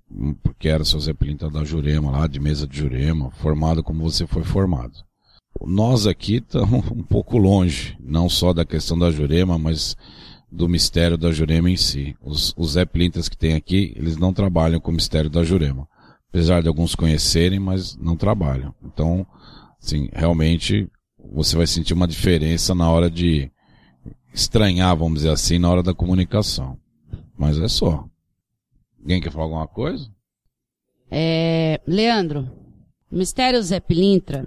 Porque 0.44 0.68
era 0.68 0.84
seu 0.84 1.00
Zé 1.00 1.14
Pilintra 1.14 1.50
da 1.50 1.64
Jurema 1.64 2.12
lá, 2.12 2.28
de 2.28 2.42
mesa 2.42 2.68
de 2.68 2.78
Jurema, 2.78 3.32
formado 3.32 3.82
como 3.82 4.04
você 4.04 4.28
foi 4.28 4.44
formado. 4.44 5.00
Nós 5.66 6.06
aqui 6.06 6.36
estamos 6.36 6.86
um 6.92 7.04
pouco 7.04 7.38
longe, 7.38 7.98
não 8.02 8.28
só 8.28 8.54
da 8.54 8.66
questão 8.66 9.00
da 9.00 9.12
Jurema, 9.12 9.58
mas 9.58 9.96
do 10.52 10.68
mistério 10.68 11.18
da 11.18 11.32
Jurema 11.32 11.70
em 11.70 11.78
si. 11.78 12.16
Os, 12.22 12.54
os 12.58 12.72
Zé 12.74 12.84
Pilintras 12.86 13.30
que 13.30 13.38
tem 13.38 13.54
aqui, 13.54 13.94
eles 13.96 14.18
não 14.18 14.34
trabalham 14.34 14.80
com 14.80 14.92
o 14.92 14.96
mistério 14.96 15.30
da 15.30 15.44
Jurema. 15.44 15.88
Apesar 16.30 16.62
de 16.62 16.68
alguns 16.68 16.96
conhecerem, 16.96 17.60
mas 17.60 17.96
não 17.96 18.16
trabalham. 18.16 18.74
Então, 18.84 19.26
assim, 19.82 20.10
realmente 20.14 20.90
você 21.32 21.56
vai 21.56 21.68
sentir 21.68 21.94
uma 21.94 22.08
diferença 22.08 22.76
na 22.76 22.90
hora 22.90 23.10
de 23.10 23.52
estranhar, 24.34 24.96
vamos 24.96 25.20
dizer 25.20 25.32
assim, 25.32 25.58
na 25.58 25.70
hora 25.70 25.84
da 25.84 25.94
comunicação. 25.94 26.78
Mas 27.38 27.58
é 27.60 27.68
só. 27.68 28.06
Alguém 29.00 29.22
quer 29.22 29.32
falar 29.32 29.46
alguma 29.46 29.68
coisa? 29.68 30.10
É, 31.10 31.80
Leandro, 31.88 32.50
Mistério 33.10 33.62
Zé 33.64 33.80
Pilintra, 33.80 34.46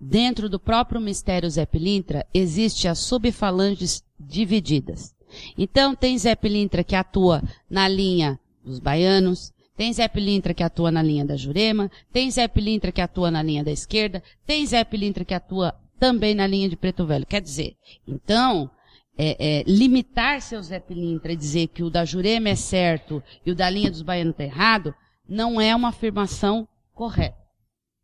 dentro 0.00 0.48
do 0.48 0.60
próprio 0.60 1.00
Mistério 1.00 1.50
Zé 1.50 1.66
Pilintra, 1.66 2.26
existe 2.32 2.86
as 2.86 2.98
subfalanges 3.00 4.04
divididas. 4.18 5.14
Então, 5.56 5.94
tem 5.94 6.16
Zé 6.18 6.34
Pilintra 6.34 6.84
que 6.84 6.94
atua 6.94 7.42
na 7.68 7.88
linha 7.88 8.38
dos 8.64 8.78
baianos, 8.78 9.52
tem 9.80 9.94
Zé 9.94 10.06
Pilintra 10.08 10.52
que 10.52 10.62
atua 10.62 10.90
na 10.90 11.02
linha 11.02 11.24
da 11.24 11.36
Jurema, 11.36 11.90
tem 12.12 12.30
Zé 12.30 12.46
Pilintra 12.46 12.92
que 12.92 13.00
atua 13.00 13.30
na 13.30 13.42
linha 13.42 13.64
da 13.64 13.70
esquerda, 13.70 14.22
tem 14.46 14.66
Zé 14.66 14.84
Pilintra 14.84 15.24
que 15.24 15.32
atua 15.32 15.74
também 15.98 16.34
na 16.34 16.46
linha 16.46 16.68
de 16.68 16.76
Preto 16.76 17.06
Velho. 17.06 17.24
Quer 17.24 17.40
dizer, 17.40 17.76
então, 18.06 18.70
é, 19.16 19.60
é, 19.60 19.64
limitar 19.66 20.42
seu 20.42 20.62
Zé 20.62 20.80
Pilintra 20.80 21.32
e 21.32 21.36
dizer 21.36 21.68
que 21.68 21.82
o 21.82 21.88
da 21.88 22.04
Jurema 22.04 22.50
é 22.50 22.56
certo 22.56 23.22
e 23.46 23.52
o 23.52 23.54
da 23.54 23.70
linha 23.70 23.90
dos 23.90 24.02
baianos 24.02 24.32
está 24.32 24.44
errado, 24.44 24.94
não 25.26 25.58
é 25.58 25.74
uma 25.74 25.88
afirmação 25.88 26.68
correta. 26.92 27.40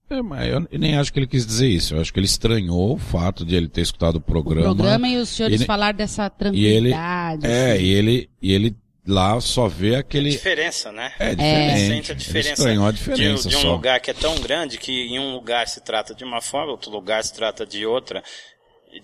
É, 0.08 0.22
mas 0.22 0.48
eu 0.48 0.78
nem 0.78 0.96
acho 0.96 1.12
que 1.12 1.18
ele 1.18 1.26
quis 1.26 1.44
dizer 1.44 1.68
isso. 1.68 1.94
Eu 1.94 2.00
acho 2.00 2.10
que 2.10 2.18
ele 2.18 2.24
estranhou 2.24 2.94
o 2.94 2.98
fato 2.98 3.44
de 3.44 3.54
ele 3.54 3.68
ter 3.68 3.82
escutado 3.82 4.16
o 4.16 4.20
programa. 4.20 4.72
O 4.72 4.74
programa 4.74 5.08
e 5.08 5.18
os 5.18 5.28
senhores 5.28 5.60
ele, 5.60 5.66
falar 5.66 5.92
dessa 5.92 6.32
e 6.54 6.64
ele, 6.64 6.88
tranquilidade. 6.88 7.46
é, 7.46 7.72
assim. 7.72 7.82
e 7.82 7.88
ele, 7.90 8.30
e 8.40 8.52
ele 8.52 8.76
lá 9.06 9.40
só 9.40 9.68
vê 9.68 9.96
aquele. 9.96 10.30
Diferença, 10.30 10.90
né? 10.92 11.12
É 11.18 11.28
Ele 11.28 11.36
diferente. 11.36 11.80
sente 11.86 12.10
a 12.10 12.14
Ele 12.14 12.18
diferença, 12.24 12.52
estranhou 12.52 12.86
a 12.86 12.90
de- 12.90 12.98
diferença 12.98 13.48
de, 13.48 13.56
um 13.56 13.60
só. 13.60 13.72
lugar 13.72 14.00
que 14.00 14.10
é 14.10 14.14
tão 14.14 14.34
grande 14.40 14.78
que 14.78 14.92
em 15.06 15.18
um 15.18 15.32
lugar 15.34 15.66
se 15.68 15.80
trata 15.82 16.14
de 16.14 16.24
uma 16.24 16.40
forma, 16.40 16.72
outro 16.72 16.90
lugar 16.90 17.22
se 17.24 17.32
trata 17.34 17.64
de 17.66 17.84
outra. 17.86 18.22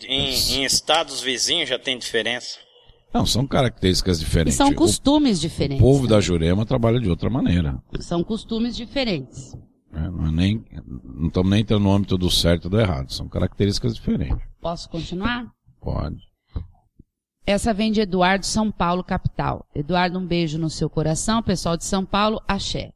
Em, 0.08 0.30
em 0.56 0.64
estados 0.64 1.20
vizinhos 1.20 1.68
já 1.68 1.78
tem 1.78 1.98
diferença. 1.98 2.58
Não, 3.12 3.26
são 3.26 3.46
características 3.46 4.18
E 4.18 4.24
diferentes. 4.24 4.54
são 4.54 4.68
O- 4.70 4.74
costumes 4.74 5.38
o, 5.38 5.40
diferentes. 5.42 5.78
povo 5.82 6.06
da 6.06 6.18
Jurema 6.20 6.64
trabalha 6.64 6.98
de 6.98 7.10
outra 7.10 7.28
maneira. 7.28 7.76
São 8.00 8.24
costumes 8.24 8.74
diferentes. 8.74 9.52
né? 9.92 10.08
Não, 10.10 10.28
é 10.28 10.32
nem, 10.32 10.64
não 11.04 11.28
estamos 11.28 11.50
nem 11.50 11.60
entrando 11.60 11.82
no 11.82 11.92
âmbito 11.92 12.16
do 12.16 12.30
certo 12.30 12.68
e 12.68 12.70
do 12.70 12.80
errado. 12.80 13.12
São 13.12 13.28
características 13.28 13.94
diferentes. 13.94 14.38
Posso 14.62 14.88
continuar? 14.88 15.44
Pode. 15.78 16.16
Essa 17.44 17.74
vem 17.74 17.90
de 17.90 18.00
Eduardo 18.00 18.46
São 18.46 18.70
Paulo, 18.70 19.02
capital. 19.02 19.66
Eduardo, 19.74 20.18
um 20.18 20.26
beijo 20.26 20.58
no 20.58 20.70
seu 20.70 20.88
coração. 20.88 21.42
Pessoal 21.42 21.76
de 21.76 21.84
São 21.84 22.04
Paulo, 22.04 22.40
axé. 22.46 22.92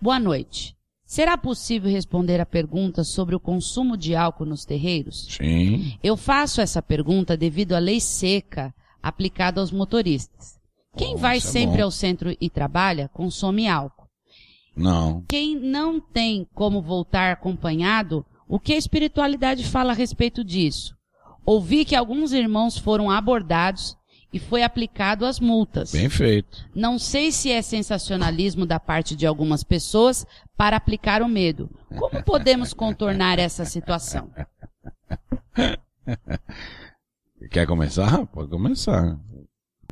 Boa 0.00 0.20
noite. 0.20 0.76
Será 1.06 1.38
possível 1.38 1.90
responder 1.90 2.38
a 2.38 2.44
pergunta 2.44 3.02
sobre 3.02 3.34
o 3.34 3.40
consumo 3.40 3.96
de 3.96 4.14
álcool 4.14 4.44
nos 4.44 4.66
terreiros? 4.66 5.26
Sim. 5.30 5.98
Eu 6.02 6.18
faço 6.18 6.60
essa 6.60 6.82
pergunta 6.82 7.34
devido 7.34 7.72
à 7.72 7.78
lei 7.78 7.98
seca 7.98 8.74
aplicada 9.02 9.58
aos 9.58 9.72
motoristas. 9.72 10.58
Quem 10.94 11.16
vai 11.16 11.38
é 11.38 11.40
sempre 11.40 11.78
bom. 11.78 11.84
ao 11.84 11.90
centro 11.90 12.36
e 12.38 12.50
trabalha, 12.50 13.08
consome 13.08 13.66
álcool. 13.68 14.06
Não. 14.76 15.24
Quem 15.26 15.56
não 15.56 15.98
tem 15.98 16.46
como 16.54 16.82
voltar 16.82 17.32
acompanhado, 17.32 18.24
o 18.46 18.60
que 18.60 18.74
a 18.74 18.78
espiritualidade 18.78 19.64
fala 19.64 19.92
a 19.92 19.94
respeito 19.94 20.44
disso? 20.44 20.97
Ouvi 21.44 21.84
que 21.84 21.96
alguns 21.96 22.32
irmãos 22.32 22.76
foram 22.76 23.10
abordados 23.10 23.96
e 24.32 24.38
foi 24.38 24.62
aplicado 24.62 25.24
as 25.24 25.40
multas. 25.40 25.92
Bem 25.92 26.08
feito. 26.08 26.68
Não 26.74 26.98
sei 26.98 27.32
se 27.32 27.50
é 27.50 27.62
sensacionalismo 27.62 28.66
da 28.66 28.78
parte 28.78 29.16
de 29.16 29.26
algumas 29.26 29.64
pessoas 29.64 30.26
para 30.56 30.76
aplicar 30.76 31.22
o 31.22 31.28
medo. 31.28 31.70
Como 31.96 32.22
podemos 32.22 32.74
contornar 32.74 33.38
essa 33.38 33.64
situação? 33.64 34.30
Quer 37.50 37.66
começar? 37.66 38.26
Pode 38.26 38.50
começar. 38.50 39.18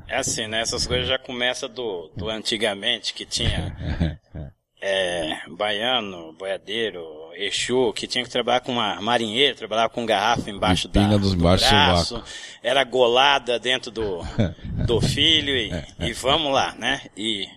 É 0.07 0.17
assim, 0.17 0.47
né? 0.47 0.61
Essas 0.61 0.85
coisas 0.85 1.07
já 1.07 1.17
começam 1.17 1.69
do, 1.69 2.11
do 2.15 2.29
antigamente, 2.29 3.13
que 3.13 3.25
tinha 3.25 4.19
é, 4.81 5.39
baiano, 5.49 6.33
boiadeiro, 6.33 7.03
Exu, 7.33 7.93
que 7.93 8.07
tinha 8.07 8.23
que 8.23 8.29
trabalhar 8.29 8.61
com 8.61 8.71
uma 8.71 9.01
marinheira, 9.01 9.55
trabalhava 9.55 9.89
com 9.89 10.05
garrafa 10.05 10.49
embaixo 10.49 10.87
da, 10.87 11.17
dos 11.17 11.33
do 11.33 11.41
braço, 11.41 12.23
era 12.63 12.83
golada 12.83 13.59
dentro 13.59 13.91
do, 13.91 14.21
do 14.85 15.01
filho 15.01 15.55
e, 15.55 15.71
e 15.99 16.13
vamos 16.13 16.51
lá, 16.51 16.73
né? 16.75 17.01
E, 17.15 17.47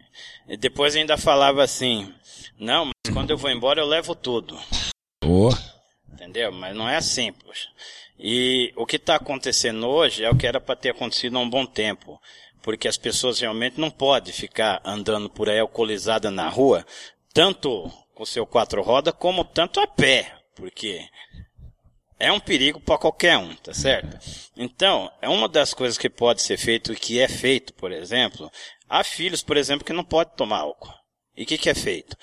e 0.48 0.56
depois 0.56 0.96
ainda 0.96 1.16
falava 1.16 1.62
assim, 1.62 2.12
não, 2.58 2.86
mas 2.86 3.14
quando 3.14 3.30
eu 3.30 3.36
vou 3.36 3.50
embora 3.50 3.80
eu 3.80 3.86
levo 3.86 4.14
tudo. 4.14 4.58
Ô, 5.24 5.50
Entendeu? 6.12 6.52
Mas 6.52 6.76
não 6.76 6.88
é 6.88 6.96
assim, 6.96 7.32
poxa. 7.32 7.68
E 8.18 8.72
o 8.76 8.84
que 8.84 8.96
está 8.96 9.14
acontecendo 9.16 9.86
hoje 9.86 10.22
é 10.22 10.30
o 10.30 10.36
que 10.36 10.46
era 10.46 10.60
para 10.60 10.76
ter 10.76 10.90
acontecido 10.90 11.38
há 11.38 11.40
um 11.40 11.48
bom 11.48 11.64
tempo. 11.64 12.20
Porque 12.62 12.88
as 12.88 12.96
pessoas 12.96 13.40
realmente 13.40 13.80
não 13.80 13.90
podem 13.90 14.32
ficar 14.32 14.80
andando 14.84 15.30
por 15.30 15.48
aí 15.48 15.58
alcoolizada 15.58 16.30
na 16.30 16.48
rua, 16.48 16.86
tanto 17.32 17.90
com 18.14 18.24
seu 18.24 18.46
quatro 18.46 18.82
rodas, 18.82 19.14
como 19.18 19.44
tanto 19.44 19.80
a 19.80 19.86
pé. 19.86 20.34
Porque 20.54 21.08
é 22.18 22.30
um 22.30 22.38
perigo 22.38 22.78
para 22.78 22.98
qualquer 22.98 23.38
um, 23.38 23.54
tá 23.56 23.72
certo? 23.72 24.18
Então, 24.54 25.10
é 25.22 25.28
uma 25.28 25.48
das 25.48 25.72
coisas 25.72 25.96
que 25.96 26.10
pode 26.10 26.42
ser 26.42 26.58
feito 26.58 26.92
e 26.92 26.96
que 26.96 27.18
é 27.18 27.26
feito, 27.26 27.72
por 27.72 27.90
exemplo, 27.90 28.52
há 28.86 29.02
filhos, 29.02 29.42
por 29.42 29.56
exemplo, 29.56 29.86
que 29.86 29.92
não 29.92 30.04
podem 30.04 30.34
tomar 30.36 30.58
álcool. 30.58 30.92
E 31.34 31.44
o 31.44 31.46
que, 31.46 31.56
que 31.56 31.70
é 31.70 31.74
feito? 31.74 32.14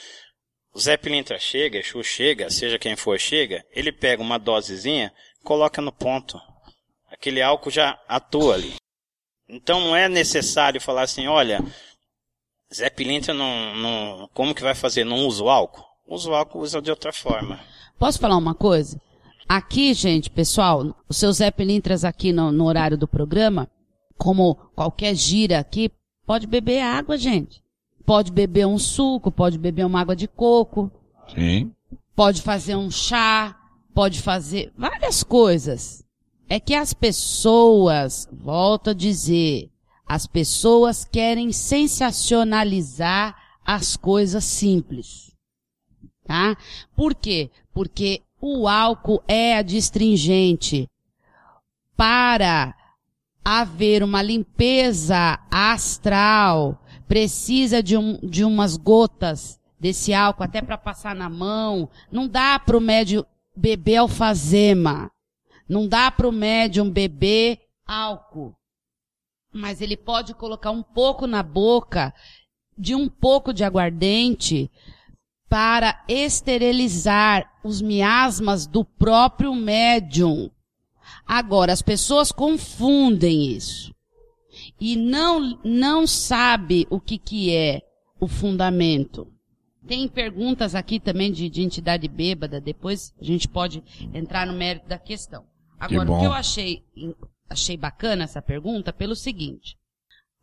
O 0.72 0.80
Zé 0.80 0.96
Pilintra 0.96 1.40
chega, 1.40 1.80
Exu 1.80 2.04
chega, 2.04 2.52
seja 2.52 2.78
quem 2.78 2.96
for 2.96 3.20
chega, 3.20 3.66
ele 3.72 3.92
pega 3.92 4.22
uma 4.22 4.38
dosezinha, 4.38 5.12
coloca 5.44 5.82
no 5.82 5.92
ponto. 5.92 6.40
Aquele 7.10 7.42
álcool 7.42 7.72
já 7.72 8.00
atua 8.08 8.54
ali. 8.54 8.76
Então 9.50 9.80
não 9.80 9.96
é 9.96 10.10
necessário 10.10 10.82
falar 10.82 11.04
assim, 11.04 11.28
olha, 11.28 11.64
Zé 12.74 12.90
Pilintra 12.90 13.34
não, 13.34 13.76
não, 13.76 14.30
como 14.34 14.54
que 14.54 14.62
vai 14.62 14.76
fazer? 14.76 15.04
Não 15.04 15.26
usa 15.26 15.44
o 15.44 15.50
álcool? 15.50 15.86
Usa 16.06 16.30
o 16.30 16.36
álcool, 16.36 16.60
usa 16.60 16.82
de 16.82 16.90
outra 16.90 17.14
forma. 17.14 17.60
Posso 17.98 18.20
falar 18.20 18.38
uma 18.38 18.54
coisa? 18.54 19.00
Aqui, 19.48 19.94
gente, 19.94 20.30
pessoal, 20.30 20.96
os 21.08 21.18
seus 21.18 21.38
Zé 21.38 21.50
Pilintras 21.50 22.04
aqui 22.04 22.34
no, 22.34 22.52
no 22.52 22.66
horário 22.66 22.98
do 22.98 23.08
programa, 23.08 23.70
como 24.18 24.56
qualquer 24.76 25.16
gira 25.16 25.60
aqui, 25.60 25.90
pode 26.26 26.46
beber 26.46 26.82
água, 26.82 27.18
gente. 27.18 27.64
Pode 28.06 28.32
beber 28.32 28.68
um 28.68 28.78
suco, 28.78 29.32
pode 29.32 29.58
beber 29.58 29.86
uma 29.86 30.02
água 30.02 30.16
de 30.16 30.28
coco, 30.28 30.92
sim. 31.34 31.72
pode 32.16 32.42
fazer 32.42 32.76
um 32.76 32.92
chá, 32.92 33.58
pode 33.94 34.22
fazer 34.22 34.72
várias 34.78 35.24
coisas. 35.24 36.04
É 36.50 36.60
que 36.60 36.74
as 36.74 36.94
pessoas, 36.94 38.28
volto 38.32 38.92
a 38.92 38.94
dizer, 38.94 39.70
as 40.06 40.26
pessoas 40.26 41.04
querem 41.04 41.52
sensacionalizar 41.52 43.36
as 43.66 43.98
coisas 43.98 44.46
simples. 44.46 45.36
Tá? 46.24 46.56
Por 46.96 47.14
quê? 47.14 47.52
Porque 47.74 48.22
o 48.40 48.68
álcool 48.68 49.22
é 49.28 49.58
adstringente. 49.58 50.90
Para 51.98 52.74
haver 53.44 54.04
uma 54.04 54.22
limpeza 54.22 55.40
astral, 55.52 56.82
precisa 57.08 57.82
de, 57.84 57.98
um, 57.98 58.20
de 58.22 58.44
umas 58.46 58.78
gotas 58.78 59.60
desse 59.80 60.14
álcool 60.14 60.44
até 60.44 60.62
para 60.62 60.78
passar 60.78 61.16
na 61.16 61.30
mão. 61.30 61.90
Não 62.12 62.28
dá 62.28 62.58
para 62.60 62.78
o 62.78 62.82
médium 62.82 63.26
beber 63.56 63.98
alfazema. 63.98 65.12
Não 65.68 65.88
dá 65.88 66.10
para 66.10 66.28
o 66.28 66.32
médium 66.32 66.90
beber 66.90 67.60
álcool. 67.86 68.56
Mas 69.54 69.82
ele 69.82 69.98
pode 69.98 70.34
colocar 70.34 70.72
um 70.72 70.84
pouco 70.84 71.26
na 71.26 71.42
boca 71.42 72.14
de 72.78 72.94
um 72.94 73.10
pouco 73.10 73.54
de 73.54 73.64
aguardente 73.64 74.70
para 75.50 76.04
esterilizar 76.08 77.50
os 77.64 77.82
miasmas 77.82 78.68
do 78.68 78.84
próprio 78.84 79.56
médium. 79.56 80.52
Agora, 81.26 81.74
as 81.74 81.82
pessoas 81.82 82.32
confundem 82.32 83.52
isso. 83.52 83.94
E 84.80 84.96
não, 84.96 85.60
não 85.64 86.06
sabe 86.06 86.86
o 86.90 87.00
que, 87.00 87.18
que 87.18 87.56
é 87.56 87.82
o 88.20 88.28
fundamento. 88.28 89.28
Tem 89.88 90.08
perguntas 90.08 90.76
aqui 90.76 91.00
também 91.00 91.32
de, 91.32 91.50
de 91.50 91.62
entidade 91.62 92.08
bêbada, 92.08 92.60
depois 92.60 93.14
a 93.20 93.24
gente 93.24 93.48
pode 93.48 93.82
entrar 94.14 94.46
no 94.46 94.54
mérito 94.54 94.88
da 94.88 95.00
questão. 95.00 95.46
Agora, 95.80 96.12
o 96.12 96.20
que 96.20 96.26
eu 96.26 96.34
achei, 96.34 96.84
achei 97.50 97.78
bacana 97.78 98.24
essa 98.24 98.42
pergunta 98.42 98.92
pelo 98.92 99.16
seguinte. 99.16 99.78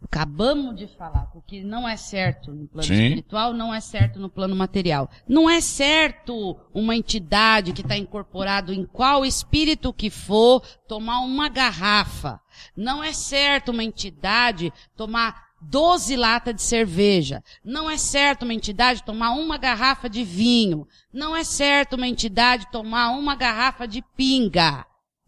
Acabamos 0.04 0.76
de 0.76 0.86
falar 0.86 1.30
que 1.30 1.38
o 1.38 1.42
que 1.42 1.64
não 1.64 1.88
é 1.88 1.96
certo 1.96 2.52
no 2.52 2.68
plano 2.68 2.86
Sim. 2.86 3.04
espiritual 3.04 3.54
não 3.54 3.72
é 3.72 3.80
certo 3.80 4.20
no 4.20 4.28
plano 4.28 4.54
material. 4.54 5.10
Não 5.26 5.48
é 5.48 5.60
certo 5.60 6.56
uma 6.74 6.94
entidade 6.94 7.72
que 7.72 7.80
está 7.80 7.96
incorporado 7.96 8.72
em 8.72 8.84
qual 8.84 9.24
espírito 9.24 9.94
que 9.94 10.10
for 10.10 10.60
tomar 10.86 11.20
uma 11.20 11.48
garrafa. 11.48 12.38
Não 12.76 13.02
é 13.02 13.12
certo 13.12 13.70
uma 13.70 13.82
entidade 13.82 14.70
tomar 14.94 15.42
12 15.62 16.16
latas 16.16 16.54
de 16.54 16.62
cerveja. 16.62 17.42
Não 17.64 17.90
é 17.90 17.96
certo 17.96 18.42
uma 18.42 18.54
entidade 18.54 19.02
tomar 19.02 19.30
uma 19.30 19.56
garrafa 19.56 20.08
de 20.08 20.22
vinho. 20.22 20.86
Não 21.12 21.34
é 21.34 21.42
certo 21.42 21.94
uma 21.94 22.06
entidade 22.06 22.70
tomar 22.70 23.10
uma 23.10 23.34
garrafa 23.34 23.88
de 23.88 24.02
pinga. 24.14 24.84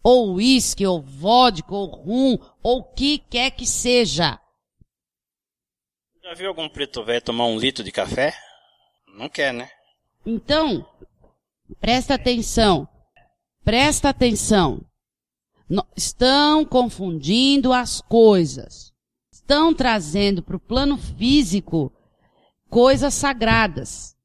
Ou 0.09 0.35
uísque, 0.35 0.87
ou 0.87 1.03
vodka, 1.03 1.75
ou 1.75 1.87
rum, 1.87 2.39
ou 2.63 2.79
o 2.79 2.85
que 2.85 3.19
quer 3.19 3.51
que 3.51 3.67
seja. 3.67 4.39
Já 6.23 6.33
viu 6.33 6.47
algum 6.47 6.69
preto 6.69 7.03
velho 7.03 7.21
tomar 7.21 7.47
um 7.47 7.59
litro 7.59 7.83
de 7.83 7.91
café? 7.91 8.33
Não 9.19 9.29
quer, 9.29 9.53
né? 9.53 9.69
Então, 10.25 10.89
presta 11.81 12.15
atenção. 12.15 12.89
Presta 13.65 14.11
atenção. 14.11 14.81
Estão 15.97 16.65
confundindo 16.65 17.73
as 17.73 18.01
coisas. 18.01 18.93
Estão 19.33 19.75
trazendo 19.75 20.41
para 20.41 20.55
o 20.55 20.61
plano 20.61 20.97
físico 20.97 21.93
coisas 22.71 23.13
sagradas. 23.13 24.17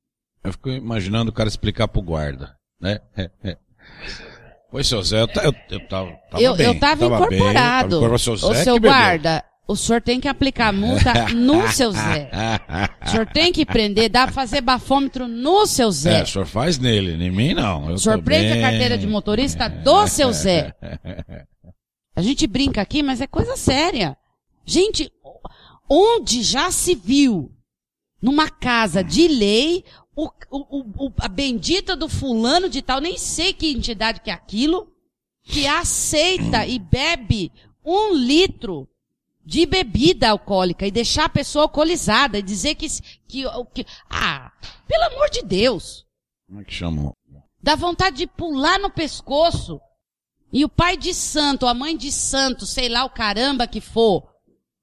Eu 0.43 0.51
fico 0.51 0.69
imaginando 0.69 1.31
o 1.31 1.33
cara 1.33 1.49
explicar 1.49 1.87
pro 1.87 2.03
guarda, 2.03 2.55
né? 2.79 3.01
Pois, 4.71 4.87
seu 4.87 5.03
Zé, 5.03 5.21
eu, 5.21 5.27
eu, 5.43 5.53
eu 5.69 5.87
tava, 5.87 6.11
tava 6.31 6.41
eu, 6.43 6.55
bem. 6.55 6.65
eu 6.67 6.79
tava, 6.79 6.95
bem, 6.95 7.09
tava 7.09 7.25
incorporado. 7.25 7.97
incorporado. 7.97 8.19
Seu 8.19 8.35
Zé 8.37 8.47
Ô, 8.47 8.55
seu 8.55 8.79
guarda, 8.79 9.43
o 9.67 9.75
senhor 9.75 10.01
tem 10.01 10.19
que 10.19 10.27
aplicar 10.29 10.71
multa 10.71 11.27
no 11.35 11.67
seu 11.71 11.91
Zé. 11.91 12.29
O 13.05 13.09
senhor 13.09 13.25
tem 13.27 13.51
que 13.51 13.65
prender, 13.65 14.09
dá 14.09 14.23
pra 14.25 14.33
fazer 14.33 14.61
bafômetro 14.61 15.27
no 15.27 15.65
seu 15.65 15.91
Zé. 15.91 16.19
É, 16.19 16.23
o 16.23 16.27
senhor 16.27 16.45
faz 16.45 16.79
nele, 16.79 17.21
em 17.21 17.29
mim 17.31 17.53
não. 17.53 17.89
Eu 17.89 17.95
O 17.95 17.99
senhor 17.99 18.21
prende 18.21 18.53
bem. 18.53 18.63
a 18.63 18.69
carteira 18.69 18.97
de 18.97 19.05
motorista 19.07 19.67
do 19.67 20.07
seu 20.07 20.31
Zé. 20.31 20.73
A 22.15 22.21
gente 22.21 22.45
brinca 22.45 22.81
aqui, 22.81 23.01
mas 23.01 23.21
é 23.21 23.27
coisa 23.27 23.55
séria. 23.55 24.17
Gente, 24.65 25.09
onde 25.89 26.43
já 26.43 26.69
se 26.69 26.93
viu 26.93 27.51
numa 28.21 28.49
casa 28.49 29.01
de 29.03 29.27
lei 29.27 29.83
o, 30.15 30.27
o- 30.49 31.07
o- 31.07 31.13
a 31.19 31.27
bendita 31.27 31.95
do 31.95 32.07
fulano 32.09 32.69
de 32.69 32.81
tal, 32.81 32.99
nem 32.99 33.17
sei 33.17 33.53
que 33.53 33.71
entidade 33.71 34.21
que 34.21 34.29
é 34.29 34.33
aquilo, 34.33 34.91
que 35.43 35.65
aceita 35.67 36.65
e 36.65 36.77
bebe 36.77 37.51
um 37.83 38.13
litro 38.13 38.87
de 39.43 39.65
bebida 39.65 40.29
alcoólica 40.29 40.85
e 40.85 40.91
deixar 40.91 41.25
a 41.25 41.29
pessoa 41.29 41.63
alcoolizada 41.63 42.37
e 42.37 42.43
dizer 42.43 42.75
que, 42.75 42.87
que, 43.27 43.43
que 43.73 43.85
ah, 44.09 44.51
pelo 44.87 45.03
amor 45.05 45.29
de 45.29 45.41
Deus. 45.41 46.05
Como 46.47 46.61
é 46.61 46.63
que 46.63 46.73
chamou? 46.73 47.15
Dá 47.63 47.75
vontade 47.75 48.17
de 48.17 48.27
pular 48.27 48.79
no 48.79 48.89
pescoço. 48.89 49.79
E 50.53 50.65
o 50.65 50.69
pai 50.69 50.97
de 50.97 51.13
santo, 51.13 51.65
a 51.65 51.73
mãe 51.73 51.95
de 51.95 52.11
santo, 52.11 52.65
sei 52.65 52.89
lá 52.89 53.05
o 53.05 53.09
caramba 53.09 53.65
que 53.67 53.79
for, 53.79 54.27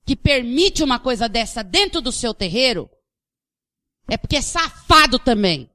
que 0.07 0.17
permite 0.17 0.83
uma 0.83 0.99
coisa 0.99 1.29
dessa 1.29 1.63
dentro 1.63 2.01
do 2.01 2.11
seu 2.11 2.33
terreiro, 2.33 2.89
é 4.09 4.17
porque 4.17 4.37
é 4.37 4.43
safado 4.43 5.19
também. 5.19 5.69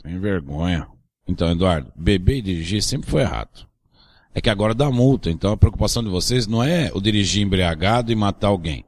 Sem 0.00 0.18
vergonha. 0.18 0.86
Então, 1.26 1.50
Eduardo, 1.50 1.92
beber 1.96 2.38
e 2.38 2.42
dirigir 2.42 2.82
sempre 2.82 3.10
foi 3.10 3.22
errado. 3.22 3.66
É 4.34 4.40
que 4.40 4.50
agora 4.50 4.74
dá 4.74 4.90
multa, 4.90 5.30
então 5.30 5.52
a 5.52 5.56
preocupação 5.56 6.02
de 6.02 6.10
vocês 6.10 6.46
não 6.46 6.62
é 6.62 6.90
o 6.92 7.00
dirigir 7.00 7.42
embriagado 7.42 8.10
e 8.10 8.16
matar 8.16 8.48
alguém. 8.48 8.84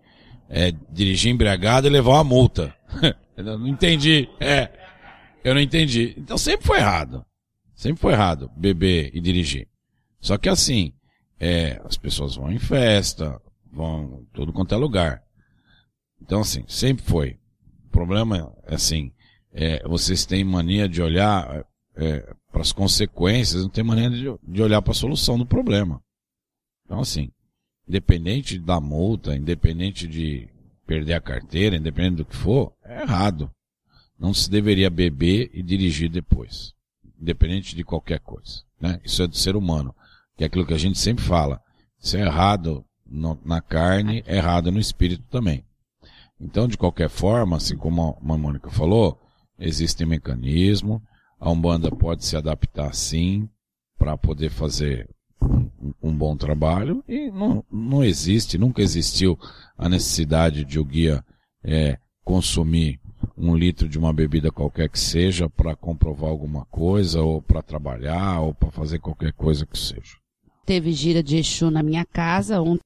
É 0.49 0.72
dirigir 0.91 1.32
embriagado 1.32 1.87
e 1.87 1.91
levar 1.91 2.12
uma 2.12 2.24
multa. 2.24 2.74
Eu 3.37 3.59
não 3.59 3.66
entendi. 3.66 4.28
É. 4.41 4.70
Eu 5.45 5.55
não 5.55 5.61
entendi. 5.61 6.14
Então 6.16 6.39
sempre 6.39 6.66
foi 6.66 6.78
errado. 6.78 7.24
Sempre 7.74 8.01
foi 8.01 8.12
errado 8.12 8.51
beber 8.57 9.11
e 9.14 9.20
dirigir. 9.20 9.68
Só 10.20 10.39
que 10.39 10.49
assim, 10.49 10.93
é, 11.39 11.80
as 11.84 11.97
pessoas 11.97 12.34
vão 12.34 12.51
em 12.51 12.59
festa, 12.59 13.41
vão 13.70 14.26
tudo 14.32 14.53
quanto 14.53 14.74
é 14.74 14.78
lugar. 14.78 15.22
Então 16.20 16.41
assim, 16.41 16.64
sempre 16.66 17.05
foi. 17.05 17.39
O 17.97 17.99
problema 17.99 18.55
é 18.66 18.74
assim, 18.74 19.11
é, 19.55 19.82
vocês 19.88 20.26
têm 20.26 20.44
mania 20.44 20.86
de 20.86 21.01
olhar 21.01 21.64
é, 21.97 22.34
para 22.53 22.61
as 22.61 22.70
consequências, 22.70 23.62
não 23.62 23.70
tem 23.70 23.82
mania 23.82 24.11
de, 24.11 24.26
de 24.42 24.62
olhar 24.62 24.82
para 24.82 24.90
a 24.90 24.94
solução 24.94 25.38
do 25.38 25.47
problema. 25.47 26.03
Então 26.84 27.01
assim, 27.01 27.30
independente 27.88 28.59
da 28.59 28.78
multa, 28.82 29.34
independente 29.34 30.07
de 30.07 30.47
perder 30.86 31.14
a 31.14 31.22
carteira, 31.22 31.74
independente 31.74 32.16
do 32.16 32.26
que 32.26 32.36
for, 32.36 32.70
é 32.84 33.01
errado. 33.01 33.51
Não 34.18 34.34
se 34.34 34.51
deveria 34.51 34.90
beber 34.90 35.51
e 35.55 35.62
dirigir 35.62 36.11
depois. 36.11 36.74
Independente 37.18 37.74
de 37.74 37.82
qualquer 37.82 38.20
coisa. 38.20 38.61
Né? 38.78 39.01
Isso 39.03 39.22
é 39.22 39.26
do 39.26 39.36
ser 39.38 39.57
humano. 39.57 39.94
Que 40.36 40.44
é 40.44 40.49
aquilo 40.49 40.66
que 40.66 40.74
a 40.74 40.78
gente 40.78 40.99
sempre 40.99 41.24
fala. 41.24 41.62
Se 41.99 42.18
é 42.18 42.20
errado 42.20 42.84
no- 43.07 43.40
na 43.42 43.62
carne, 43.62 44.22
é 44.26 44.36
errado 44.36 44.70
no 44.70 44.78
espírito 44.78 45.24
também. 45.30 45.64
Então, 46.41 46.68
de 46.68 46.76
qualquer 46.76 47.09
forma, 47.09 47.57
assim 47.57 47.76
como 47.76 48.18
a 48.20 48.37
Mônica 48.37 48.70
falou, 48.70 49.18
existe 49.59 50.05
mecanismo, 50.05 51.03
a 51.41 51.51
Umbanda 51.51 51.91
pode 51.91 52.24
se 52.24 52.37
adaptar 52.37 52.95
sim 52.95 53.49
para 53.99 54.16
poder 54.16 54.51
fazer 54.51 55.09
um, 55.43 55.93
um 56.03 56.16
bom 56.16 56.37
trabalho 56.37 57.03
e 57.09 57.30
não, 57.30 57.64
não 57.70 58.05
existe, 58.05 58.59
nunca 58.59 58.82
existiu 58.82 59.39
a 59.76 59.89
necessidade 59.89 60.64
de 60.64 60.78
o 60.78 60.84
guia 60.84 61.24
é, 61.64 61.99
consumir 62.24 63.01
um 63.37 63.55
litro 63.55 63.89
de 63.89 63.99
uma 63.99 64.12
bebida 64.12 64.51
qualquer 64.51 64.89
que 64.89 64.99
seja 64.99 65.49
para 65.49 65.76
comprovar 65.76 66.30
alguma 66.30 66.64
coisa 66.66 67.20
ou 67.22 67.43
para 67.43 67.62
trabalhar 67.62 68.41
ou 68.41 68.55
para 68.55 68.70
fazer 68.70 68.99
qualquer 68.99 69.32
coisa 69.32 69.66
que 69.66 69.78
seja. 69.78 70.16
Teve 70.64 70.93
gira 70.93 71.22
de 71.22 71.37
Exu 71.37 71.70
na 71.70 71.82
minha 71.82 72.05
casa 72.05 72.61
ontem. 72.61 72.80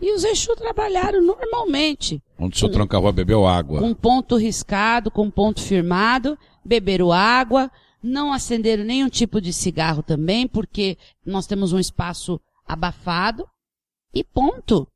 E 0.00 0.12
os 0.12 0.24
Exu 0.24 0.54
trabalharam 0.56 1.22
normalmente. 1.22 2.22
Onde 2.38 2.56
o 2.56 2.58
seu 2.58 2.70
tranca-rua 2.70 3.12
bebeu 3.12 3.46
água. 3.46 3.80
Com 3.80 3.94
ponto 3.94 4.36
riscado, 4.36 5.10
com 5.10 5.30
ponto 5.30 5.60
firmado, 5.60 6.38
beberam 6.64 7.12
água, 7.12 7.70
não 8.02 8.32
acenderam 8.32 8.84
nenhum 8.84 9.08
tipo 9.08 9.40
de 9.40 9.52
cigarro 9.52 10.02
também, 10.02 10.46
porque 10.46 10.98
nós 11.24 11.46
temos 11.46 11.72
um 11.72 11.78
espaço 11.78 12.40
abafado, 12.66 13.48
e 14.12 14.24
ponto. 14.24 14.88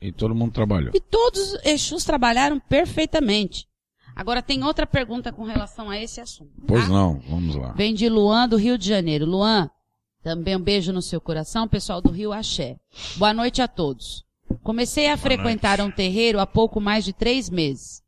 E 0.00 0.12
todo 0.12 0.34
mundo 0.34 0.52
trabalhou. 0.52 0.90
E 0.94 1.00
todos 1.00 1.52
os 1.52 1.64
Exus 1.64 2.04
trabalharam 2.04 2.58
perfeitamente. 2.58 3.68
Agora 4.16 4.42
tem 4.42 4.62
outra 4.64 4.86
pergunta 4.86 5.32
com 5.32 5.44
relação 5.44 5.88
a 5.88 5.98
esse 5.98 6.20
assunto. 6.20 6.52
Pois 6.66 6.84
tá? 6.84 6.90
não, 6.90 7.20
vamos 7.28 7.54
lá. 7.54 7.72
Vem 7.72 7.94
de 7.94 8.08
Luan, 8.08 8.48
do 8.48 8.56
Rio 8.56 8.76
de 8.76 8.88
Janeiro. 8.88 9.26
Luan, 9.26 9.70
também 10.22 10.56
um 10.56 10.60
beijo 10.60 10.92
no 10.92 11.02
seu 11.02 11.20
coração, 11.20 11.68
pessoal 11.68 12.00
do 12.00 12.10
Rio 12.10 12.32
Axé. 12.32 12.76
Boa 13.16 13.32
noite 13.32 13.62
a 13.62 13.68
todos. 13.68 14.24
Comecei 14.62 15.08
a 15.08 15.16
frequentar 15.16 15.80
um 15.80 15.90
terreiro 15.90 16.40
há 16.40 16.46
pouco 16.46 16.80
mais 16.80 17.04
de 17.04 17.12
três 17.12 17.50
meses. 17.50 18.02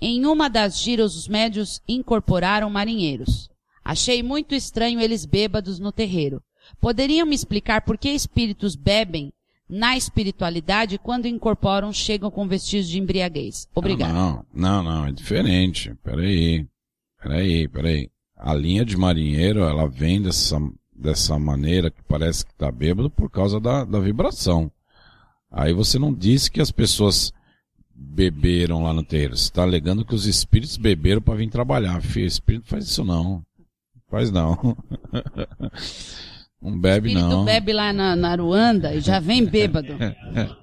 Em 0.00 0.26
uma 0.26 0.48
das 0.48 0.80
giras, 0.80 1.14
os 1.14 1.28
médios 1.28 1.80
incorporaram 1.86 2.68
marinheiros. 2.68 3.48
Achei 3.84 4.22
muito 4.22 4.54
estranho 4.54 5.00
eles 5.00 5.24
bêbados 5.24 5.78
no 5.78 5.92
terreiro. 5.92 6.42
Poderiam 6.80 7.26
me 7.26 7.34
explicar 7.34 7.82
por 7.82 7.98
que 7.98 8.08
espíritos 8.08 8.74
bebem 8.74 9.32
na 9.68 9.96
espiritualidade 9.96 10.98
quando 10.98 11.26
incorporam 11.26 11.92
chegam 11.92 12.30
com 12.30 12.46
vestígios 12.46 12.88
de 12.88 12.98
embriaguez? 12.98 13.68
Obrigado. 13.74 14.12
Não, 14.12 14.44
não, 14.52 14.82
não, 14.82 15.06
é 15.06 15.12
diferente. 15.12 15.94
Peraí. 16.02 16.66
Peraí, 17.22 17.68
peraí. 17.68 18.10
A 18.36 18.54
linha 18.54 18.84
de 18.84 18.96
marinheiro, 18.96 19.60
ela 19.60 19.88
vem 19.88 20.20
dessa, 20.20 20.58
dessa 20.92 21.38
maneira 21.38 21.90
que 21.90 22.02
parece 22.02 22.44
que 22.44 22.54
tá 22.54 22.70
bêbado 22.70 23.08
por 23.08 23.30
causa 23.30 23.60
da, 23.60 23.84
da 23.84 24.00
vibração. 24.00 24.70
Aí 25.52 25.74
você 25.74 25.98
não 25.98 26.14
disse 26.14 26.50
que 26.50 26.60
as 26.60 26.70
pessoas 26.70 27.32
beberam 27.94 28.82
lá 28.82 28.92
no 28.92 29.04
terreiro. 29.04 29.36
Você 29.36 29.44
está 29.44 29.62
alegando 29.62 30.04
que 30.04 30.14
os 30.14 30.26
espíritos 30.26 30.76
beberam 30.76 31.20
para 31.20 31.34
vir 31.34 31.50
trabalhar. 31.50 32.00
Filho, 32.00 32.26
espírito 32.26 32.68
faz 32.68 32.84
isso 32.84 33.04
não. 33.04 33.42
Faz 34.10 34.30
não. 34.30 34.56
Não 36.60 36.78
bebe 36.78 37.08
espírito 37.08 37.28
não. 37.28 37.44
bebe 37.44 37.72
lá 37.72 37.92
na, 37.92 38.14
na 38.14 38.30
Aruanda 38.30 38.94
e 38.94 39.00
já 39.00 39.18
vem 39.18 39.44
bêbado. 39.44 39.96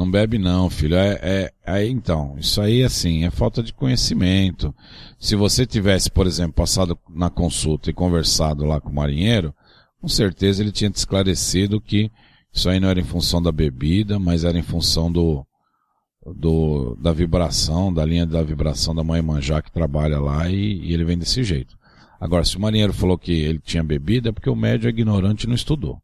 Não 0.00 0.10
bebe 0.10 0.38
não, 0.38 0.70
filho. 0.70 0.96
É, 0.96 1.18
é, 1.20 1.52
aí 1.66 1.90
então, 1.90 2.34
isso 2.38 2.62
aí 2.62 2.82
assim, 2.82 3.26
é 3.26 3.30
falta 3.30 3.62
de 3.62 3.74
conhecimento. 3.74 4.74
Se 5.18 5.36
você 5.36 5.66
tivesse, 5.66 6.10
por 6.10 6.26
exemplo, 6.26 6.54
passado 6.54 6.98
na 7.10 7.28
consulta 7.28 7.90
e 7.90 7.92
conversado 7.92 8.64
lá 8.64 8.80
com 8.80 8.88
o 8.88 8.94
marinheiro, 8.94 9.54
com 10.00 10.08
certeza 10.08 10.62
ele 10.62 10.72
tinha 10.72 10.90
te 10.90 10.96
esclarecido 10.96 11.78
que 11.78 12.10
isso 12.52 12.68
aí 12.68 12.80
não 12.80 12.88
era 12.88 13.00
em 13.00 13.04
função 13.04 13.40
da 13.40 13.52
bebida, 13.52 14.18
mas 14.18 14.44
era 14.44 14.58
em 14.58 14.62
função 14.62 15.10
do, 15.10 15.46
do 16.26 16.96
da 16.96 17.12
vibração, 17.12 17.92
da 17.92 18.04
linha 18.04 18.26
da 18.26 18.42
vibração 18.42 18.94
da 18.94 19.04
mãe 19.04 19.22
Manjá 19.22 19.62
que 19.62 19.72
trabalha 19.72 20.18
lá 20.18 20.48
e, 20.48 20.80
e 20.80 20.92
ele 20.92 21.04
vem 21.04 21.18
desse 21.18 21.44
jeito. 21.44 21.78
Agora, 22.20 22.44
se 22.44 22.56
o 22.56 22.60
marinheiro 22.60 22.92
falou 22.92 23.16
que 23.16 23.32
ele 23.32 23.58
tinha 23.58 23.82
bebida, 23.82 24.28
é 24.28 24.32
porque 24.32 24.50
o 24.50 24.56
médio 24.56 24.88
é 24.88 24.90
ignorante 24.90 25.44
e 25.44 25.48
não 25.48 25.54
estudou. 25.54 26.02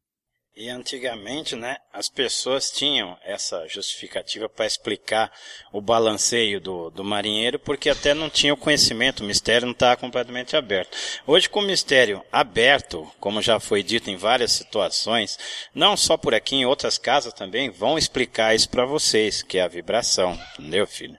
E 0.58 0.70
antigamente, 0.70 1.54
né, 1.54 1.76
as 1.92 2.08
pessoas 2.08 2.70
tinham 2.70 3.14
essa 3.22 3.68
justificativa 3.68 4.48
para 4.48 4.64
explicar 4.64 5.30
o 5.70 5.82
balanceio 5.82 6.58
do, 6.58 6.88
do 6.88 7.04
marinheiro, 7.04 7.58
porque 7.58 7.90
até 7.90 8.14
não 8.14 8.30
tinha 8.30 8.54
o 8.54 8.56
conhecimento, 8.56 9.20
o 9.20 9.26
mistério 9.26 9.66
não 9.66 9.72
estava 9.72 9.98
completamente 9.98 10.56
aberto. 10.56 10.96
Hoje, 11.26 11.46
com 11.46 11.60
o 11.60 11.66
mistério 11.66 12.24
aberto, 12.32 13.06
como 13.20 13.42
já 13.42 13.60
foi 13.60 13.82
dito 13.82 14.08
em 14.08 14.16
várias 14.16 14.52
situações, 14.52 15.38
não 15.74 15.94
só 15.94 16.16
por 16.16 16.34
aqui, 16.34 16.56
em 16.56 16.64
outras 16.64 16.96
casas 16.96 17.34
também, 17.34 17.68
vão 17.68 17.98
explicar 17.98 18.54
isso 18.54 18.70
para 18.70 18.86
vocês, 18.86 19.42
que 19.42 19.58
é 19.58 19.62
a 19.62 19.68
vibração, 19.68 20.40
entendeu, 20.58 20.86
filho? 20.86 21.18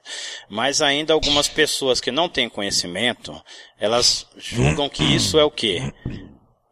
Mas 0.49 0.81
ainda 0.81 1.13
algumas 1.13 1.47
pessoas 1.47 2.01
que 2.01 2.09
não 2.09 2.27
têm 2.27 2.49
conhecimento, 2.49 3.39
elas 3.79 4.25
julgam 4.35 4.89
que 4.89 5.03
isso 5.03 5.37
é 5.37 5.43
o 5.43 5.51
quê? 5.51 5.93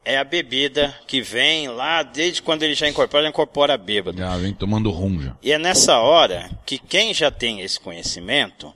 É 0.05 0.17
a 0.17 0.23
bebida 0.23 0.95
que 1.07 1.19
vem 1.21 1.67
lá, 1.67 2.03
desde 2.03 2.41
quando 2.41 2.63
ele 2.63 2.75
já 2.75 2.87
incorpora, 2.87 3.23
ele 3.23 3.29
incorpora 3.29 3.77
bêbado. 3.77 4.17
Já 4.17 4.37
vem 4.37 4.53
tomando 4.53 4.91
rum 4.91 5.21
já. 5.21 5.35
E 5.41 5.51
é 5.51 5.57
nessa 5.57 5.99
hora 5.99 6.49
que 6.65 6.77
quem 6.77 7.13
já 7.13 7.31
tem 7.31 7.61
esse 7.61 7.79
conhecimento 7.79 8.71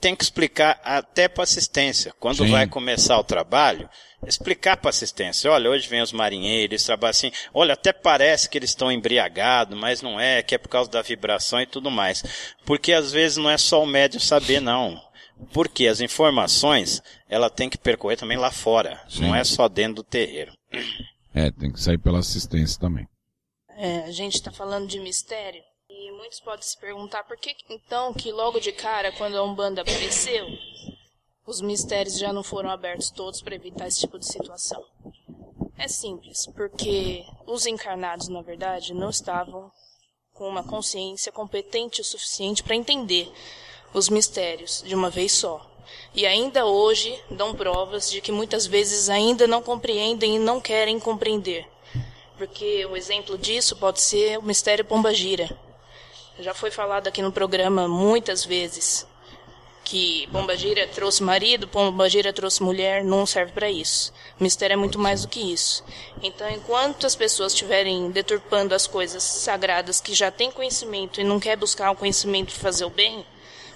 tem 0.00 0.14
que 0.14 0.22
explicar 0.22 0.78
até 0.84 1.26
para 1.26 1.44
assistência. 1.44 2.12
Quando 2.20 2.44
Sim. 2.44 2.50
vai 2.50 2.66
começar 2.66 3.18
o 3.18 3.24
trabalho, 3.24 3.88
explicar 4.26 4.76
para 4.76 4.90
assistência. 4.90 5.50
Olha, 5.50 5.70
hoje 5.70 5.88
vem 5.88 6.02
os 6.02 6.12
marinheiros, 6.12 6.84
trabalham 6.84 7.10
assim. 7.10 7.32
Olha, 7.54 7.72
até 7.72 7.90
parece 7.90 8.48
que 8.48 8.58
eles 8.58 8.68
estão 8.68 8.92
embriagados, 8.92 9.78
mas 9.78 10.02
não 10.02 10.20
é, 10.20 10.42
que 10.42 10.54
é 10.54 10.58
por 10.58 10.68
causa 10.68 10.90
da 10.90 11.00
vibração 11.00 11.58
e 11.60 11.66
tudo 11.66 11.90
mais. 11.90 12.22
Porque 12.66 12.92
às 12.92 13.12
vezes 13.12 13.38
não 13.38 13.48
é 13.48 13.56
só 13.56 13.82
o 13.82 13.86
médium 13.86 14.20
saber, 14.20 14.60
não. 14.60 15.00
Porque 15.52 15.86
as 15.86 16.00
informações, 16.00 17.02
ela 17.28 17.48
tem 17.48 17.70
que 17.70 17.78
percorrer 17.78 18.16
também 18.16 18.36
lá 18.36 18.50
fora. 18.50 19.00
Sim. 19.08 19.22
Não 19.22 19.34
é 19.34 19.42
só 19.42 19.68
dentro 19.68 19.96
do 19.96 20.04
terreiro. 20.04 20.52
É, 21.34 21.50
tem 21.50 21.72
que 21.72 21.80
sair 21.80 21.98
pela 21.98 22.20
assistência 22.20 22.80
também. 22.80 23.08
É, 23.70 24.04
a 24.04 24.12
gente 24.12 24.34
está 24.34 24.52
falando 24.52 24.86
de 24.86 25.00
mistério 25.00 25.62
e 25.88 26.12
muitos 26.12 26.40
podem 26.40 26.62
se 26.62 26.78
perguntar 26.78 27.24
por 27.24 27.36
que 27.36 27.56
então 27.68 28.14
que 28.14 28.30
logo 28.30 28.60
de 28.60 28.72
cara, 28.72 29.10
quando 29.12 29.36
a 29.36 29.42
Umbanda 29.42 29.82
apareceu, 29.82 30.46
os 31.46 31.60
mistérios 31.60 32.18
já 32.18 32.32
não 32.32 32.42
foram 32.42 32.70
abertos 32.70 33.10
todos 33.10 33.42
para 33.42 33.54
evitar 33.54 33.88
esse 33.88 34.00
tipo 34.00 34.18
de 34.18 34.26
situação. 34.26 34.82
É 35.76 35.88
simples, 35.88 36.46
porque 36.54 37.24
os 37.46 37.66
encarnados, 37.66 38.28
na 38.28 38.40
verdade, 38.40 38.94
não 38.94 39.10
estavam 39.10 39.70
com 40.32 40.48
uma 40.48 40.64
consciência 40.64 41.32
competente 41.32 42.00
o 42.00 42.04
suficiente 42.04 42.62
para 42.62 42.76
entender 42.76 43.30
os 43.92 44.08
mistérios 44.08 44.82
de 44.86 44.94
uma 44.94 45.10
vez 45.10 45.32
só. 45.32 45.73
E 46.14 46.26
ainda 46.26 46.66
hoje 46.66 47.18
dão 47.30 47.54
provas 47.54 48.10
de 48.10 48.20
que 48.20 48.32
muitas 48.32 48.66
vezes 48.66 49.08
ainda 49.08 49.46
não 49.46 49.62
compreendem 49.62 50.36
e 50.36 50.38
não 50.38 50.60
querem 50.60 50.98
compreender. 50.98 51.66
Porque 52.36 52.84
o 52.86 52.96
exemplo 52.96 53.38
disso 53.38 53.76
pode 53.76 54.00
ser 54.00 54.38
o 54.38 54.42
mistério 54.42 54.84
Pombagira. 54.84 55.48
Já 56.38 56.52
foi 56.52 56.70
falado 56.70 57.06
aqui 57.06 57.22
no 57.22 57.30
programa 57.30 57.86
muitas 57.86 58.44
vezes 58.44 59.06
que 59.84 60.26
Pombagira 60.32 60.88
trouxe 60.88 61.22
marido, 61.22 61.68
Pombagira 61.68 62.32
trouxe 62.32 62.62
mulher, 62.62 63.04
não 63.04 63.26
serve 63.26 63.52
para 63.52 63.70
isso. 63.70 64.12
O 64.40 64.42
mistério 64.42 64.74
é 64.74 64.76
muito 64.76 64.98
mais 64.98 65.22
do 65.22 65.28
que 65.28 65.52
isso. 65.52 65.84
Então, 66.22 66.48
enquanto 66.50 67.06
as 67.06 67.14
pessoas 67.14 67.52
estiverem 67.52 68.10
deturpando 68.10 68.74
as 68.74 68.86
coisas 68.86 69.22
sagradas 69.22 70.00
que 70.00 70.14
já 70.14 70.30
têm 70.30 70.50
conhecimento 70.50 71.20
e 71.20 71.24
não 71.24 71.38
quer 71.38 71.56
buscar 71.56 71.90
o 71.90 71.96
conhecimento 71.96 72.52
para 72.52 72.62
fazer 72.62 72.86
o 72.86 72.90
bem, 72.90 73.24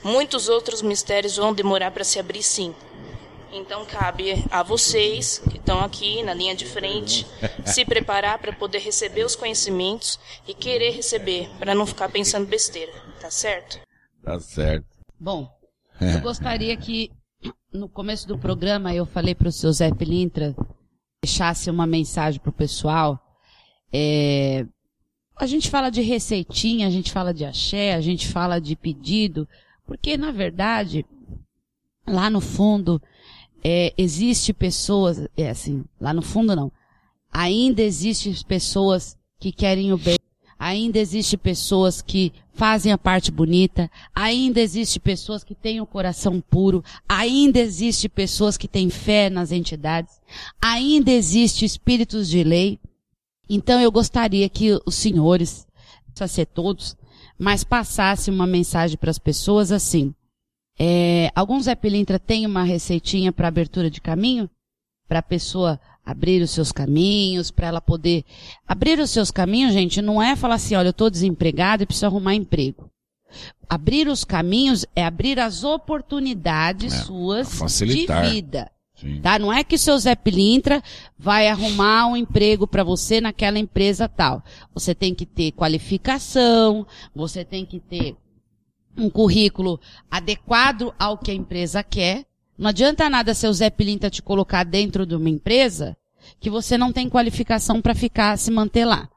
muitos 0.02 0.48
outros 0.48 0.82
mistérios 0.82 1.36
vão 1.36 1.52
demorar 1.52 1.90
para 1.90 2.04
se 2.04 2.18
abrir 2.18 2.42
sim. 2.42 2.74
Então 3.52 3.84
cabe 3.86 4.44
a 4.50 4.62
vocês 4.62 5.38
que 5.50 5.56
estão 5.56 5.80
aqui 5.80 6.22
na 6.22 6.34
linha 6.34 6.54
de 6.54 6.66
frente 6.66 7.26
se 7.64 7.84
preparar 7.84 8.38
para 8.38 8.52
poder 8.52 8.78
receber 8.78 9.24
os 9.24 9.34
conhecimentos 9.34 10.18
e 10.46 10.52
querer 10.54 10.90
receber, 10.90 11.48
para 11.58 11.74
não 11.74 11.86
ficar 11.86 12.10
pensando 12.10 12.46
besteira, 12.46 12.92
tá 13.20 13.30
certo? 13.30 13.80
Tá 14.22 14.38
certo. 14.38 14.86
Bom, 15.18 15.48
eu 16.00 16.20
gostaria 16.20 16.76
que 16.76 17.10
no 17.72 17.88
começo 17.88 18.26
do 18.28 18.38
programa 18.38 18.94
eu 18.94 19.06
falei 19.06 19.34
para 19.34 19.48
o 19.48 19.52
seu 19.52 19.72
Zé 19.72 19.92
Pilintra 19.92 20.54
deixasse 21.22 21.70
uma 21.70 21.86
mensagem 21.86 22.40
para 22.40 22.50
o 22.50 22.52
pessoal. 22.52 23.18
É, 23.92 24.66
a 25.36 25.46
gente 25.46 25.70
fala 25.70 25.90
de 25.90 26.00
receitinha, 26.00 26.86
a 26.86 26.90
gente 26.90 27.12
fala 27.12 27.32
de 27.32 27.44
axé, 27.44 27.94
a 27.94 28.00
gente 28.00 28.28
fala 28.28 28.60
de 28.60 28.76
pedido, 28.76 29.48
porque 29.88 30.18
na 30.18 30.30
verdade 30.30 31.04
lá 32.06 32.28
no 32.28 32.40
fundo 32.40 33.02
é, 33.64 33.92
existe 33.98 34.52
pessoas, 34.52 35.26
é 35.36 35.50
assim, 35.50 35.84
lá 36.00 36.12
no 36.12 36.22
fundo 36.22 36.54
não, 36.54 36.70
ainda 37.32 37.82
existe 37.82 38.44
pessoas 38.44 39.16
que 39.40 39.50
querem 39.50 39.92
o 39.92 39.98
bem, 39.98 40.18
ainda 40.58 40.98
existe 40.98 41.36
pessoas 41.36 42.02
que 42.02 42.32
fazem 42.52 42.92
a 42.92 42.98
parte 42.98 43.30
bonita, 43.30 43.90
ainda 44.14 44.60
existe 44.60 45.00
pessoas 45.00 45.42
que 45.42 45.54
têm 45.54 45.80
o 45.80 45.86
coração 45.86 46.40
puro, 46.40 46.84
ainda 47.08 47.58
existe 47.58 48.08
pessoas 48.08 48.56
que 48.56 48.68
têm 48.68 48.90
fé 48.90 49.30
nas 49.30 49.52
entidades, 49.52 50.20
ainda 50.60 51.10
existe 51.10 51.64
espíritos 51.64 52.28
de 52.28 52.44
lei. 52.44 52.78
Então 53.48 53.80
eu 53.80 53.90
gostaria 53.90 54.48
que 54.48 54.78
os 54.84 54.94
senhores, 54.94 55.66
todos, 56.52 56.96
mas 57.38 57.62
passasse 57.64 58.30
uma 58.30 58.46
mensagem 58.46 58.96
para 58.96 59.10
as 59.10 59.18
pessoas 59.18 59.70
assim. 59.70 60.12
É, 60.78 61.30
alguns 61.34 61.64
Zé 61.64 61.74
Pilintra 61.74 62.18
têm 62.18 62.46
uma 62.46 62.62
receitinha 62.62 63.32
para 63.32 63.48
abertura 63.48 63.90
de 63.90 64.00
caminho? 64.00 64.48
Para 65.08 65.20
a 65.20 65.22
pessoa 65.22 65.80
abrir 66.04 66.42
os 66.42 66.50
seus 66.50 66.72
caminhos, 66.72 67.50
para 67.50 67.66
ela 67.68 67.80
poder. 67.80 68.24
Abrir 68.66 68.98
os 68.98 69.10
seus 69.10 69.30
caminhos, 69.30 69.72
gente, 69.72 70.00
não 70.00 70.22
é 70.22 70.34
falar 70.36 70.54
assim, 70.54 70.74
olha, 70.74 70.88
eu 70.88 70.90
estou 70.92 71.10
desempregado 71.10 71.82
e 71.82 71.86
preciso 71.86 72.06
arrumar 72.06 72.34
emprego. 72.34 72.90
Abrir 73.68 74.08
os 74.08 74.24
caminhos 74.24 74.86
é 74.96 75.04
abrir 75.04 75.38
as 75.38 75.62
oportunidades 75.64 76.94
É, 76.94 76.96
suas 77.04 77.58
facilitar. 77.58 78.24
de 78.24 78.30
vida. 78.30 78.70
Tá? 79.22 79.38
Não 79.38 79.52
é 79.52 79.62
que 79.62 79.76
o 79.76 79.78
seu 79.78 79.96
Zé 79.98 80.14
Pilintra 80.16 80.82
vai 81.16 81.48
arrumar 81.48 82.06
um 82.06 82.16
emprego 82.16 82.66
para 82.66 82.82
você 82.82 83.20
naquela 83.20 83.58
empresa 83.58 84.08
tal. 84.08 84.42
Você 84.74 84.94
tem 84.94 85.14
que 85.14 85.24
ter 85.24 85.52
qualificação, 85.52 86.86
você 87.14 87.44
tem 87.44 87.64
que 87.64 87.78
ter 87.78 88.16
um 88.96 89.08
currículo 89.08 89.80
adequado 90.10 90.92
ao 90.98 91.16
que 91.16 91.30
a 91.30 91.34
empresa 91.34 91.82
quer. 91.82 92.24
Não 92.56 92.70
adianta 92.70 93.08
nada 93.08 93.34
seu 93.34 93.52
Zé 93.52 93.70
Pilintra 93.70 94.10
te 94.10 94.20
colocar 94.20 94.64
dentro 94.64 95.06
de 95.06 95.14
uma 95.14 95.28
empresa 95.28 95.96
que 96.40 96.50
você 96.50 96.76
não 96.76 96.92
tem 96.92 97.08
qualificação 97.08 97.80
para 97.80 97.94
ficar, 97.94 98.36
se 98.36 98.50
manter 98.50 98.84
lá. 98.84 99.08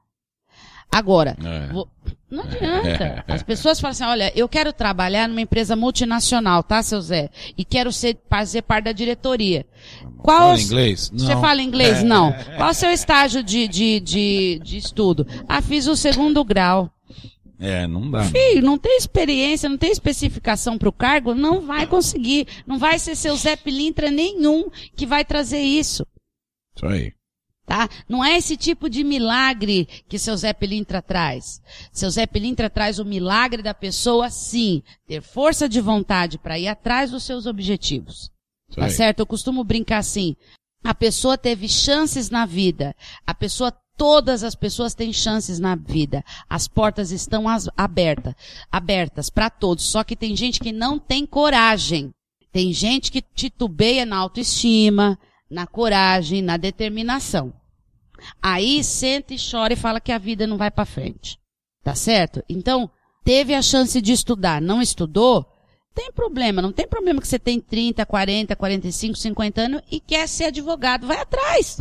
Agora, 0.91 1.37
É. 1.43 1.71
vo- 1.71 1.87
não 2.29 2.43
adianta. 2.43 3.23
As 3.27 3.41
pessoas 3.43 3.79
falam 3.79 3.91
assim, 3.91 4.03
olha, 4.03 4.31
eu 4.35 4.47
quero 4.49 4.73
trabalhar 4.73 5.27
numa 5.27 5.39
empresa 5.41 5.75
multinacional, 5.75 6.61
tá, 6.63 6.83
seu 6.83 6.99
Zé? 7.01 7.29
E 7.57 7.63
quero 7.63 7.91
ser, 7.91 8.17
fazer 8.29 8.61
parte 8.63 8.85
da 8.85 8.91
diretoria. 8.91 9.65
Qual 10.17 10.37
Fala 10.39 10.53
os- 10.53 10.61
inglês? 10.65 11.09
Você 11.13 11.33
Não. 11.33 11.41
fala 11.41 11.61
inglês? 11.61 12.03
Não. 12.03 12.33
Qual 12.57 12.69
o 12.69 12.73
seu 12.73 12.91
estágio 12.91 13.41
de, 13.41 13.67
de, 13.67 13.99
de, 14.01 14.59
de 14.63 14.77
estudo? 14.77 15.25
Ah, 15.47 15.61
fiz 15.61 15.87
o 15.87 15.95
segundo 15.95 16.43
grau. 16.43 16.91
É, 17.63 17.85
não 17.87 18.09
dá. 18.09 18.23
Filho, 18.23 18.63
não 18.63 18.75
tem 18.77 18.97
experiência, 18.97 19.69
não 19.69 19.77
tem 19.77 19.91
especificação 19.91 20.79
para 20.79 20.89
o 20.89 20.91
cargo, 20.91 21.35
não 21.35 21.61
vai 21.61 21.85
conseguir. 21.85 22.47
Não 22.65 22.79
vai 22.79 22.97
ser 22.97 23.15
seu 23.15 23.35
Zé 23.35 23.55
Pilintra 23.55 24.09
nenhum 24.09 24.67
que 24.95 25.05
vai 25.05 25.23
trazer 25.23 25.59
isso. 25.61 26.03
Isso 26.75 26.85
aí. 26.87 27.13
Tá? 27.71 27.87
Não 28.09 28.21
é 28.21 28.37
esse 28.37 28.57
tipo 28.57 28.89
de 28.89 29.01
milagre 29.01 29.87
que 30.09 30.19
seu 30.19 30.35
Zé 30.35 30.51
Pilintra 30.51 31.01
traz. 31.01 31.61
Seu 31.93 32.09
Zé 32.09 32.25
Pilintra 32.25 32.69
traz 32.69 32.99
o 32.99 33.05
milagre 33.05 33.63
da 33.63 33.73
pessoa, 33.73 34.29
sim, 34.29 34.83
ter 35.07 35.21
força 35.21 35.69
de 35.69 35.79
vontade 35.79 36.37
para 36.37 36.59
ir 36.59 36.67
atrás 36.67 37.11
dos 37.11 37.23
seus 37.23 37.45
objetivos. 37.45 38.29
Tá 38.75 38.89
certo? 38.89 39.19
Eu 39.21 39.25
costumo 39.25 39.63
brincar 39.63 39.99
assim. 39.99 40.35
A 40.83 40.93
pessoa 40.93 41.37
teve 41.37 41.69
chances 41.69 42.29
na 42.29 42.45
vida. 42.45 42.93
A 43.25 43.33
pessoa, 43.33 43.71
todas 43.95 44.43
as 44.43 44.53
pessoas 44.53 44.93
têm 44.93 45.13
chances 45.13 45.57
na 45.57 45.73
vida. 45.73 46.25
As 46.49 46.67
portas 46.67 47.09
estão 47.09 47.47
as- 47.47 47.69
abertas, 47.77 48.33
abertas 48.69 49.29
para 49.29 49.49
todos. 49.49 49.85
Só 49.85 50.03
que 50.03 50.17
tem 50.17 50.35
gente 50.35 50.59
que 50.59 50.73
não 50.73 50.99
tem 50.99 51.25
coragem. 51.25 52.11
Tem 52.51 52.73
gente 52.73 53.09
que 53.09 53.21
titubeia 53.21 54.05
na 54.05 54.17
autoestima, 54.17 55.17
na 55.49 55.65
coragem, 55.65 56.41
na 56.41 56.57
determinação. 56.57 57.53
Aí 58.41 58.83
senta 58.83 59.33
e 59.33 59.37
chora 59.37 59.73
e 59.73 59.77
fala 59.77 59.99
que 59.99 60.11
a 60.11 60.17
vida 60.17 60.45
não 60.47 60.57
vai 60.57 60.69
para 60.71 60.85
frente. 60.85 61.39
Tá 61.83 61.95
certo? 61.95 62.43
Então, 62.47 62.89
teve 63.23 63.53
a 63.53 63.61
chance 63.61 63.99
de 64.01 64.11
estudar, 64.11 64.61
não 64.61 64.81
estudou, 64.81 65.45
tem 65.93 66.11
problema, 66.11 66.61
não 66.61 66.71
tem 66.71 66.87
problema 66.87 67.19
que 67.19 67.27
você 67.27 67.39
tem 67.39 67.59
30, 67.59 68.05
40, 68.05 68.55
45, 68.55 69.17
50 69.17 69.61
anos 69.61 69.81
e 69.91 69.99
quer 69.99 70.27
ser 70.27 70.45
advogado, 70.45 71.07
vai 71.07 71.19
atrás. 71.19 71.77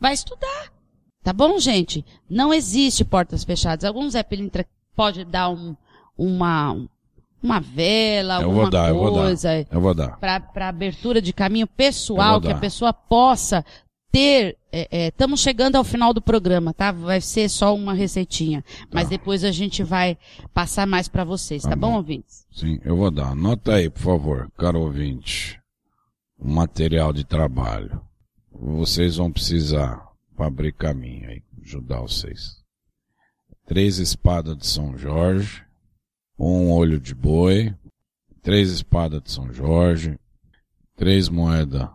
Vai 0.00 0.12
estudar. 0.14 0.72
Tá 1.22 1.32
bom, 1.32 1.58
gente? 1.58 2.04
Não 2.28 2.52
existe 2.54 3.04
portas 3.04 3.44
fechadas. 3.44 3.84
Alguns 3.84 4.12
Zé 4.12 4.22
Pilintra 4.22 4.66
pode 4.94 5.24
dar 5.24 5.50
um, 5.50 5.76
uma, 6.16 6.76
uma 7.42 7.60
vela, 7.60 8.40
Eu 8.40 8.48
alguma 8.48 8.70
dar, 8.70 8.88
eu 8.88 8.94
vou 8.94 9.12
dar. 9.14 9.22
coisa 9.22 9.66
Eu 9.70 9.80
vou 9.80 9.94
dar. 9.94 10.18
para 10.18 10.68
abertura 10.68 11.20
de 11.20 11.32
caminho 11.32 11.66
pessoal, 11.66 12.40
que 12.40 12.50
a 12.50 12.58
pessoa 12.58 12.92
possa 12.92 13.64
ter. 14.10 14.56
Estamos 14.90 15.40
chegando 15.40 15.76
ao 15.76 15.84
final 15.84 16.12
do 16.12 16.20
programa, 16.20 16.72
tá? 16.74 16.92
Vai 16.92 17.20
ser 17.20 17.48
só 17.48 17.74
uma 17.74 17.94
receitinha. 17.94 18.64
Mas 18.92 19.08
depois 19.08 19.44
a 19.44 19.50
gente 19.52 19.82
vai 19.82 20.18
passar 20.52 20.86
mais 20.86 21.08
para 21.08 21.24
vocês, 21.24 21.62
tá, 21.62 21.70
Tá 21.70 21.76
bom, 21.76 21.92
bom. 21.92 21.96
ouvintes? 21.96 22.46
Sim, 22.52 22.78
eu 22.84 22.96
vou 22.96 23.10
dar. 23.10 23.28
Anota 23.30 23.74
aí, 23.74 23.88
por 23.88 24.00
favor, 24.02 24.50
caro 24.56 24.80
ouvinte. 24.80 25.60
O 26.38 26.48
material 26.48 27.12
de 27.12 27.24
trabalho. 27.24 28.00
Vocês 28.52 29.16
vão 29.16 29.30
precisar 29.30 30.02
para 30.36 30.46
abrir 30.46 30.72
caminho 30.72 31.28
aí, 31.28 31.42
ajudar 31.62 32.00
vocês. 32.00 32.56
Três 33.66 33.98
espadas 33.98 34.56
de 34.56 34.66
São 34.66 34.96
Jorge, 34.96 35.62
um 36.38 36.70
olho 36.72 37.00
de 37.00 37.14
boi, 37.14 37.74
três 38.42 38.70
espadas 38.70 39.22
de 39.22 39.32
São 39.32 39.52
Jorge, 39.52 40.18
três 40.94 41.28
moedas, 41.28 41.88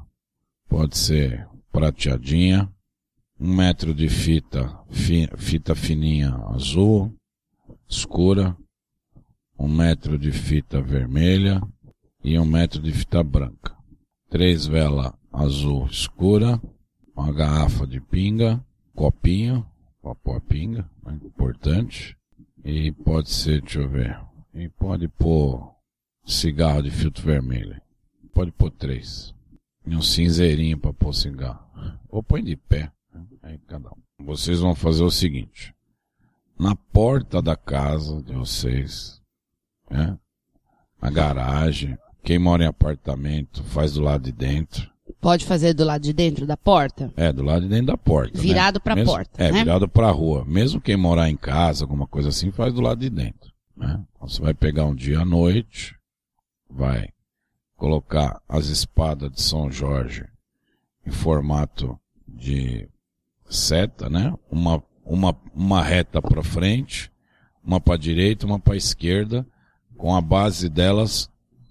pode 0.67 0.97
ser 0.97 1.47
prateadinha, 1.71 2.71
um 3.39 3.55
metro 3.55 3.93
de 3.93 4.07
fita, 4.09 4.79
fi, 4.89 5.27
fita 5.37 5.73
fininha 5.73 6.35
azul, 6.49 7.13
escura, 7.87 8.55
um 9.57 9.67
metro 9.67 10.17
de 10.17 10.31
fita 10.31 10.81
vermelha 10.81 11.61
e 12.23 12.37
um 12.37 12.45
metro 12.45 12.81
de 12.81 12.91
fita 12.91 13.23
branca. 13.23 13.75
Três 14.29 14.65
velas 14.65 15.13
azul 15.31 15.87
escura, 15.87 16.61
uma 17.15 17.31
garrafa 17.31 17.85
de 17.87 17.99
pinga, 17.99 18.63
copinho, 18.95 19.65
pôr 20.23 20.37
a 20.37 20.41
pinga, 20.41 20.89
né, 21.03 21.19
importante. 21.23 22.17
E 22.63 22.91
pode 22.91 23.29
ser, 23.29 23.61
deixa 23.61 23.79
eu 23.79 23.89
ver, 23.89 24.19
e 24.53 24.69
pode 24.69 25.07
pôr 25.07 25.73
cigarro 26.25 26.83
de 26.83 26.91
filtro 26.91 27.23
vermelho. 27.23 27.81
Pode 28.33 28.51
pôr 28.51 28.71
três. 28.71 29.33
E 29.85 29.95
um 29.95 30.01
cinzeirinho 30.01 30.77
para 30.77 30.93
pôr 30.93 31.13
cigarro. 31.13 31.63
Ou 32.09 32.21
põe 32.21 32.43
de 32.43 32.55
pé. 32.55 32.91
Né? 33.13 33.21
Aí 33.43 33.57
cada 33.67 33.89
um. 33.89 34.25
Vocês 34.25 34.59
vão 34.59 34.75
fazer 34.75 35.03
o 35.03 35.09
seguinte. 35.11 35.73
Na 36.59 36.75
porta 36.75 37.41
da 37.41 37.55
casa 37.55 38.21
de 38.21 38.33
vocês, 38.33 39.19
né? 39.89 40.15
Na 41.01 41.09
garagem, 41.09 41.97
quem 42.23 42.37
mora 42.37 42.63
em 42.63 42.67
apartamento 42.67 43.63
faz 43.63 43.93
do 43.93 44.01
lado 44.01 44.23
de 44.25 44.31
dentro. 44.31 44.89
Pode 45.19 45.45
fazer 45.45 45.73
do 45.73 45.83
lado 45.83 46.03
de 46.03 46.13
dentro 46.13 46.45
da 46.45 46.55
porta? 46.55 47.11
É, 47.17 47.33
do 47.33 47.41
lado 47.43 47.63
de 47.63 47.67
dentro 47.69 47.87
da 47.87 47.97
porta. 47.97 48.37
né? 48.37 48.41
Virado 48.43 48.79
pra 48.79 48.95
Mesmo- 48.95 49.11
porta, 49.11 49.43
É, 49.43 49.51
né? 49.51 49.59
virado 49.63 49.87
pra 49.87 50.11
rua. 50.11 50.45
Mesmo 50.45 50.79
quem 50.79 50.95
morar 50.95 51.29
em 51.29 51.35
casa, 51.35 51.83
alguma 51.83 52.05
coisa 52.05 52.29
assim, 52.29 52.51
faz 52.51 52.73
do 52.73 52.81
lado 52.81 52.99
de 52.99 53.09
dentro. 53.09 53.51
Né? 53.75 53.99
Então, 54.15 54.27
Você 54.27 54.39
vai 54.41 54.53
pegar 54.53 54.85
um 54.85 54.93
dia 54.95 55.19
à 55.21 55.25
noite, 55.25 55.95
vai 56.69 57.09
colocar 57.81 58.39
as 58.47 58.67
espadas 58.67 59.31
de 59.31 59.41
São 59.41 59.71
Jorge 59.71 60.23
em 61.03 61.09
formato 61.09 61.99
de 62.27 62.87
seta, 63.49 64.07
né? 64.07 64.31
Uma, 64.51 64.83
uma, 65.03 65.35
uma 65.51 65.81
reta 65.81 66.21
para 66.21 66.43
frente, 66.43 67.11
uma 67.63 67.81
para 67.81 67.97
direita, 67.97 68.45
uma 68.45 68.59
para 68.59 68.75
esquerda, 68.75 69.47
com 69.97 70.15
a 70.15 70.21
base 70.21 70.69
delas 70.69 71.27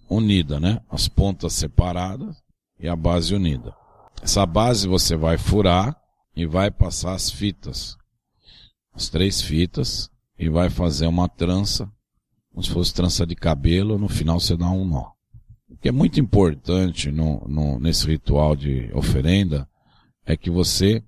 unida, 0.08 0.58
né? 0.58 0.80
As 0.90 1.06
pontas 1.06 1.52
separadas 1.52 2.42
e 2.80 2.88
a 2.88 2.96
base 2.96 3.32
unida. 3.32 3.72
Essa 4.20 4.44
base 4.44 4.88
você 4.88 5.14
vai 5.14 5.38
furar 5.38 5.96
e 6.34 6.44
vai 6.44 6.72
passar 6.72 7.14
as 7.14 7.30
fitas, 7.30 7.96
as 8.92 9.08
três 9.08 9.40
fitas, 9.40 10.10
e 10.36 10.48
vai 10.48 10.70
fazer 10.70 11.06
uma 11.06 11.28
trança, 11.28 11.88
como 12.50 12.64
se 12.64 12.70
fosse 12.70 12.92
trança 12.92 13.24
de 13.24 13.36
cabelo, 13.36 13.96
no 13.96 14.08
final 14.08 14.40
você 14.40 14.56
dá 14.56 14.68
um 14.70 14.84
nó. 14.84 15.19
O 15.70 15.76
que 15.76 15.88
é 15.88 15.92
muito 15.92 16.18
importante 16.18 17.10
no, 17.10 17.46
no, 17.48 17.78
nesse 17.78 18.06
ritual 18.06 18.56
de 18.56 18.90
oferenda 18.92 19.68
é 20.26 20.36
que 20.36 20.50
você, 20.50 21.02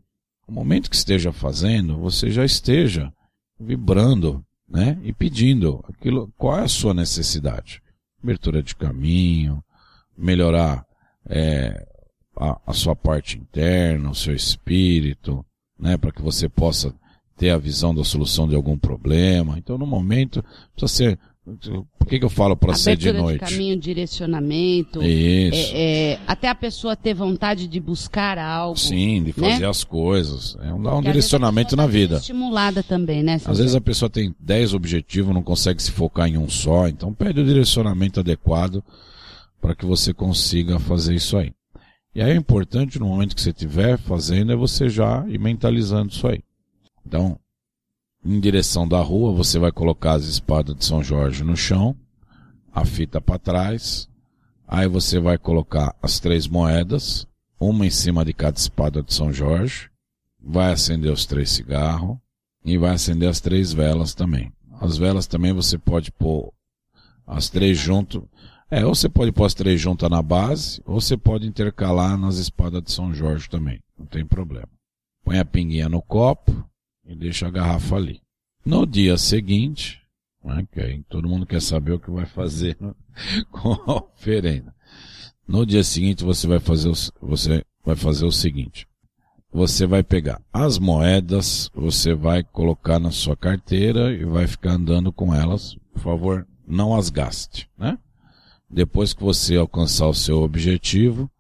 no 0.47 0.55
momento 0.55 0.89
que 0.89 0.97
esteja 0.97 1.33
fazendo, 1.33 1.99
você 1.99 2.31
já 2.31 2.45
esteja 2.45 3.13
vibrando, 3.59 4.45
né? 4.69 4.99
E 5.03 5.13
pedindo 5.13 5.85
aquilo, 5.89 6.33
qual 6.39 6.59
é 6.59 6.63
a 6.63 6.69
sua 6.69 6.95
necessidade? 6.95 7.83
Abertura 8.23 8.63
de 8.63 8.75
caminho, 8.75 9.63
melhorar 10.17 10.87
é, 11.29 11.87
a, 12.37 12.61
a 12.67 12.73
sua 12.73 12.95
parte 12.95 13.39
interna, 13.39 14.11
o 14.11 14.15
seu 14.15 14.35
espírito, 14.35 15.45
né? 15.79 15.97
Para 15.97 16.13
que 16.13 16.23
você 16.23 16.49
possa 16.49 16.95
ter 17.37 17.51
a 17.51 17.59
visão 17.59 17.95
da 17.95 18.05
solução 18.05 18.49
de 18.49 18.55
algum 18.55 18.79
problema. 18.79 19.59
Então, 19.59 19.77
no 19.77 19.87
momento, 19.87 20.45
precisa 20.75 21.11
ser. 21.11 21.19
Por 21.45 22.07
que, 22.07 22.21
que 22.21 22.25
eu 22.25 22.31
falo 22.31 22.57
para 22.57 22.75
ser 22.75 22.97
de 22.97 23.13
noite? 23.13 23.41
caminho, 23.41 23.77
direcionamento. 23.77 25.03
Isso. 25.03 25.73
É, 25.75 26.13
é, 26.13 26.21
até 26.25 26.49
a 26.49 26.55
pessoa 26.55 26.95
ter 26.95 27.15
vontade 27.15 27.67
de 27.67 27.81
buscar 27.81 28.39
algo. 28.39 28.79
Sim, 28.79 29.25
de 29.25 29.33
fazer 29.33 29.61
né? 29.61 29.69
as 29.69 29.83
coisas. 29.83 30.57
É 30.63 30.73
um, 30.73 30.99
um 30.99 31.03
direcionamento 31.03 31.75
na 31.75 31.83
tá 31.83 31.89
vida. 31.89 32.17
Estimulada 32.19 32.83
também, 32.85 33.25
né? 33.25 33.41
Às 33.45 33.59
vezes 33.59 33.75
a 33.75 33.81
pessoa 33.81 34.09
tem 34.09 34.33
10 34.39 34.73
objetivos, 34.73 35.35
não 35.35 35.43
consegue 35.43 35.83
se 35.83 35.91
focar 35.91 36.29
em 36.29 36.39
um 36.39 36.49
só, 36.49 36.87
então 36.87 37.13
pede 37.13 37.41
o 37.41 37.45
direcionamento 37.45 38.21
adequado 38.21 38.83
para 39.61 39.75
que 39.75 39.85
você 39.85 40.15
consiga 40.15 40.79
fazer 40.79 41.15
isso 41.15 41.37
aí. 41.37 41.53
E 42.15 42.23
aí 42.23 42.31
é 42.31 42.37
importante, 42.37 43.01
no 43.01 43.07
momento 43.07 43.35
que 43.35 43.43
você 43.43 43.51
estiver 43.51 43.99
fazendo, 43.99 44.53
é 44.53 44.57
você 44.57 44.89
já 44.89 45.25
ir 45.27 45.41
mentalizando 45.41 46.13
isso 46.13 46.27
aí. 46.29 46.41
Então, 47.05 47.37
em 48.25 48.39
direção 48.41 48.87
da 48.87 49.01
rua, 49.01 49.33
você 49.33 49.59
vai 49.59 49.73
colocar 49.73 50.13
as 50.13 50.25
espadas 50.25 50.77
de 50.77 50.85
São 50.85 51.03
Jorge 51.03 51.43
no 51.43 51.57
chão, 51.57 51.97
a 52.73 52.85
fita 52.85 53.21
para 53.21 53.39
trás, 53.39 54.09
aí 54.67 54.89
você 54.89 55.19
vai 55.19 55.37
colocar 55.37 55.95
as 56.01 56.21
três 56.21 56.47
moedas, 56.47 57.27
uma 57.59 57.87
em 57.87 57.91
cima 57.91 58.25
de 58.25 58.33
cada 58.33 58.59
espada 58.59 59.03
de 59.03 59.13
São 59.13 59.33
Jorge, 59.33 59.91
vai 60.41 60.73
acender 60.73 61.13
os 61.13 61.27
três 61.27 61.51
cigarros, 61.51 62.17
e 62.65 62.79
vai 62.79 62.93
acender 62.93 63.29
as 63.29 63.41
três 63.41 63.73
velas 63.73 64.15
também. 64.15 64.53
As 64.81 64.97
velas 64.97 65.27
também 65.27 65.53
você 65.53 65.79
pode 65.79 66.11
pôr 66.13 66.53
as 67.27 67.49
três 67.49 67.79
junto. 67.79 68.29
É, 68.71 68.87
ou 68.87 68.95
você 68.95 69.09
pode 69.09 69.33
pôr 69.33 69.45
as 69.45 69.55
três 69.55 69.81
juntas 69.81 70.09
na 70.09 70.23
base, 70.23 70.81
ou 70.87 71.01
você 71.01 71.17
pode 71.17 71.47
intercalar 71.47 72.17
nas 72.17 72.37
espadas 72.37 72.83
de 72.83 72.93
São 72.93 73.13
Jorge 73.13 73.49
também. 73.49 73.81
Não 73.99 74.07
tem 74.07 74.25
problema. 74.25 74.69
Põe 75.25 75.39
a 75.39 75.45
pinguinha 75.45 75.89
no 75.89 76.01
copo 76.01 76.65
e 77.13 77.17
deixa 77.17 77.47
a 77.47 77.51
garrafa 77.51 77.97
ali. 77.97 78.21
No 78.65 78.87
dia 78.87 79.17
seguinte, 79.17 80.01
né, 80.45 80.67
que 80.73 81.05
todo 81.09 81.29
mundo 81.29 81.47
quer 81.47 81.61
saber 81.61 81.93
o 81.93 82.01
que 82.01 82.11
vai 82.11 82.27
fazer 82.27 82.77
com 83.51 83.73
a 83.73 84.05
oferenda. 84.05 84.75
No 85.47 85.67
dia 85.67 85.85
seguinte 85.85 86.25
você 86.25 86.47
vai 86.47 86.61
fazer 86.61 86.89
o, 86.89 86.95
você 87.21 87.65
vai 87.85 87.97
fazer 87.97 88.25
o 88.25 88.33
seguinte 88.33 88.87
você 89.53 89.87
vai 89.87 90.03
pegar 90.03 90.41
as 90.51 90.79
moedas, 90.79 91.71
você 91.75 92.15
vai 92.15 92.43
colocar 92.43 92.99
na 92.99 93.11
sua 93.11 93.37
carteira 93.37 94.11
e 94.13 94.25
vai 94.25 94.47
ficar 94.47 94.73
andando 94.73 95.13
com 95.13 95.35
elas. 95.35 95.77
Por 95.93 96.01
favor, 96.01 96.47
não 96.67 96.95
as 96.95 97.11
gaste, 97.11 97.69
né? 97.77 97.99
Depois 98.71 99.13
que 99.13 99.23
você 99.23 99.57
alcançar 99.57 100.09
o 100.09 100.15
seu 100.15 100.39
objetivo, 100.39 101.31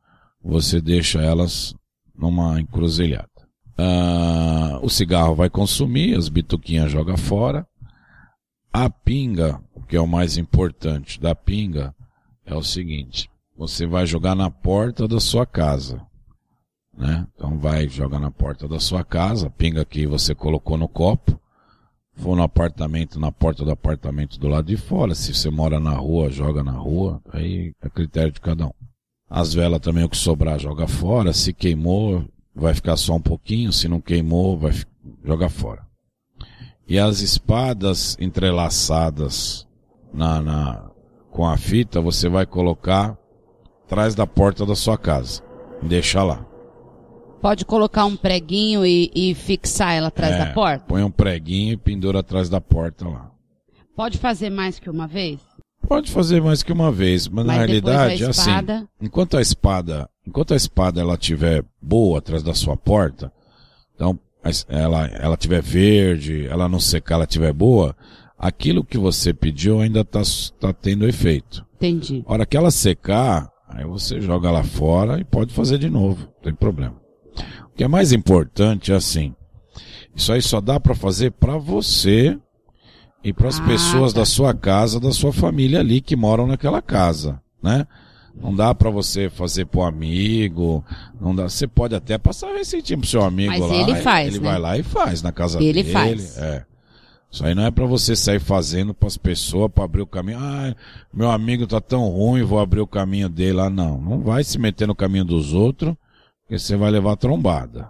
você 0.44 0.78
deixa 0.78 1.22
elas 1.22 1.74
numa 2.14 2.60
encruzilhada. 2.60 3.31
Ah, 3.76 4.78
o 4.82 4.88
cigarro 4.88 5.34
vai 5.34 5.48
consumir, 5.48 6.16
as 6.16 6.28
bituquinhas 6.28 6.90
joga 6.90 7.16
fora. 7.16 7.66
A 8.72 8.88
pinga, 8.88 9.60
o 9.74 9.82
que 9.82 9.96
é 9.96 10.00
o 10.00 10.06
mais 10.06 10.36
importante 10.36 11.20
da 11.20 11.34
pinga, 11.34 11.94
é 12.44 12.54
o 12.54 12.62
seguinte: 12.62 13.30
você 13.56 13.86
vai 13.86 14.06
jogar 14.06 14.34
na 14.34 14.50
porta 14.50 15.06
da 15.06 15.20
sua 15.20 15.46
casa 15.46 16.06
né? 16.96 17.26
Então 17.34 17.58
vai 17.58 17.88
jogar 17.88 18.18
na 18.18 18.30
porta 18.30 18.68
da 18.68 18.78
sua 18.78 19.04
casa, 19.04 19.46
a 19.46 19.50
pinga 19.50 19.84
que 19.84 20.06
você 20.06 20.34
colocou 20.34 20.76
no 20.76 20.88
copo. 20.88 21.40
For 22.14 22.36
no 22.36 22.42
apartamento, 22.42 23.18
na 23.18 23.32
porta 23.32 23.64
do 23.64 23.70
apartamento 23.70 24.38
do 24.38 24.46
lado 24.46 24.66
de 24.66 24.76
fora. 24.76 25.14
Se 25.14 25.34
você 25.34 25.48
mora 25.48 25.80
na 25.80 25.94
rua, 25.94 26.30
joga 26.30 26.62
na 26.62 26.72
rua. 26.72 27.22
Aí 27.32 27.72
é 27.80 27.88
critério 27.88 28.30
de 28.30 28.38
cada 28.38 28.66
um. 28.66 28.72
As 29.30 29.54
velas 29.54 29.80
também, 29.80 30.04
o 30.04 30.10
que 30.10 30.16
sobrar, 30.18 30.58
joga 30.58 30.86
fora. 30.86 31.32
Se 31.32 31.54
queimou, 31.54 32.22
vai 32.54 32.74
ficar 32.74 32.96
só 32.96 33.14
um 33.14 33.20
pouquinho. 33.20 33.72
Se 33.72 33.88
não 33.88 34.00
queimou, 34.00 34.58
vai 34.58 34.72
jogar 35.24 35.48
fora. 35.48 35.82
E 36.88 36.98
as 36.98 37.20
espadas 37.20 38.16
entrelaçadas 38.20 39.66
na, 40.12 40.40
na, 40.42 40.90
com 41.30 41.46
a 41.46 41.56
fita, 41.56 42.00
você 42.00 42.28
vai 42.28 42.44
colocar 42.46 43.16
atrás 43.84 44.14
da 44.14 44.26
porta 44.26 44.64
da 44.66 44.74
sua 44.74 44.98
casa. 44.98 45.42
Deixa 45.82 46.22
lá. 46.22 46.44
Pode 47.40 47.64
colocar 47.64 48.04
um 48.04 48.14
preguinho 48.16 48.86
e, 48.86 49.10
e 49.14 49.34
fixar 49.34 49.94
ela 49.94 50.08
atrás 50.08 50.34
É, 50.34 50.38
da 50.44 50.52
porta? 50.52 50.84
Põe 50.86 51.02
um 51.02 51.10
preguinho 51.10 51.72
e 51.72 51.76
pendura 51.76 52.20
atrás 52.20 52.48
da 52.48 52.60
porta 52.60 53.08
lá. 53.08 53.30
Pode 53.96 54.18
fazer 54.18 54.48
mais 54.50 54.78
que 54.78 54.88
uma 54.88 55.06
vez? 55.08 55.40
Pode 55.88 56.10
fazer 56.10 56.40
mais 56.40 56.62
que 56.62 56.72
uma 56.72 56.92
vez, 56.92 57.26
mas, 57.26 57.44
na 57.44 57.56
Mas 57.56 57.70
depois 57.70 57.94
realidade 57.94 58.24
é 58.24 58.28
assim. 58.28 58.40
espada- 58.50 58.88
Enquanto 59.00 59.36
a 59.36 59.40
espada, 59.42 60.08
enquanto 60.26 60.54
a 60.54 60.56
espada 60.56 61.00
ela 61.00 61.16
tiver 61.16 61.64
boa 61.80 62.18
atrás 62.18 62.42
da 62.42 62.54
sua 62.54 62.76
porta, 62.76 63.32
então 63.94 64.18
ela 64.68 65.06
ela 65.06 65.36
tiver 65.36 65.62
verde, 65.62 66.46
ela 66.48 66.68
não 66.68 66.80
secar, 66.80 67.16
ela 67.16 67.26
tiver 67.26 67.52
boa, 67.52 67.96
aquilo 68.38 68.84
que 68.84 68.98
você 68.98 69.32
pediu 69.32 69.80
ainda 69.80 70.00
está 70.00 70.22
tá 70.58 70.72
tendo 70.72 71.06
efeito. 71.08 71.64
Entendi. 71.76 72.24
A 72.26 72.32
hora 72.32 72.46
que 72.46 72.56
ela 72.56 72.70
secar, 72.70 73.48
aí 73.68 73.84
você 73.84 74.20
joga 74.20 74.50
lá 74.50 74.64
fora 74.64 75.20
e 75.20 75.24
pode 75.24 75.52
fazer 75.54 75.78
de 75.78 75.88
novo, 75.88 76.26
não 76.26 76.42
tem 76.42 76.54
problema. 76.54 76.96
O 77.66 77.74
que 77.74 77.84
é 77.84 77.88
mais 77.88 78.12
importante 78.12 78.92
é 78.92 78.96
assim, 78.96 79.34
isso 80.14 80.32
aí 80.32 80.42
só 80.42 80.60
dá 80.60 80.78
para 80.78 80.94
fazer 80.94 81.30
para 81.32 81.56
você 81.56 82.38
e 83.24 83.32
para 83.32 83.48
as 83.48 83.60
Ah, 83.60 83.64
pessoas 83.64 84.12
tá. 84.12 84.20
da 84.20 84.26
sua 84.26 84.52
casa, 84.52 84.98
da 85.00 85.12
sua 85.12 85.32
família 85.32 85.80
ali 85.80 86.00
que 86.00 86.16
moram 86.16 86.46
naquela 86.46 86.82
casa, 86.82 87.40
né? 87.62 87.86
Não 88.34 88.54
dá 88.54 88.74
para 88.74 88.90
você 88.90 89.28
fazer 89.30 89.66
pro 89.66 89.82
amigo, 89.82 90.84
não 91.20 91.34
dá. 91.34 91.44
Você 91.48 91.66
pode 91.66 91.94
até 91.94 92.16
passar 92.18 92.52
receitinho 92.54 93.00
pro 93.00 93.08
seu 93.08 93.22
amigo 93.22 93.50
Mas 93.50 93.60
lá. 93.60 93.74
ele 93.74 93.94
faz, 93.96 94.28
Ele 94.28 94.38
né? 94.40 94.50
vai 94.50 94.58
lá 94.58 94.78
e 94.78 94.82
faz 94.82 95.22
na 95.22 95.30
casa 95.32 95.62
Ele 95.62 95.82
dele. 95.82 95.92
faz. 95.92 96.38
É. 96.38 96.64
Isso 97.30 97.46
aí 97.46 97.54
não 97.54 97.64
é 97.64 97.70
para 97.70 97.86
você 97.86 98.14
sair 98.14 98.40
fazendo 98.40 98.92
para 98.92 99.06
as 99.08 99.16
pessoas 99.16 99.70
para 99.72 99.84
abrir 99.84 100.02
o 100.02 100.06
caminho. 100.06 100.38
Ah, 100.40 100.74
meu 101.12 101.30
amigo 101.30 101.66
tá 101.66 101.80
tão 101.80 102.08
ruim, 102.08 102.42
vou 102.42 102.58
abrir 102.58 102.80
o 102.80 102.86
caminho 102.86 103.28
dele 103.28 103.54
lá. 103.54 103.70
Não, 103.70 103.98
não 103.98 104.20
vai 104.20 104.44
se 104.44 104.58
meter 104.58 104.86
no 104.86 104.94
caminho 104.94 105.24
dos 105.24 105.52
outros, 105.54 105.94
porque 106.42 106.58
você 106.58 106.76
vai 106.76 106.90
levar 106.90 107.16
trombada, 107.16 107.88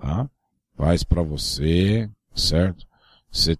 tá? 0.00 0.28
faz 0.76 1.02
para 1.02 1.22
você, 1.22 2.08
certo? 2.34 2.86
Você, 3.30 3.58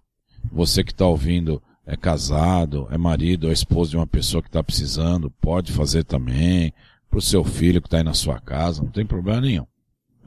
você 0.51 0.83
que 0.83 0.91
está 0.91 1.05
ouvindo 1.05 1.61
é 1.89 1.97
casado, 1.97 2.87
é 2.91 2.97
marido, 2.97 3.49
é 3.49 3.51
esposo 3.51 3.89
de 3.89 3.97
uma 3.97 4.05
pessoa 4.05 4.43
que 4.43 4.47
está 4.47 4.63
precisando, 4.63 5.31
pode 5.41 5.71
fazer 5.71 6.03
também. 6.03 6.71
Para 7.09 7.17
o 7.17 7.21
seu 7.21 7.43
filho 7.43 7.81
que 7.81 7.87
está 7.87 7.97
aí 7.97 8.03
na 8.03 8.13
sua 8.13 8.39
casa, 8.39 8.83
não 8.83 8.91
tem 8.91 9.03
problema 9.03 9.41
nenhum. 9.41 9.65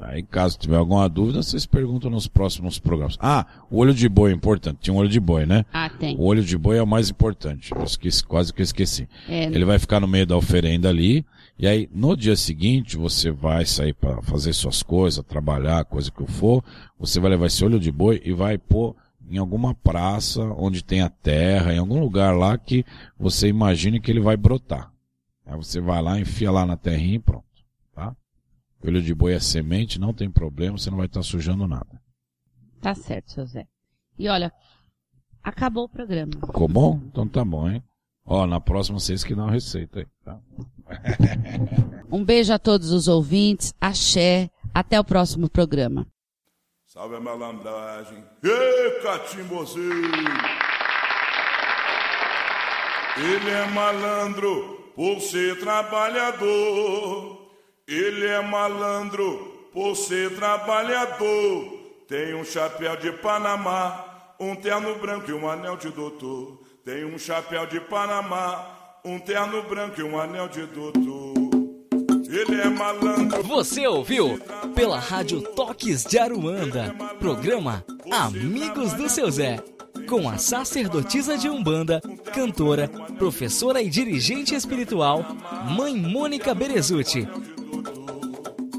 Aí, 0.01 0.25
caso 0.25 0.59
tiver 0.59 0.75
alguma 0.75 1.09
dúvida, 1.09 1.41
vocês 1.41 1.65
perguntam 1.65 2.11
nos 2.11 2.27
próximos 2.27 2.81
programas. 2.81 3.17
Ah, 3.21 3.47
o 3.71 3.79
olho 3.79 3.95
de 3.95 4.09
boi 4.09 4.33
é 4.33 4.35
importante. 4.35 4.79
Tinha 4.81 4.93
um 4.93 4.97
olho 4.97 5.09
de 5.09 5.21
boi, 5.21 5.47
né? 5.47 5.65
Ah, 5.73 5.89
tem. 5.89 6.17
O 6.17 6.25
olho 6.25 6.43
de 6.43 6.59
boi 6.59 6.79
é 6.79 6.83
o 6.83 6.87
mais 6.87 7.09
importante. 7.09 7.71
Eu 7.73 7.85
esqueci, 7.85 8.25
quase 8.25 8.53
que 8.53 8.61
eu 8.61 8.65
esqueci. 8.65 9.09
É, 9.29 9.45
Ele 9.45 9.65
vai 9.65 9.79
ficar 9.79 10.01
no 10.01 10.09
meio 10.09 10.27
da 10.27 10.37
oferenda 10.37 10.89
ali. 10.89 11.25
E 11.57 11.69
aí, 11.69 11.89
no 11.95 12.17
dia 12.17 12.35
seguinte, 12.35 12.97
você 12.97 13.31
vai 13.31 13.65
sair 13.65 13.95
para 13.95 14.21
fazer 14.23 14.53
suas 14.53 14.83
coisas, 14.83 15.25
trabalhar, 15.25 15.85
coisa 15.85 16.11
que 16.11 16.27
for. 16.27 16.65
Você 16.99 17.21
vai 17.21 17.31
levar 17.31 17.47
esse 17.47 17.65
olho 17.65 17.79
de 17.79 17.93
boi 17.93 18.21
e 18.25 18.33
vai 18.33 18.59
pôr 18.59 18.97
em 19.31 19.39
alguma 19.39 19.75
praça 19.75 20.43
onde 20.43 20.85
tenha 20.85 21.09
terra, 21.09 21.73
em 21.73 21.79
algum 21.79 22.01
lugar 22.01 22.37
lá 22.37 22.57
que 22.59 22.85
você 23.19 23.49
imagine 23.49 24.01
que 24.01 24.11
ele 24.11 24.21
vai 24.21 24.37
brotar. 24.37 24.93
Aí 25.47 25.57
você 25.57 25.81
vai 25.81 26.03
lá, 26.03 26.19
enfia 26.19 26.51
lá 26.51 26.65
na 26.65 26.77
terrinha 26.77 27.17
e 27.17 27.19
pronto. 27.19 27.45
Tá? 27.95 28.15
Olho 28.85 29.03
de 29.03 29.15
boi 29.15 29.35
é 29.35 29.41
semente, 29.41 30.01
não 30.01 30.13
tem 30.13 30.31
problema, 30.31 30.79
você 30.79 30.91
não 30.91 30.99
vai 30.99 31.07
estar 31.07 31.23
sujando 31.23 31.67
nada. 31.67 32.01
Tá 32.81 32.95
certo, 32.95 33.33
seu 33.33 33.47
Zé. 33.47 33.67
E 34.19 34.29
olha, 34.29 34.53
acabou 35.43 35.85
o 35.85 35.89
programa. 35.89 36.33
Ficou 36.33 36.69
bom? 36.69 37.01
Então 37.07 37.27
tá 37.27 37.45
bom, 37.45 37.71
hein? 37.71 37.83
Ó, 38.25 38.47
na 38.47 38.61
próxima 38.61 38.99
vocês 38.99 39.25
que 39.25 39.35
dão 39.35 39.49
a 39.49 39.51
receita 39.51 40.01
aí, 40.01 40.07
tá? 40.25 40.39
Um 42.11 42.25
beijo 42.25 42.53
a 42.53 42.59
todos 42.59 42.93
os 42.93 43.09
ouvintes, 43.09 43.73
axé, 43.81 44.51
até 44.75 45.01
o 45.01 45.05
próximo 45.05 45.49
programa. 45.49 46.07
Salve 46.93 47.17
a 47.17 47.21
malandragem. 47.21 48.23
Ê, 48.45 49.01
catimbozeiro! 49.03 50.13
Ele 53.17 53.51
é 53.51 53.65
malandro 53.69 54.93
por 54.95 55.19
ser 55.23 55.59
trabalhador. 55.59 57.49
Ele 57.89 58.27
é 58.27 58.43
malandro 58.43 59.71
por 59.73 59.97
ser 59.97 60.37
trabalhador. 60.37 62.05
Tem 62.07 62.35
um 62.35 62.45
chapéu 62.45 62.95
de 62.97 63.11
Panamá, 63.11 64.35
um 64.39 64.55
terno 64.55 64.95
branco 64.97 65.31
e 65.31 65.33
um 65.33 65.49
anel 65.49 65.79
de 65.79 65.89
doutor. 65.89 66.61
Tem 66.85 67.07
um 67.07 67.19
chapéu 67.19 67.65
de 67.65 67.81
Panamá, 67.81 68.99
um 69.03 69.19
terno 69.19 69.63
branco 69.63 69.99
e 69.99 70.05
um 70.05 70.21
anel 70.21 70.47
de 70.47 70.67
doutor. 70.67 71.32
Ele 72.33 72.63
é 72.63 72.67
malandro. 72.67 73.43
Você 73.43 73.87
ouviu? 73.87 74.41
Pela 74.75 74.99
Rádio 74.99 75.43
Toques 75.43 76.03
de 76.03 76.19
Aruanda, 76.19 76.95
programa 77.19 77.85
Amigos 78.11 78.95
do 78.95 79.07
Seu 79.07 79.31
Zé, 79.31 79.63
com 80.09 80.27
a 80.27 80.39
sacerdotisa 80.39 81.37
de 81.37 81.51
Umbanda, 81.51 82.01
cantora, 82.33 82.89
professora 83.19 83.83
e 83.83 83.91
dirigente 83.91 84.55
espiritual, 84.55 85.27
Mãe 85.77 85.95
Mônica 85.95 86.55
Berezuti. 86.55 87.29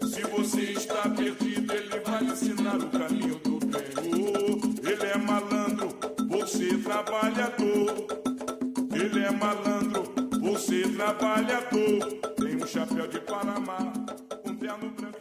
Se 0.06 0.22
você 0.24 0.62
está 0.74 1.10
perdido, 1.10 1.74
ele 1.74 2.00
vai 2.06 2.24
ensinar 2.24 2.78
o 2.78 2.88
caminho 2.90 3.36
do 3.40 3.60
bem. 3.66 3.82
Ele 4.84 5.06
é 5.06 5.18
malandro, 5.18 5.90
você 6.28 6.78
trabalhador. 6.78 8.06
Ele 8.94 9.24
é 9.24 9.32
malandro, 9.32 10.04
você 10.42 10.82
trabalhador. 10.90 12.20
Tem 12.38 12.58
um 12.58 12.68
chapéu 12.68 13.08
de 13.08 13.22
Panamá, 13.22 13.94
um 14.46 14.54
terno 14.56 14.90
branco. 14.90 15.21